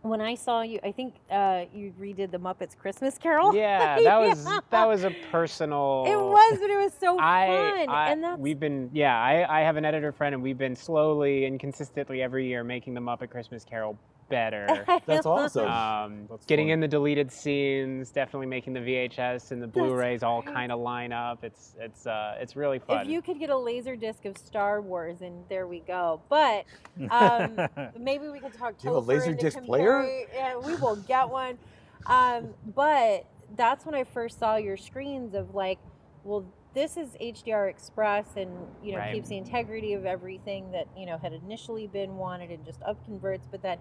when 0.01 0.19
i 0.19 0.35
saw 0.35 0.61
you 0.61 0.79
i 0.83 0.91
think 0.91 1.15
uh, 1.29 1.63
you 1.73 1.93
redid 1.99 2.31
the 2.31 2.39
muppets 2.39 2.75
christmas 2.75 3.17
carol 3.17 3.53
Yeah, 3.55 3.99
that 4.03 4.19
was 4.19 4.45
Yeah. 4.45 4.59
that 4.71 4.87
was 4.87 5.03
a 5.03 5.11
personal. 5.11 6.05
it 6.07 6.17
was 6.17 6.57
but 6.59 6.69
it 6.69 6.77
was 6.77 6.93
so 6.99 7.17
I, 7.19 7.47
fun 7.47 7.89
I 7.89 8.11
and 8.11 8.23
that's 8.23 8.39
we've 8.39 8.59
been 8.59 8.89
yeah 8.93 9.17
I, 9.17 9.59
I 9.59 9.61
have 9.61 9.77
an 9.77 9.85
editor 9.85 10.11
friend 10.11 10.33
and 10.33 10.43
we've 10.43 10.57
been 10.57 10.75
slowly 10.75 11.45
and 11.45 11.59
consistently 11.59 12.21
every 12.21 12.47
year 12.47 12.63
making 12.63 12.93
the 12.93 13.01
Muppet 13.01 13.29
Christmas 13.29 13.63
Carol 13.63 13.97
better. 14.31 14.85
That's 15.05 15.25
awesome. 15.27 15.67
Um, 15.67 16.25
That's 16.29 16.45
getting 16.47 16.67
fun. 16.67 16.73
in 16.73 16.79
the 16.79 16.87
deleted 16.87 17.31
scenes, 17.31 18.09
definitely 18.09 18.47
making 18.47 18.73
the 18.73 18.79
VHS 18.79 19.51
and 19.51 19.61
the 19.61 19.67
Blu-rays 19.67 20.23
all 20.23 20.41
kind 20.41 20.71
of 20.71 20.79
line 20.79 21.11
up. 21.13 21.43
It's 21.43 21.75
it's 21.79 22.07
uh, 22.07 22.37
it's 22.39 22.55
really 22.55 22.79
fun. 22.79 23.01
If 23.05 23.07
you 23.11 23.21
could 23.21 23.37
get 23.37 23.51
a 23.51 23.57
laser 23.57 23.95
disc 23.95 24.25
of 24.25 24.37
Star 24.37 24.81
Wars, 24.81 25.21
and 25.21 25.43
there 25.49 25.67
we 25.67 25.81
go. 25.81 26.21
But 26.29 26.65
um, 27.11 27.59
maybe 27.99 28.29
we 28.29 28.39
could 28.39 28.53
talk. 28.53 28.77
Do 28.79 28.87
you 28.87 28.95
have 28.95 29.03
a 29.03 29.05
Topher 29.05 29.07
laser 29.07 29.31
into 29.31 29.41
disc 29.43 29.61
player? 29.61 30.25
Yeah, 30.33 30.57
we 30.57 30.75
will 30.75 30.95
get 30.95 31.29
one. 31.29 31.59
Um, 32.07 32.55
but 32.75 33.25
that's 33.55 33.85
when 33.85 33.93
I 33.93 34.05
first 34.05 34.39
saw 34.39 34.55
your 34.55 34.77
screens 34.77 35.35
of 35.35 35.53
like, 35.53 35.77
well, 36.23 36.45
this 36.73 36.95
is 36.95 37.09
HDR 37.21 37.69
Express, 37.69 38.25
and 38.37 38.49
you 38.81 38.93
know 38.93 38.99
Right. 38.99 39.13
keeps 39.13 39.27
the 39.27 39.37
integrity 39.37 39.93
of 39.93 40.05
everything 40.05 40.71
that 40.71 40.87
you 40.97 41.05
know 41.05 41.17
had 41.17 41.33
initially 41.33 41.85
been 41.87 42.15
wanted, 42.15 42.49
and 42.49 42.65
just 42.65 42.81
up 42.83 43.03
converts. 43.05 43.45
But 43.51 43.61
then 43.61 43.77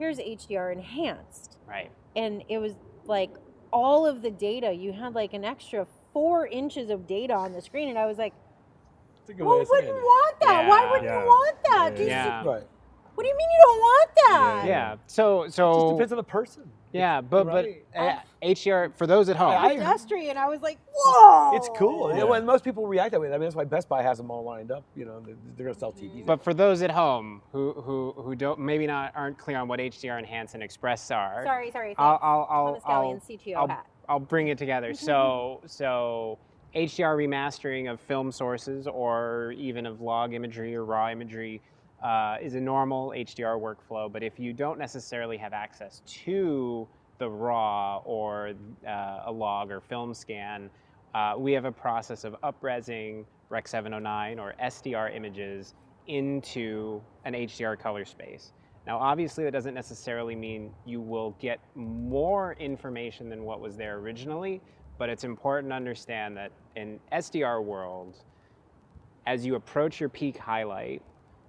here's 0.00 0.18
HDR 0.18 0.72
Enhanced, 0.72 1.58
right. 1.68 1.90
and 2.16 2.42
it 2.48 2.58
was 2.58 2.72
like 3.04 3.30
all 3.72 4.06
of 4.06 4.22
the 4.22 4.30
data. 4.30 4.72
You 4.72 4.92
had 4.92 5.14
like 5.14 5.34
an 5.34 5.44
extra 5.44 5.86
four 6.12 6.46
inches 6.48 6.90
of 6.90 7.06
data 7.06 7.34
on 7.34 7.52
the 7.52 7.60
screen, 7.60 7.88
and 7.88 7.96
I 7.98 8.06
was 8.06 8.18
like. 8.18 8.32
That's 9.26 9.38
Who 9.38 9.44
way 9.44 9.60
of 9.60 9.68
saying 9.68 9.84
wouldn't 9.84 9.98
it. 9.98 10.02
want 10.02 10.40
that? 10.40 10.66
Why 10.68 10.84
wouldn't 10.90 11.04
Yeah. 11.04 11.20
you 11.20 11.26
want 11.26 11.56
that? 11.70 11.90
Yeah. 11.92 11.96
Do 11.96 12.02
you 12.02 12.08
see- 12.08 12.48
Right. 12.48 12.66
what 13.14 13.22
do 13.22 13.28
you 13.28 13.36
mean 13.36 13.48
you 13.52 13.60
don't 13.62 13.78
want 13.78 14.10
that? 14.26 14.64
Yeah. 14.66 14.96
So 15.06 15.42
It 15.42 15.46
just 15.48 15.56
so 15.56 15.92
depends 15.92 16.12
on 16.12 16.16
the 16.16 16.22
person. 16.24 16.72
Yeah, 16.92 17.20
but 17.20 17.46
right. 17.46 17.84
but 17.94 18.00
uh, 18.00 18.16
HDR 18.42 18.94
for 18.96 19.06
those 19.06 19.28
at 19.28 19.36
home. 19.36 19.50
I- 19.50 19.76
Pedestrian. 19.76 20.36
I 20.36 20.46
was 20.48 20.60
like, 20.62 20.78
whoa. 20.92 21.56
It's 21.56 21.68
cool. 21.76 22.14
Yeah. 22.14 22.24
When 22.24 22.44
most 22.44 22.64
people 22.64 22.86
react 22.86 23.12
that 23.12 23.20
way, 23.20 23.28
I 23.28 23.32
mean, 23.32 23.42
that's 23.42 23.54
why 23.54 23.64
Best 23.64 23.88
Buy 23.88 24.02
has 24.02 24.18
them 24.18 24.30
all 24.30 24.44
lined 24.44 24.70
up. 24.70 24.84
You 24.96 25.04
know, 25.04 25.20
they're, 25.20 25.36
they're 25.56 25.64
going 25.64 25.74
to 25.74 25.80
sell 25.80 25.92
TVs. 25.92 26.26
But 26.26 26.42
for 26.42 26.54
those 26.54 26.82
at 26.82 26.90
home 26.90 27.42
who 27.52 27.72
who 27.72 28.14
who 28.16 28.34
don't 28.34 28.60
maybe 28.60 28.86
not 28.86 29.12
aren't 29.14 29.38
clear 29.38 29.58
on 29.58 29.68
what 29.68 29.80
HDR 29.80 30.18
Enhance 30.18 30.54
and 30.54 30.62
Express 30.62 31.10
are, 31.10 31.42
Sorry, 31.44 31.70
sorry. 31.70 31.94
I'll. 31.98 32.18
I'll 32.22 32.48
I'll, 32.50 32.82
I'll, 32.84 33.14
CTO 33.28 33.56
I'll, 33.56 33.68
hat. 33.68 33.86
I'll 34.08 34.20
bring 34.20 34.48
it 34.48 34.58
together. 34.58 34.94
So 35.00 35.60
so 35.66 36.38
HDR 36.74 37.16
remastering 37.16 37.90
of 37.90 38.00
film 38.00 38.30
sources 38.30 38.86
or 38.86 39.52
even 39.56 39.86
of 39.86 40.00
log 40.00 40.34
imagery 40.34 40.74
or 40.76 40.84
raw 40.84 41.10
imagery 41.10 41.60
uh, 42.02 42.36
is 42.40 42.54
a 42.54 42.60
normal 42.60 43.10
HDR 43.10 43.60
workflow. 43.60 44.10
But 44.10 44.22
if 44.22 44.38
you 44.38 44.52
don't 44.52 44.78
necessarily 44.78 45.36
have 45.36 45.52
access 45.52 46.02
to 46.06 46.88
the 47.18 47.28
raw 47.28 47.98
or 47.98 48.52
uh, 48.86 49.22
a 49.26 49.32
log 49.32 49.70
or 49.70 49.80
film 49.80 50.14
scan, 50.14 50.70
uh, 51.14 51.34
we 51.36 51.52
have 51.52 51.64
a 51.64 51.72
process 51.72 52.24
of 52.24 52.36
upresing 52.42 53.24
Rec 53.48 53.66
709 53.66 54.38
or 54.38 54.54
SDR 54.62 55.14
images 55.14 55.74
into 56.06 57.02
an 57.24 57.34
HDR 57.34 57.78
color 57.78 58.04
space. 58.04 58.52
Now, 58.86 58.98
obviously, 58.98 59.44
that 59.44 59.52
doesn't 59.52 59.74
necessarily 59.74 60.34
mean 60.34 60.72
you 60.86 61.00
will 61.00 61.36
get 61.38 61.60
more 61.74 62.54
information 62.54 63.28
than 63.28 63.44
what 63.44 63.60
was 63.60 63.76
there 63.76 63.98
originally, 63.98 64.62
but 64.98 65.08
it's 65.08 65.24
important 65.24 65.70
to 65.70 65.76
understand 65.76 66.36
that 66.36 66.50
in 66.76 66.98
SDR 67.12 67.62
world, 67.62 68.16
as 69.26 69.44
you 69.44 69.54
approach 69.54 70.00
your 70.00 70.08
peak 70.08 70.36
highlight, 70.38 71.02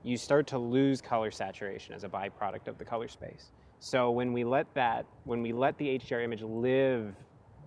you 0.03 0.17
start 0.17 0.47
to 0.47 0.57
lose 0.57 1.01
color 1.01 1.31
saturation 1.31 1.93
as 1.93 2.03
a 2.03 2.09
byproduct 2.09 2.67
of 2.67 2.77
the 2.77 2.85
color 2.85 3.07
space. 3.07 3.51
So 3.79 4.11
when 4.11 4.33
we 4.33 4.43
let 4.43 4.71
that, 4.73 5.05
when 5.23 5.41
we 5.41 5.53
let 5.53 5.77
the 5.77 5.99
HDR 5.99 6.23
image 6.23 6.41
live, 6.41 7.15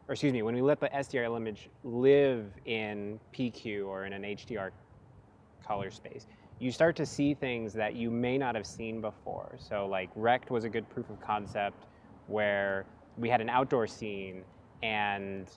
or 0.09 0.13
excuse 0.13 0.33
me, 0.33 0.43
when 0.43 0.55
we 0.55 0.63
let 0.63 0.81
the 0.81 0.89
SDR 0.89 1.37
image 1.37 1.69
live 1.83 2.47
in 2.67 3.19
PQ 3.33 3.87
or 3.87 4.05
in 4.05 4.13
an 4.13 4.23
HDR 4.23 4.71
color 5.67 5.91
space, 5.91 6.27
you 6.61 6.71
start 6.71 6.95
to 6.97 7.07
see 7.07 7.35
things 7.35 7.73
that 7.73 7.95
you 7.95 8.11
may 8.11 8.39
not 8.39 8.55
have 8.55 8.67
seen 8.67 9.01
before. 9.01 9.57
So 9.59 9.87
like 9.87 10.11
Wrecked 10.15 10.51
was 10.51 10.65
a 10.65 10.69
good 10.69 10.89
proof 10.89 11.11
of 11.11 11.21
concept 11.21 11.85
where 12.27 12.87
we 13.17 13.29
had 13.29 13.41
an 13.41 13.49
outdoor 13.49 13.87
scene 13.87 14.45
and 14.83 15.49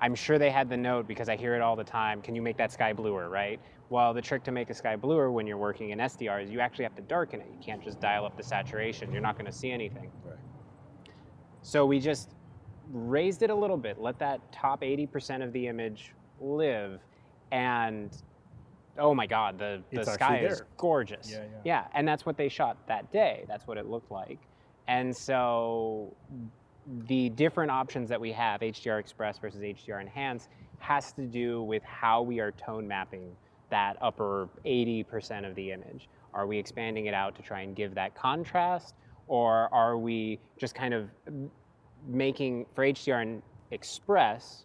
I'm 0.00 0.14
sure 0.14 0.38
they 0.38 0.50
had 0.50 0.68
the 0.68 0.76
note 0.76 1.08
because 1.08 1.28
I 1.28 1.36
hear 1.36 1.54
it 1.54 1.62
all 1.62 1.74
the 1.74 1.84
time. 1.84 2.20
Can 2.20 2.34
you 2.34 2.42
make 2.42 2.56
that 2.58 2.70
sky 2.70 2.92
bluer, 2.92 3.28
right? 3.28 3.58
Well, 3.88 4.12
the 4.12 4.22
trick 4.22 4.42
to 4.44 4.52
make 4.52 4.70
a 4.70 4.74
sky 4.74 4.96
bluer 4.96 5.30
when 5.30 5.46
you're 5.46 5.56
working 5.56 5.90
in 5.90 5.98
SDR 5.98 6.42
is 6.42 6.50
you 6.50 6.60
actually 6.60 6.84
have 6.84 6.96
to 6.96 7.02
darken 7.02 7.40
it. 7.40 7.46
You 7.50 7.58
can't 7.64 7.82
just 7.82 8.00
dial 8.00 8.26
up 8.26 8.36
the 8.36 8.42
saturation. 8.42 9.12
You're 9.12 9.22
not 9.22 9.36
going 9.36 9.46
to 9.46 9.56
see 9.56 9.70
anything. 9.70 10.10
Right. 10.24 10.36
So 11.62 11.86
we 11.86 12.00
just 12.00 12.30
raised 12.92 13.42
it 13.42 13.50
a 13.50 13.54
little 13.54 13.76
bit, 13.76 14.00
let 14.00 14.18
that 14.18 14.40
top 14.52 14.82
80% 14.82 15.42
of 15.42 15.52
the 15.52 15.66
image 15.66 16.12
live, 16.40 17.00
and 17.50 18.10
oh 18.98 19.14
my 19.14 19.26
God, 19.26 19.58
the, 19.58 19.82
the 19.92 20.00
It's 20.00 20.12
sky 20.12 20.38
is 20.38 20.62
gorgeous. 20.76 21.30
Yeah, 21.30 21.38
yeah. 21.38 21.44
Yeah, 21.64 21.84
and 21.94 22.06
that's 22.06 22.24
what 22.24 22.36
they 22.36 22.48
shot 22.48 22.76
that 22.86 23.10
day. 23.12 23.44
That's 23.48 23.66
what 23.66 23.78
it 23.78 23.86
looked 23.86 24.10
like. 24.10 24.38
And 24.88 25.14
so 25.14 26.14
the 27.08 27.30
different 27.30 27.70
options 27.70 28.08
that 28.08 28.20
we 28.20 28.32
have, 28.32 28.60
HDR 28.60 29.00
Express 29.00 29.38
versus 29.38 29.60
HDR 29.60 30.00
Enhance, 30.00 30.48
has 30.78 31.12
to 31.12 31.22
do 31.22 31.62
with 31.62 31.82
how 31.82 32.22
we 32.22 32.38
are 32.40 32.52
tone 32.52 32.86
mapping 32.86 33.34
that 33.70 33.96
upper 34.00 34.48
80% 34.64 35.48
of 35.48 35.54
the 35.54 35.72
image. 35.72 36.08
Are 36.34 36.46
we 36.46 36.58
expanding 36.58 37.06
it 37.06 37.14
out 37.14 37.34
to 37.36 37.42
try 37.42 37.60
and 37.60 37.74
give 37.74 37.94
that 37.94 38.14
contrast, 38.14 38.94
or 39.26 39.72
are 39.72 39.96
we 39.96 40.38
just 40.58 40.74
kind 40.74 40.94
of 40.94 41.10
making 42.06 42.66
for 42.74 42.84
HDR 42.84 43.22
and 43.22 43.42
Express? 43.70 44.64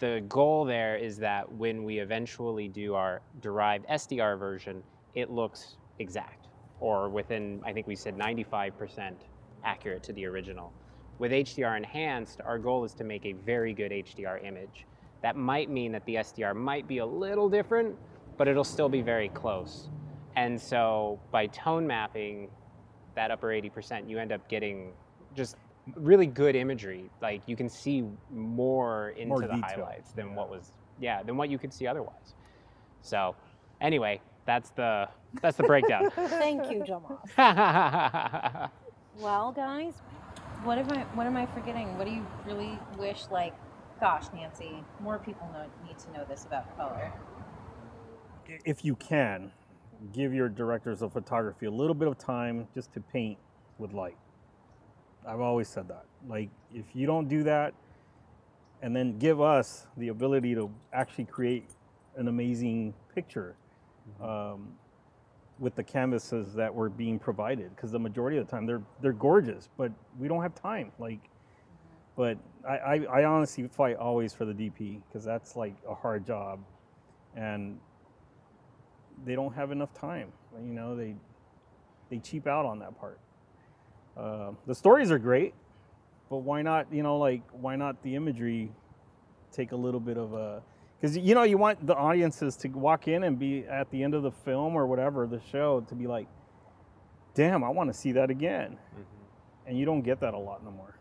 The 0.00 0.24
goal 0.28 0.64
there 0.64 0.96
is 0.96 1.18
that 1.18 1.50
when 1.52 1.84
we 1.84 1.98
eventually 1.98 2.68
do 2.68 2.94
our 2.94 3.20
derived 3.40 3.86
SDR 3.88 4.38
version, 4.38 4.82
it 5.14 5.30
looks 5.30 5.76
exact, 5.98 6.46
or 6.80 7.08
within, 7.08 7.60
I 7.64 7.72
think 7.72 7.86
we 7.86 7.96
said 7.96 8.16
95% 8.16 9.14
accurate 9.64 10.02
to 10.04 10.12
the 10.12 10.26
original. 10.26 10.72
With 11.18 11.32
HDR 11.32 11.76
enhanced, 11.76 12.40
our 12.44 12.58
goal 12.58 12.84
is 12.84 12.94
to 12.94 13.04
make 13.04 13.26
a 13.26 13.32
very 13.32 13.74
good 13.74 13.90
HDR 13.90 14.44
image. 14.44 14.86
That 15.22 15.36
might 15.36 15.68
mean 15.70 15.92
that 15.92 16.04
the 16.06 16.16
SDR 16.16 16.54
might 16.54 16.86
be 16.86 16.98
a 16.98 17.06
little 17.06 17.48
different, 17.48 17.96
but 18.36 18.46
it'll 18.48 18.64
still 18.64 18.88
be 18.88 19.02
very 19.02 19.28
close. 19.30 19.88
And 20.36 20.60
so 20.60 21.18
by 21.32 21.46
tone 21.48 21.86
mapping 21.86 22.48
that 23.16 23.30
upper 23.30 23.48
80%, 23.48 24.08
you 24.08 24.18
end 24.18 24.30
up 24.32 24.48
getting 24.48 24.92
just 25.34 25.56
really 25.96 26.26
good 26.26 26.54
imagery. 26.54 27.10
Like 27.20 27.42
you 27.46 27.56
can 27.56 27.68
see 27.68 28.04
more 28.30 29.10
into 29.10 29.28
More 29.28 29.40
the 29.40 29.48
detail. 29.48 29.62
highlights 29.62 30.12
than 30.12 30.34
what 30.34 30.48
was 30.50 30.72
yeah, 31.00 31.22
than 31.22 31.36
what 31.36 31.48
you 31.48 31.58
could 31.58 31.72
see 31.72 31.86
otherwise. 31.86 32.34
So 33.02 33.34
anyway, 33.80 34.20
that's 34.46 34.70
the 34.70 35.08
that's 35.42 35.56
the 35.56 35.62
breakdown. 35.64 36.10
Thank 36.14 36.70
you, 36.70 36.84
Jamal. 36.84 37.20
Well, 39.20 39.50
guys, 39.50 39.94
what 40.62 40.78
am 40.78 40.92
I 40.92 40.98
what 41.14 41.26
am 41.26 41.36
I 41.36 41.46
forgetting? 41.46 41.98
What 41.98 42.06
do 42.06 42.12
you 42.12 42.24
really 42.46 42.78
wish 42.98 43.24
like 43.32 43.52
gosh, 44.00 44.24
Nancy, 44.34 44.82
more 45.00 45.18
people 45.18 45.48
know, 45.52 45.66
need 45.86 45.98
to 45.98 46.12
know 46.12 46.24
this 46.28 46.44
about 46.44 46.76
color. 46.76 47.12
if 48.64 48.84
you 48.84 48.96
can, 48.96 49.52
give 50.12 50.32
your 50.32 50.48
directors 50.48 51.02
of 51.02 51.12
photography 51.12 51.66
a 51.66 51.70
little 51.70 51.94
bit 51.94 52.08
of 52.08 52.18
time 52.18 52.66
just 52.74 52.92
to 52.94 53.00
paint 53.00 53.38
with 53.78 53.92
light. 53.92 54.16
I've 55.26 55.40
always 55.40 55.68
said 55.68 55.88
that. 55.88 56.04
Like, 56.28 56.50
if 56.72 56.86
you 56.94 57.06
don't 57.06 57.28
do 57.28 57.42
that, 57.44 57.74
and 58.82 58.94
then 58.94 59.18
give 59.18 59.40
us 59.40 59.86
the 59.96 60.08
ability 60.08 60.54
to 60.54 60.70
actually 60.92 61.24
create 61.24 61.64
an 62.16 62.28
amazing 62.28 62.94
picture 63.14 63.56
um, 64.22 64.68
with 65.58 65.74
the 65.74 65.82
canvases 65.82 66.54
that 66.54 66.72
were 66.72 66.88
being 66.88 67.18
provided, 67.18 67.74
because 67.74 67.90
the 67.90 67.98
majority 67.98 68.38
of 68.38 68.46
the 68.46 68.50
time 68.50 68.66
they're 68.66 68.82
they're 69.02 69.12
gorgeous, 69.12 69.68
but 69.76 69.92
we 70.18 70.28
don't 70.28 70.42
have 70.42 70.54
time. 70.54 70.92
Like, 70.98 71.20
but 72.16 72.38
I, 72.68 72.76
I, 72.76 73.20
I 73.20 73.24
honestly 73.24 73.66
fight 73.68 73.96
always 73.96 74.34
for 74.34 74.44
the 74.44 74.52
DP 74.52 75.00
because 75.08 75.24
that's 75.24 75.56
like 75.56 75.74
a 75.88 75.94
hard 75.94 76.26
job, 76.26 76.60
and 77.34 77.78
they 79.24 79.34
don't 79.34 79.54
have 79.54 79.72
enough 79.72 79.94
time. 79.94 80.32
You 80.60 80.74
know, 80.74 80.94
they 80.94 81.14
they 82.10 82.18
cheap 82.18 82.46
out 82.46 82.66
on 82.66 82.78
that 82.80 82.98
part. 82.98 83.18
Uh, 84.16 84.50
the 84.66 84.74
stories 84.74 85.10
are 85.10 85.18
great, 85.18 85.54
but 86.28 86.38
why 86.38 86.62
not? 86.62 86.92
You 86.92 87.02
know, 87.02 87.16
like 87.16 87.42
why 87.52 87.76
not 87.76 88.02
the 88.02 88.14
imagery 88.14 88.70
take 89.50 89.72
a 89.72 89.76
little 89.76 90.00
bit 90.00 90.18
of 90.18 90.34
a 90.34 90.62
because 91.00 91.16
you 91.16 91.34
know 91.34 91.44
you 91.44 91.56
want 91.56 91.86
the 91.86 91.94
audiences 91.94 92.56
to 92.56 92.68
walk 92.68 93.08
in 93.08 93.24
and 93.24 93.38
be 93.38 93.64
at 93.66 93.90
the 93.90 94.02
end 94.02 94.14
of 94.14 94.22
the 94.22 94.32
film 94.32 94.74
or 94.74 94.86
whatever 94.86 95.26
the 95.26 95.40
show 95.50 95.80
to 95.88 95.94
be 95.94 96.06
like, 96.06 96.26
damn, 97.34 97.64
I 97.64 97.70
want 97.70 97.88
to 97.88 97.94
see 97.94 98.12
that 98.12 98.30
again, 98.30 98.76
and 99.66 99.78
you 99.78 99.86
don't 99.86 100.02
get 100.02 100.20
that 100.20 100.34
a 100.34 100.38
lot 100.38 100.62
no 100.64 100.70
more. 100.70 100.97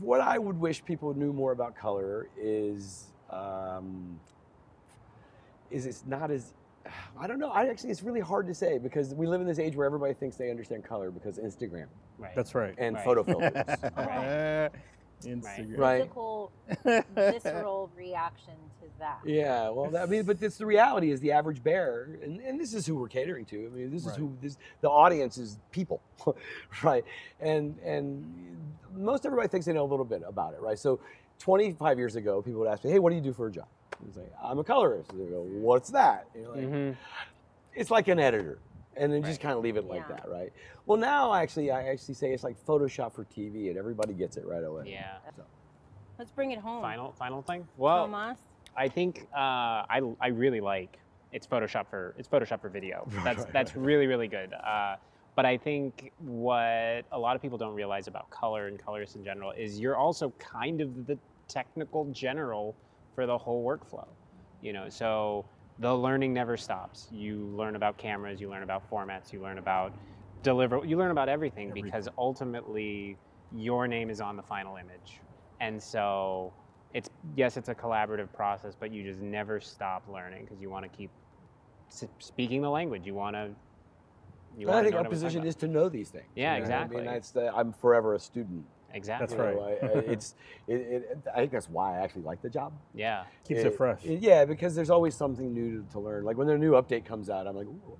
What 0.00 0.20
I 0.20 0.38
would 0.38 0.58
wish 0.58 0.84
people 0.84 1.14
knew 1.14 1.32
more 1.32 1.52
about 1.52 1.76
color 1.76 2.28
is 2.36 3.12
um, 3.30 4.18
is 5.70 5.86
it's 5.86 6.04
not 6.06 6.30
as 6.30 6.52
I 7.18 7.26
don't 7.26 7.38
know. 7.38 7.48
I 7.50 7.66
actually 7.68 7.90
it's 7.90 8.02
really 8.02 8.20
hard 8.20 8.46
to 8.46 8.54
say 8.54 8.78
because 8.78 9.14
we 9.14 9.26
live 9.26 9.40
in 9.40 9.46
this 9.46 9.58
age 9.58 9.74
where 9.76 9.86
everybody 9.86 10.12
thinks 10.14 10.36
they 10.36 10.50
understand 10.50 10.84
color 10.84 11.10
because 11.10 11.38
Instagram 11.38 11.86
right. 12.18 12.34
That's 12.34 12.54
right. 12.54 12.74
and 12.78 12.96
Right. 12.96 13.04
photo 13.04 13.22
filters. 13.24 13.52
Right. 13.96 14.70
Instagram. 15.26 15.78
Right. 15.78 16.00
physical, 16.02 16.52
visceral 17.14 17.90
reaction 17.96 18.54
to 18.80 18.86
that. 18.98 19.18
Yeah, 19.24 19.68
well, 19.70 19.90
that, 19.90 20.02
I 20.02 20.06
mean, 20.06 20.24
but 20.24 20.38
this 20.40 20.56
the 20.58 20.66
reality 20.66 21.10
is 21.10 21.20
the 21.20 21.32
average 21.32 21.62
bear, 21.62 22.18
and, 22.22 22.40
and 22.40 22.60
this 22.60 22.74
is 22.74 22.86
who 22.86 22.94
we're 22.96 23.08
catering 23.08 23.44
to. 23.46 23.66
I 23.66 23.68
mean, 23.76 23.90
this 23.90 24.02
is 24.02 24.08
Right. 24.08 24.18
who 24.18 24.36
this 24.40 24.56
the 24.80 24.88
audience 24.90 25.38
is 25.38 25.58
people, 25.72 26.00
right? 26.82 27.04
And 27.40 27.78
and 27.84 28.24
most 28.96 29.26
everybody 29.26 29.48
thinks 29.48 29.66
they 29.66 29.72
know 29.72 29.84
a 29.84 29.90
little 29.90 30.04
bit 30.04 30.22
about 30.26 30.54
it, 30.54 30.60
right? 30.60 30.78
So, 30.78 31.00
25 31.40 31.98
years 31.98 32.16
ago, 32.16 32.40
people 32.42 32.60
would 32.60 32.68
ask 32.68 32.84
me, 32.84 32.90
"Hey, 32.92 32.98
what 33.00 33.10
do 33.10 33.16
you 33.16 33.22
do 33.22 33.32
for 33.32 33.48
a 33.48 33.50
job?" 33.52 33.66
I 33.92 34.06
was 34.06 34.16
like, 34.16 34.32
"I'm 34.42 34.58
a 34.58 34.64
colorist." 34.64 35.10
They 35.10 35.24
go, 35.26 35.42
"What's 35.42 35.90
that?" 35.90 36.26
You 36.34 36.42
know, 36.42 36.50
like, 36.50 36.60
Mhm. 36.60 36.96
It's 37.74 37.90
like 37.90 38.06
an 38.06 38.20
editor, 38.20 38.58
and 38.96 39.12
then 39.12 39.22
just 39.22 39.40
kind 39.40 39.56
of 39.56 39.62
leave 39.62 39.76
it 39.76 39.84
like 39.84 40.02
Yeah. 40.08 40.16
that, 40.16 40.28
right? 40.28 40.50
Well, 40.86 40.98
now 40.98 41.34
actually, 41.34 41.70
I 41.70 41.88
actually 41.88 42.14
say 42.14 42.32
it's 42.32 42.44
like 42.44 42.56
Photoshop 42.66 43.14
for 43.14 43.24
TV, 43.24 43.68
and 43.68 43.78
everybody 43.78 44.14
gets 44.14 44.36
it 44.36 44.46
right 44.46 44.64
away. 44.64 44.84
Yeah. 44.86 45.18
So, 45.36 45.44
Let's 46.18 46.30
bring 46.30 46.52
it 46.52 46.58
home. 46.60 46.80
Final 46.82 47.12
final 47.12 47.42
thing. 47.42 47.66
Well, 47.76 48.04
Tomas. 48.06 48.38
I 48.76 48.88
think 48.88 49.26
uh, 49.34 49.38
I 49.88 50.00
I 50.20 50.28
really 50.28 50.60
like 50.60 50.98
it's 51.32 51.46
Photoshop 51.46 51.88
for 51.88 52.14
it's 52.18 52.28
Photoshop 52.28 52.60
for 52.60 52.68
video. 52.68 53.08
That's 53.24 53.40
Right, 53.44 53.52
that's 53.52 53.74
right. 53.76 53.84
really 53.84 54.06
really 54.06 54.28
good. 54.28 54.52
Uh, 54.52 54.96
but 55.36 55.44
I 55.44 55.56
think 55.58 56.12
what 56.18 57.04
a 57.10 57.18
lot 57.18 57.34
of 57.34 57.42
people 57.42 57.58
don't 57.58 57.74
realize 57.74 58.06
about 58.06 58.30
color 58.30 58.68
and 58.68 58.78
colorists 58.78 59.16
in 59.16 59.24
general 59.24 59.50
is 59.50 59.80
you're 59.80 59.96
also 59.96 60.32
kind 60.38 60.80
of 60.80 61.06
the 61.06 61.18
technical 61.48 62.04
general 62.12 62.76
for 63.16 63.26
the 63.26 63.36
whole 63.36 63.64
workflow. 63.64 64.06
You 64.60 64.72
know, 64.72 64.88
so 64.88 65.46
the 65.78 65.94
learning 65.94 66.32
never 66.32 66.56
stops. 66.56 67.08
You 67.10 67.46
learn 67.56 67.76
about 67.76 67.98
cameras, 67.98 68.40
you 68.40 68.48
learn 68.48 68.62
about 68.62 68.88
formats, 68.90 69.32
you 69.32 69.40
learn 69.40 69.58
about 69.58 69.92
deliver, 70.42 70.84
you 70.84 70.96
learn 70.96 71.10
about 71.10 71.28
everything, 71.28 71.70
Everything. 71.70 71.90
because 71.90 72.08
ultimately 72.16 73.16
your 73.52 73.88
name 73.88 74.10
is 74.10 74.20
on 74.20 74.36
the 74.36 74.42
final 74.42 74.76
image. 74.76 75.20
And 75.60 75.82
so 75.82 76.52
it's 76.92 77.10
yes, 77.36 77.56
it's 77.56 77.68
a 77.68 77.74
collaborative 77.74 78.32
process, 78.32 78.74
but 78.78 78.92
you 78.92 79.02
just 79.02 79.20
never 79.20 79.60
stop 79.60 80.04
learning 80.08 80.44
because 80.44 80.60
you 80.60 80.70
want 80.70 80.90
to 80.90 80.96
keep 80.96 81.10
s- 81.90 82.06
speaking 82.18 82.62
the 82.62 82.70
language. 82.70 83.06
You 83.06 83.14
want 83.14 83.34
to. 83.34 83.50
You 84.56 84.70
I 84.70 84.82
think 84.84 84.94
our 84.94 85.00
what 85.00 85.06
everyone's 85.06 85.22
talking 85.22 85.40
position 85.40 85.46
is 85.46 85.56
to 85.56 85.68
know 85.68 85.88
these 85.88 86.10
things. 86.10 86.28
Yeah, 86.36 86.54
you 86.54 86.60
know? 86.60 86.66
I 86.66 86.82
exactly. 86.82 86.96
mean, 86.98 87.06
that's 87.06 87.30
the, 87.32 87.52
I'm 87.52 87.72
forever 87.72 88.14
a 88.14 88.20
student. 88.20 88.64
Exactly. 88.94 89.26
That's 89.26 89.38
you 89.38 89.60
right. 89.60 89.82
know, 89.82 89.88
I, 89.88 89.98
I, 89.98 90.12
it's 90.12 90.34
it, 90.68 90.74
it, 90.74 91.18
I 91.34 91.40
think 91.40 91.52
that's 91.52 91.68
why 91.68 91.98
I 91.98 92.02
actually 92.02 92.22
like 92.22 92.42
the 92.42 92.50
job. 92.50 92.72
Yeah. 92.94 93.24
Keeps 93.46 93.60
it, 93.60 93.76
fresh. 93.76 94.04
it- 94.04 94.20
yeah, 94.20 94.44
because 94.44 94.74
there's 94.74 94.90
always 94.90 95.14
something 95.14 95.52
new 95.52 95.82
to, 95.82 95.92
to 95.92 96.00
learn. 96.00 96.24
Like 96.24 96.36
when 96.36 96.48
a 96.48 96.58
new 96.58 96.72
update 96.72 97.04
comes 97.04 97.28
out, 97.28 97.46
I'm 97.46 97.56
like, 97.56 97.66
Ooh, 97.66 97.98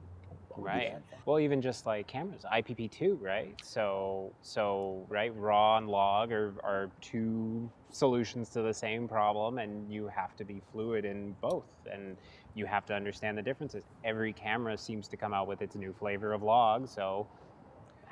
I 0.56 0.60
wanna 0.60 0.62
do 0.62 0.62
Right. 0.62 0.96
Well, 1.26 1.40
even 1.40 1.62
just 1.62 1.86
like 1.86 2.06
cameras, 2.06 2.44
IPP2, 2.52 3.20
right? 3.20 3.54
So, 3.62 4.32
so 4.42 5.06
right, 5.08 5.34
RAW 5.36 5.78
and 5.78 5.88
log 5.88 6.32
are, 6.32 6.54
are 6.62 6.90
two 7.00 7.70
solutions 7.90 8.48
to 8.50 8.62
the 8.62 8.74
same 8.74 9.08
problem, 9.08 9.58
and 9.58 9.90
you 9.90 10.08
have 10.08 10.36
to 10.36 10.44
be 10.44 10.60
fluid 10.72 11.04
in 11.04 11.34
both, 11.40 11.64
and 11.90 12.16
you 12.54 12.66
have 12.66 12.84
to 12.86 12.94
understand 12.94 13.38
the 13.38 13.42
differences. 13.42 13.84
Every 14.04 14.32
camera 14.32 14.76
seems 14.76 15.08
to 15.08 15.16
come 15.16 15.32
out 15.32 15.46
with 15.48 15.62
its 15.62 15.74
new 15.76 15.92
flavor 15.92 16.32
of 16.32 16.42
log, 16.42 16.88
so 16.88 17.26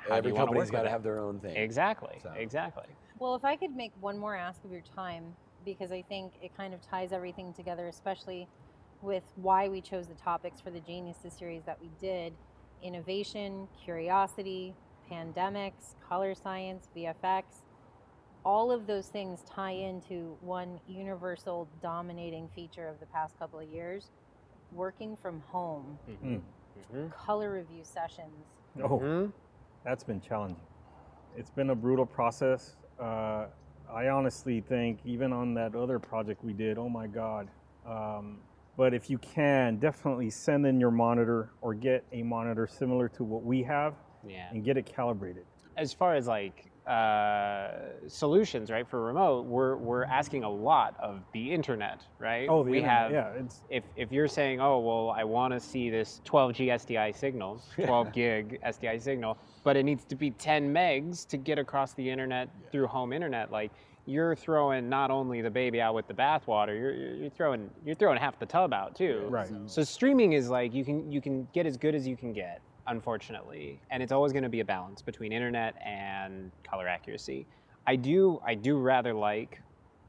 how 0.09 0.15
Every 0.17 0.29
you 0.29 0.35
wanna 0.35 0.45
company's 0.47 0.71
work 0.71 0.81
got 0.81 0.83
to 0.83 0.89
have 0.89 1.03
their 1.03 1.19
own 1.19 1.39
thing. 1.39 1.55
Exactly. 1.55 2.19
So. 2.21 2.31
Exactly. 2.37 2.85
Well, 3.19 3.35
if 3.35 3.45
I 3.45 3.55
could 3.55 3.71
make 3.75 3.91
one 3.99 4.17
more 4.17 4.35
ask 4.35 4.63
of 4.63 4.71
your 4.71 4.81
time, 4.81 5.35
because 5.65 5.91
I 5.91 6.01
think 6.01 6.33
it 6.41 6.55
kind 6.55 6.73
of 6.73 6.81
ties 6.81 7.13
everything 7.13 7.53
together, 7.53 7.87
especially 7.87 8.47
with 9.01 9.23
why 9.35 9.69
we 9.69 9.81
chose 9.81 10.07
the 10.07 10.15
topics 10.15 10.61
for 10.61 10.71
the 10.71 10.79
Geniuses 10.79 11.33
series 11.33 11.63
that 11.65 11.79
we 11.81 11.89
did 11.99 12.33
innovation, 12.81 13.67
curiosity, 13.85 14.73
pandemics, 15.09 15.95
color 16.07 16.35
science, 16.35 16.89
VFX. 16.95 17.43
All 18.43 18.71
of 18.71 18.87
those 18.87 19.07
things 19.07 19.41
tie 19.43 19.71
into 19.71 20.37
one 20.41 20.81
universal 20.85 21.69
dominating 21.81 22.49
feature 22.49 22.89
of 22.89 22.99
the 22.99 23.05
past 23.05 23.39
couple 23.39 23.59
of 23.59 23.69
years 23.69 24.09
working 24.71 25.15
from 25.15 25.39
home, 25.39 25.97
Mhm. 26.09 26.41
Mhm. 26.75 27.11
color 27.13 27.53
review 27.53 27.85
sessions. 27.85 28.45
Oh, 28.81 28.99
Mhm. 28.99 29.33
That's 29.85 30.03
been 30.03 30.21
challenging. 30.21 30.59
It's 31.37 31.49
been 31.49 31.69
a 31.71 31.75
brutal 31.75 32.05
process. 32.05 32.75
Uh, 32.99 33.45
I 33.93 34.07
honestly 34.09 34.61
think, 34.61 34.99
even 35.05 35.33
on 35.33 35.53
that 35.55 35.75
other 35.75 35.99
project 35.99 36.43
we 36.43 36.53
did, 36.53 36.77
oh 36.77 36.89
my 36.89 37.07
God. 37.07 37.49
Um, 37.87 38.37
but 38.77 38.93
if 38.93 39.09
you 39.09 39.17
can, 39.19 39.77
definitely 39.77 40.29
send 40.29 40.65
in 40.65 40.79
your 40.79 40.91
monitor 40.91 41.51
or 41.61 41.73
get 41.73 42.03
a 42.11 42.23
monitor 42.23 42.65
similar 42.67 43.07
to 43.09 43.23
what 43.23 43.43
we 43.43 43.61
have 43.63 43.95
Yeah. 44.27 44.49
and 44.51 44.63
get 44.63 44.77
it 44.77 44.85
calibrated. 44.85 45.45
as 45.75 45.91
far 45.91 46.13
as 46.15 46.27
like 46.27 46.71
uh, 46.87 47.69
solutions, 48.07 48.69
right, 48.69 48.87
for 48.87 49.01
remote, 49.03 49.45
we're 49.45 49.77
we're 49.77 50.03
asking 50.03 50.43
a 50.43 50.49
lot 50.49 50.95
of 50.99 51.21
the 51.33 51.51
internet, 51.51 52.01
right? 52.19 52.47
Oh, 52.49 52.63
the 52.63 52.71
we 52.71 52.77
internet, 52.77 53.01
have. 53.03 53.11
yeah, 53.11 53.41
it's 53.41 53.61
If 53.69 53.83
if 53.95 54.11
you're 54.11 54.27
saying, 54.27 54.59
oh 54.59 54.79
well, 54.79 55.09
I 55.11 55.23
want 55.23 55.53
to 55.53 55.59
see 55.59 55.89
this 55.89 56.21
12G 56.25 56.67
SDI 56.67 57.15
signal, 57.15 57.61
12 57.75 58.11
gig 58.13 58.59
SDI 58.65 59.01
signal, 59.01 59.37
but 59.63 59.77
it 59.77 59.83
needs 59.83 60.03
to 60.05 60.15
be 60.15 60.31
10 60.31 60.73
megs 60.73 61.25
to 61.27 61.37
get 61.37 61.57
across 61.57 61.93
the 61.93 62.09
internet 62.09 62.49
through 62.71 62.87
home 62.87 63.13
internet, 63.13 63.51
like. 63.51 63.71
You're 64.05 64.35
throwing 64.35 64.89
not 64.89 65.11
only 65.11 65.41
the 65.41 65.49
baby 65.49 65.79
out 65.79 65.95
with 65.95 66.07
the 66.09 66.13
bathwater, 66.13 66.77
you're, 66.77 66.93
you're 66.93 67.15
you're 67.15 67.29
throwing 67.29 67.69
you're 67.85 67.95
throwing 67.95 68.19
half 68.19 68.37
the 68.37 68.45
tub 68.45 68.73
out 68.73 68.97
too. 68.97 69.27
right. 69.29 69.49
So 69.65 69.81
streaming 69.81 70.33
is 70.33 70.49
like 70.49 70.73
you 70.73 70.83
can 70.83 71.09
you 71.09 71.21
can 71.21 71.47
get 71.53 71.65
as 71.65 71.77
good 71.77 71.95
as 71.95 72.05
you 72.05 72.17
can 72.17 72.33
get, 72.33 72.59
unfortunately, 72.87 73.79
and 73.89 74.03
it's 74.03 74.11
always 74.11 74.31
going 74.33 74.43
to 74.43 74.49
be 74.49 74.59
a 74.59 74.65
balance 74.65 75.01
between 75.01 75.31
internet 75.31 75.75
and 75.83 76.51
color 76.63 76.87
accuracy. 76.87 77.45
I 77.85 77.95
do 77.95 78.41
I 78.45 78.55
do 78.55 78.77
rather 78.77 79.13
like 79.13 79.61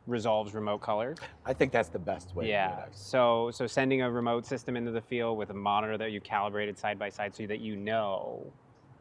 Resolve's 0.07 0.55
remote 0.55 0.81
color. 0.81 1.15
I 1.47 1.55
think 1.55 1.73
that's 1.73 1.89
the 1.89 1.99
best 1.99 2.35
way. 2.37 2.45
to 2.45 2.51
do 2.51 2.53
it, 2.53 2.55
yeah. 2.55 2.85
So 2.93 3.51
so 3.53 3.67
sending 3.67 4.03
a 4.03 4.11
remote 4.11 4.47
system 4.47 4.77
into 4.77 4.91
the 4.91 5.01
field 5.01 5.39
with 5.39 5.51
a 5.51 5.55
monitor 5.55 5.97
that 5.99 6.13
you 6.13 6.21
calibrated 6.21 6.79
side 6.79 6.99
by 6.99 7.09
side 7.09 7.35
so 7.35 7.47
that 7.47 7.61
you 7.61 7.77
know 7.77 8.45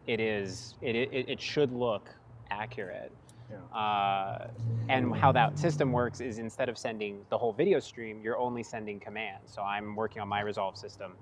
it 0.08 0.20
is 0.20 0.76
it 0.82 0.96
it, 0.96 1.30
it 1.30 1.42
should 1.42 1.72
look 1.72 2.10
accurate. 2.50 3.12
Yeah. 3.52 3.78
Uh, 3.78 4.48
and 4.90 5.16
how 5.16 5.32
that 5.34 5.60
system 5.60 5.92
works 5.92 6.22
is 6.22 6.40
instead 6.40 6.70
of 6.70 6.78
sending 6.78 7.26
the 7.30 7.38
whole 7.38 7.54
video 7.54 7.80
stream, 7.80 8.22
you're 8.24 8.38
only 8.38 8.64
sending 8.64 9.00
commands. 9.00 9.54
So 9.54 9.62
I'm 9.62 9.96
working 9.96 10.22
on 10.22 10.28
my 10.28 10.42
Resolve 10.42 10.78
system. 10.78 11.14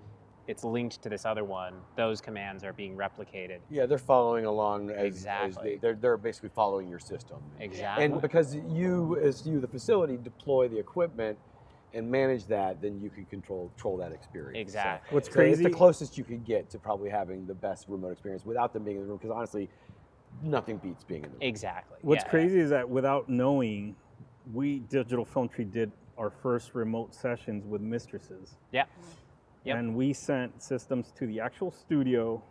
It's 0.47 0.63
linked 0.63 1.01
to 1.03 1.09
this 1.09 1.25
other 1.25 1.43
one. 1.43 1.75
Those 1.95 2.19
commands 2.19 2.63
are 2.63 2.73
being 2.73 2.97
replicated. 2.97 3.59
Yeah, 3.69 3.85
they're 3.85 3.97
following 3.97 4.45
along 4.45 4.89
as, 4.89 4.97
as 4.97 5.05
Exactly. 5.05 5.69
they, 5.71 5.77
they're 5.77 5.95
they're 5.95 6.17
basically 6.17 6.49
following 6.49 6.89
your 6.89 6.99
system. 6.99 7.37
Exactly. 7.59 8.05
And 8.05 8.21
because 8.21 8.55
you, 8.55 9.17
as 9.21 9.45
you, 9.45 9.59
the 9.59 9.67
facility, 9.67 10.17
deploy 10.17 10.67
the 10.67 10.77
equipment 10.77 11.37
and 11.93 12.09
manage 12.09 12.45
that, 12.47 12.81
then 12.81 12.99
you 12.99 13.09
can 13.09 13.25
control 13.25 13.69
control 13.75 13.97
that 13.97 14.11
experience. 14.11 14.57
So- 14.57 14.61
exactly. 14.61 15.13
What's 15.13 15.27
So 15.27 15.33
crazy? 15.33 15.63
it's 15.63 15.71
the 15.71 15.77
closest 15.77 16.17
you 16.17 16.23
could 16.23 16.43
get 16.43 16.69
to 16.71 16.79
probably 16.79 17.09
having 17.09 17.45
the 17.45 17.53
best 17.53 17.85
remote 17.87 18.11
experience 18.11 18.45
without 18.45 18.73
them 18.73 18.83
being 18.83 18.97
in 18.97 19.03
the 19.03 19.09
room. 19.09 19.17
Because 19.17 19.31
honestly, 19.31 19.69
nothing 20.41 20.77
beats 20.77 21.03
being 21.03 21.23
in 21.23 21.29
the 21.29 21.35
room. 21.35 21.41
Exactly. 21.41 21.97
What's 22.01 22.23
yeah. 22.23 22.29
crazy 22.29 22.59
is 22.59 22.69
that 22.71 22.89
without 22.89 23.29
knowing, 23.29 23.95
we 24.53 24.79
Digital 24.79 25.25
Film 25.25 25.49
Tree 25.49 25.65
did 25.65 25.91
our 26.17 26.29
first 26.29 26.75
remote 26.75 27.13
sessions 27.13 27.65
with 27.65 27.81
mistresses. 27.81 28.57
Yeah. 28.71 28.85
Yep. 29.63 29.77
And 29.77 29.95
we 29.95 30.13
sent 30.13 30.61
systems 30.61 31.11
to 31.17 31.27
the 31.27 31.39
actual 31.39 31.71
studio. 31.71 32.43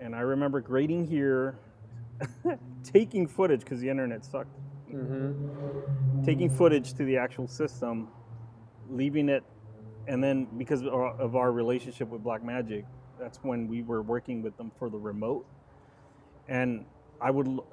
And 0.00 0.14
I 0.14 0.20
remember 0.20 0.60
grading 0.60 1.06
here, 1.06 1.58
taking 2.84 3.26
footage 3.26 3.60
because 3.60 3.80
the 3.80 3.88
internet 3.88 4.24
sucked, 4.24 4.54
Mm-hmm. 4.92 6.22
taking 6.24 6.48
footage 6.48 6.92
to 6.94 7.04
the 7.04 7.16
actual 7.16 7.48
system, 7.48 8.06
leaving 8.88 9.28
it, 9.28 9.42
and 10.06 10.22
then 10.22 10.46
because 10.56 10.84
of 10.86 11.34
our, 11.34 11.50
relationship 11.50 12.08
with 12.08 12.22
Blackmagic, 12.22 12.84
that's 13.18 13.38
when 13.42 13.66
we 13.66 13.82
were 13.82 14.02
working 14.02 14.42
with 14.42 14.56
them 14.56 14.70
for 14.78 14.88
the 14.88 14.96
remote. 14.96 15.44
And 16.48 16.84
I 17.20 17.32
would 17.32 17.48
l- 17.48 17.66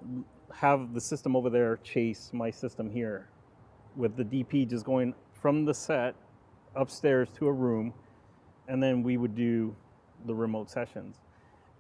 have 0.51 0.95
the 0.95 1.01
system 1.01 1.35
over 1.35 1.51
there 1.51 1.77
chase 1.83 2.31
my 2.33 2.49
system 2.49 2.89
here, 2.89 3.29
with 3.95 4.15
the 4.17 4.25
DP 4.25 4.67
just 4.67 4.83
going 4.83 5.13
from 5.33 5.65
the 5.65 5.73
set 5.73 6.15
upstairs 6.75 7.29
to 7.35 7.47
a 7.47 7.51
room, 7.53 7.93
and 8.67 8.81
then 8.81 9.03
we 9.03 9.17
would 9.17 9.35
do 9.35 9.75
the 10.25 10.33
remote 10.33 10.69
sessions. 10.69 11.17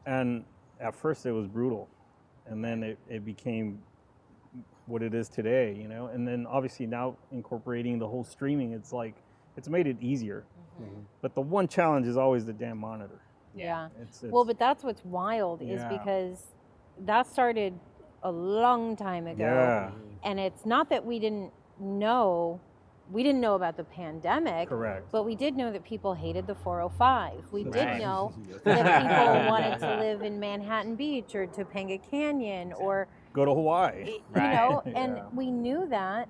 And 0.05 0.43
at 0.79 0.95
first 0.95 1.25
it 1.25 1.31
was 1.31 1.47
brutal, 1.47 1.87
and 2.45 2.63
then 2.63 2.83
it, 2.83 2.97
it 3.09 3.23
became 3.25 3.81
what 4.85 5.01
it 5.01 5.13
is 5.13 5.29
today, 5.29 5.73
you 5.79 5.87
know. 5.87 6.07
And 6.07 6.27
then 6.27 6.45
obviously 6.45 6.85
now 6.85 7.15
incorporating 7.31 7.99
the 7.99 8.07
whole 8.07 8.23
streaming, 8.23 8.73
it's 8.73 8.91
like 8.91 9.15
it's 9.55 9.69
made 9.69 9.87
it 9.87 9.97
easier. 10.01 10.43
Mhm. 10.81 11.03
But 11.21 11.35
the 11.35 11.41
one 11.41 11.67
challenge 11.67 12.07
is 12.07 12.17
always 12.17 12.45
the 12.45 12.53
damn 12.53 12.77
monitor. 12.79 13.21
Yeah. 13.55 13.89
It's, 14.01 14.23
it's 14.23 14.33
Well, 14.33 14.43
but 14.45 14.57
that's 14.59 14.83
what's 14.83 15.05
wild 15.05 15.61
is 15.61 15.83
because 15.85 16.47
that 17.05 17.27
started 17.27 17.79
a 18.23 18.31
long 18.31 18.95
time 18.95 19.27
ago. 19.27 19.43
yeah, 19.43 19.91
And 20.23 20.39
it's 20.39 20.65
not 20.65 20.89
that 20.89 21.05
we 21.05 21.19
didn't 21.19 21.51
know 21.79 22.59
we 23.11 23.21
didn't 23.23 23.41
know 23.41 23.55
about 23.55 23.77
the 23.77 23.83
pandemic, 23.83 24.69
Correct. 24.69 25.07
but 25.11 25.23
we 25.23 25.35
did 25.35 25.55
know 25.55 25.71
that 25.71 25.83
people 25.83 26.13
hated 26.13 26.47
the 26.47 26.55
405. 26.55 27.43
We 27.51 27.63
did 27.65 27.99
know 27.99 28.33
that 28.63 29.01
people 29.01 29.49
wanted 29.49 29.79
to 29.79 29.99
live 29.99 30.21
in 30.21 30.39
Manhattan 30.39 30.95
Beach 30.95 31.35
or 31.35 31.45
Topanga 31.47 31.99
Canyon 32.09 32.73
or 32.73 33.07
Go 33.33 33.45
to 33.45 33.53
Hawaii. 33.53 34.05
you 34.07 34.21
Right. 34.31 34.53
know 34.53 34.81
and 34.85 35.17
Yeah. 35.17 35.25
we 35.33 35.51
knew 35.51 35.87
that 35.89 36.29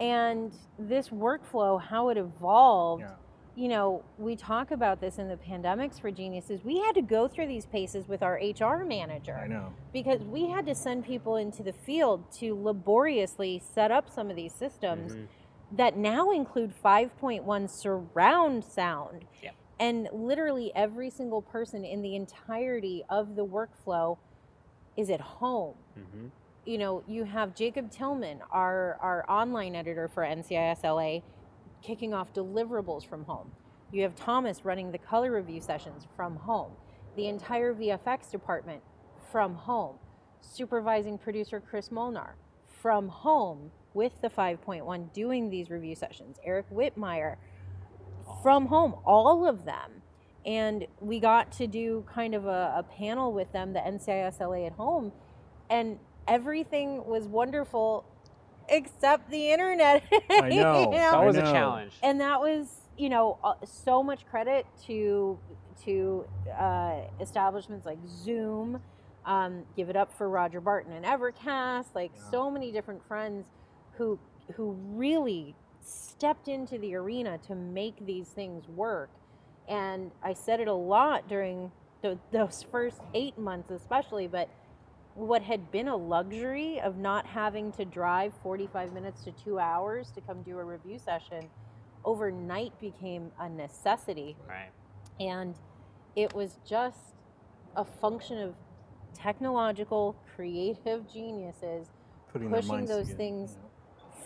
and 0.00 0.52
this 0.78 1.10
workflow 1.10 1.80
how 1.80 2.08
it 2.08 2.16
evolved 2.16 3.02
Yeah. 3.02 3.10
you 3.54 3.68
know 3.68 4.02
we 4.18 4.34
talk 4.34 4.70
about 4.70 5.00
this 5.00 5.18
in 5.18 5.28
the 5.28 5.36
pandemics 5.36 6.00
for 6.00 6.10
geniuses 6.10 6.64
we 6.64 6.78
had 6.80 6.94
to 6.94 7.02
go 7.02 7.28
through 7.28 7.46
these 7.46 7.66
paces 7.66 8.08
with 8.08 8.22
our 8.22 8.40
hr 8.58 8.84
manager 8.84 9.36
I 9.36 9.46
know. 9.46 9.72
because 9.92 10.22
we 10.24 10.48
had 10.48 10.64
to 10.66 10.74
send 10.74 11.04
people 11.04 11.36
into 11.36 11.62
the 11.62 11.72
field 11.74 12.32
to 12.40 12.54
laboriously 12.54 13.62
set 13.74 13.90
up 13.92 14.08
some 14.10 14.30
of 14.30 14.36
these 14.36 14.54
systems 14.54 15.14
Mhm. 15.14 15.26
That 15.72 15.96
now 15.96 16.30
include 16.30 16.72
5.1 16.84 17.68
surround 17.68 18.64
sound. 18.64 19.24
Yep. 19.42 19.54
And 19.80 20.08
literally 20.12 20.70
every 20.74 21.10
single 21.10 21.42
person 21.42 21.84
in 21.84 22.02
the 22.02 22.14
entirety 22.14 23.04
of 23.08 23.34
the 23.36 23.44
workflow 23.44 24.18
is 24.96 25.10
at 25.10 25.20
home. 25.20 25.74
Mhm. 25.98 26.30
You 26.64 26.78
know, 26.78 27.02
you 27.08 27.24
have 27.24 27.54
Jacob 27.54 27.90
Tillman, 27.90 28.42
our, 28.52 28.98
our 29.00 29.28
online 29.28 29.74
editor 29.74 30.08
for 30.08 30.22
NCISLA, 30.22 31.22
kicking 31.80 32.14
off 32.14 32.32
deliverables 32.32 33.04
from 33.04 33.24
home. 33.24 33.50
You 33.90 34.02
have 34.02 34.14
Thomas 34.14 34.64
running 34.64 34.92
the 34.92 34.98
color 34.98 35.32
review 35.32 35.60
sessions 35.60 36.06
from 36.14 36.36
home. 36.36 36.72
The 37.16 37.26
entire 37.26 37.74
VFX 37.74 38.30
department 38.30 38.82
from 39.30 39.54
home. 39.54 39.96
Supervising 40.40 41.18
producer 41.18 41.60
Chris 41.60 41.90
Molnar 41.90 42.36
from 42.66 43.08
home 43.08 43.70
with 43.94 44.20
the 44.22 44.28
5.1 44.28 45.12
doing 45.12 45.50
these 45.50 45.70
review 45.70 45.94
sessions. 45.94 46.38
Eric 46.44 46.66
Whitmire 46.70 47.36
from 48.42 48.66
home, 48.66 48.94
all 49.04 49.46
of 49.46 49.64
them. 49.64 50.02
And 50.44 50.86
we 51.00 51.20
got 51.20 51.52
to 51.52 51.66
do 51.66 52.04
kind 52.12 52.34
of 52.34 52.46
a, 52.46 52.74
a 52.78 52.82
panel 52.98 53.32
with 53.32 53.52
them, 53.52 53.72
the 53.72 53.78
NCISLA 53.80 54.66
at 54.66 54.72
home, 54.72 55.12
and 55.70 55.98
everything 56.26 57.04
was 57.06 57.26
wonderful 57.28 58.04
except 58.68 59.30
the 59.30 59.50
internet. 59.52 60.02
I 60.30 60.48
know. 60.48 60.80
You 60.82 60.90
That 60.92 61.14
I 61.14 61.24
was 61.24 61.36
a 61.36 61.42
challenge. 61.42 61.92
and 62.02 62.20
that 62.20 62.40
was 62.40 62.80
you 62.96 63.08
know 63.08 63.38
uh, 63.42 63.54
so 63.64 64.02
much 64.02 64.26
credit 64.26 64.66
to 64.86 65.38
to 65.84 66.24
uh, 66.58 67.00
establishments 67.20 67.86
like 67.86 67.98
zoom 68.06 68.80
um, 69.24 69.62
give 69.76 69.88
it 69.88 69.96
up 69.96 70.12
for 70.16 70.28
roger 70.28 70.60
barton 70.60 70.92
and 70.92 71.04
evercast 71.04 71.86
like 71.94 72.12
Yeah. 72.14 72.30
so 72.30 72.50
many 72.50 72.70
different 72.70 73.02
friends 73.08 73.46
who 74.02 74.18
who 74.56 74.72
really 74.94 75.54
stepped 75.80 76.48
into 76.48 76.78
the 76.78 76.94
arena 76.94 77.38
to 77.38 77.54
make 77.54 78.04
these 78.06 78.28
things 78.28 78.68
work 78.68 79.10
and 79.68 80.10
i 80.22 80.32
said 80.32 80.60
it 80.60 80.68
a 80.68 80.72
lot 80.72 81.28
during 81.28 81.70
the, 82.02 82.18
those 82.32 82.64
first 82.70 83.00
eight 83.14 83.36
months 83.38 83.70
especially 83.70 84.26
but 84.26 84.48
what 85.14 85.42
had 85.42 85.70
been 85.70 85.88
a 85.88 85.96
luxury 85.96 86.80
of 86.80 86.96
not 86.96 87.26
having 87.26 87.70
to 87.72 87.84
drive 87.84 88.32
45 88.42 88.92
minutes 88.92 89.22
to 89.24 89.32
two 89.32 89.58
hours 89.58 90.10
to 90.12 90.20
come 90.22 90.42
do 90.42 90.58
a 90.58 90.64
review 90.64 90.98
session 90.98 91.48
overnight 92.04 92.78
became 92.80 93.30
a 93.38 93.48
necessity. 93.48 94.36
Right. 94.48 94.70
And 95.20 95.54
it 96.16 96.34
was 96.34 96.58
just 96.68 97.14
a 97.76 97.84
function 97.84 98.38
of 98.38 98.54
technological, 99.14 100.16
creative 100.34 101.10
geniuses 101.12 101.88
Putting 102.32 102.50
pushing 102.50 102.86
those 102.86 103.08
together, 103.08 103.16
things 103.16 103.58
you 103.60 103.71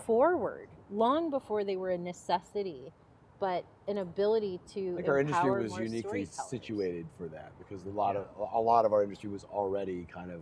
forward 0.07 0.69
long 0.91 1.31
before 1.31 1.65
they 1.65 1.77
were 1.77 1.91
a 1.91 1.99
necessity, 1.99 2.93
but 3.41 3.65
an 3.89 3.99
ability 3.99 4.61
to 4.73 4.93
I 4.93 4.97
think 4.97 5.09
our 5.09 5.19
industry 5.19 5.51
was 5.51 5.77
uniquely 5.79 6.25
situated 6.25 7.07
for 7.19 7.27
that 7.29 7.53
because 7.59 7.85
a 7.85 7.91
lot 7.91 8.17
of 8.17 8.27
a 8.55 8.61
lot 8.61 8.85
of 8.85 8.93
our 8.93 9.03
industry 9.03 9.29
was 9.29 9.45
already 9.45 10.07
kind 10.13 10.31
of 10.31 10.41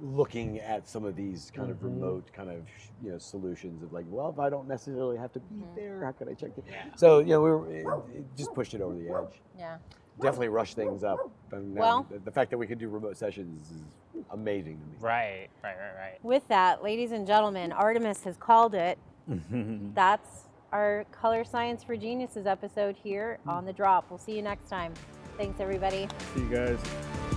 looking 0.00 0.58
at 0.58 0.88
some 0.88 1.04
of 1.04 1.14
these 1.14 1.52
kind 1.54 1.70
of 1.70 1.76
Mhm. 1.78 1.84
remote 1.84 2.32
kind 2.32 2.50
of 2.50 2.66
you 3.02 3.12
know 3.12 3.18
solutions 3.18 3.82
of 3.82 3.92
like 3.92 4.04
well 4.08 4.30
if 4.30 4.38
I 4.38 4.48
don't 4.50 4.66
necessarily 4.66 5.16
have 5.16 5.32
to 5.32 5.40
be 5.40 5.60
Mhm. 5.60 5.74
there 5.76 6.04
how 6.04 6.12
can 6.12 6.28
I 6.28 6.34
check 6.34 6.56
it 6.58 6.64
Yeah. 6.66 6.94
so 6.96 7.20
you 7.20 7.26
know 7.26 7.40
we 7.42 7.50
were, 7.50 7.70
it, 7.70 7.86
it 8.18 8.24
just 8.36 8.52
pushed 8.54 8.74
it 8.74 8.80
over 8.80 8.94
the 8.94 9.08
edge 9.08 9.40
Yeah. 9.56 9.78
Definitely 10.22 10.48
rush 10.48 10.74
things 10.74 11.04
up 11.04 11.18
and 11.52 11.74
Well- 11.76 12.06
the, 12.10 12.18
the 12.18 12.30
fact 12.30 12.50
that 12.50 12.58
we 12.58 12.66
could 12.66 12.78
do 12.78 12.88
remote 12.88 13.16
sessions 13.16 13.70
is 13.70 14.24
amazing 14.30 14.78
to 14.78 14.86
me 14.86 14.92
Right. 15.00 15.48
Right. 15.62 15.76
Right. 15.76 15.94
Right. 15.98 16.24
With 16.24 16.46
that, 16.48 16.82
ladies 16.82 17.12
and 17.12 17.26
gentlemen, 17.26 17.72
Artemis 17.72 18.22
has 18.24 18.36
called 18.36 18.74
it. 18.74 18.98
That's 19.94 20.48
our 20.72 21.04
Color 21.12 21.44
Science 21.44 21.82
for 21.84 21.96
Geniuses 21.96 22.46
episode 22.46 22.96
here 23.02 23.38
on 23.46 23.64
the 23.66 23.72
drop. 23.72 24.06
We'll 24.10 24.18
see 24.18 24.34
you 24.36 24.42
next 24.42 24.68
time. 24.68 24.94
Thanks, 25.36 25.60
everybody. 25.60 26.08
See 26.34 26.40
you 26.40 26.48
guys. 26.48 27.31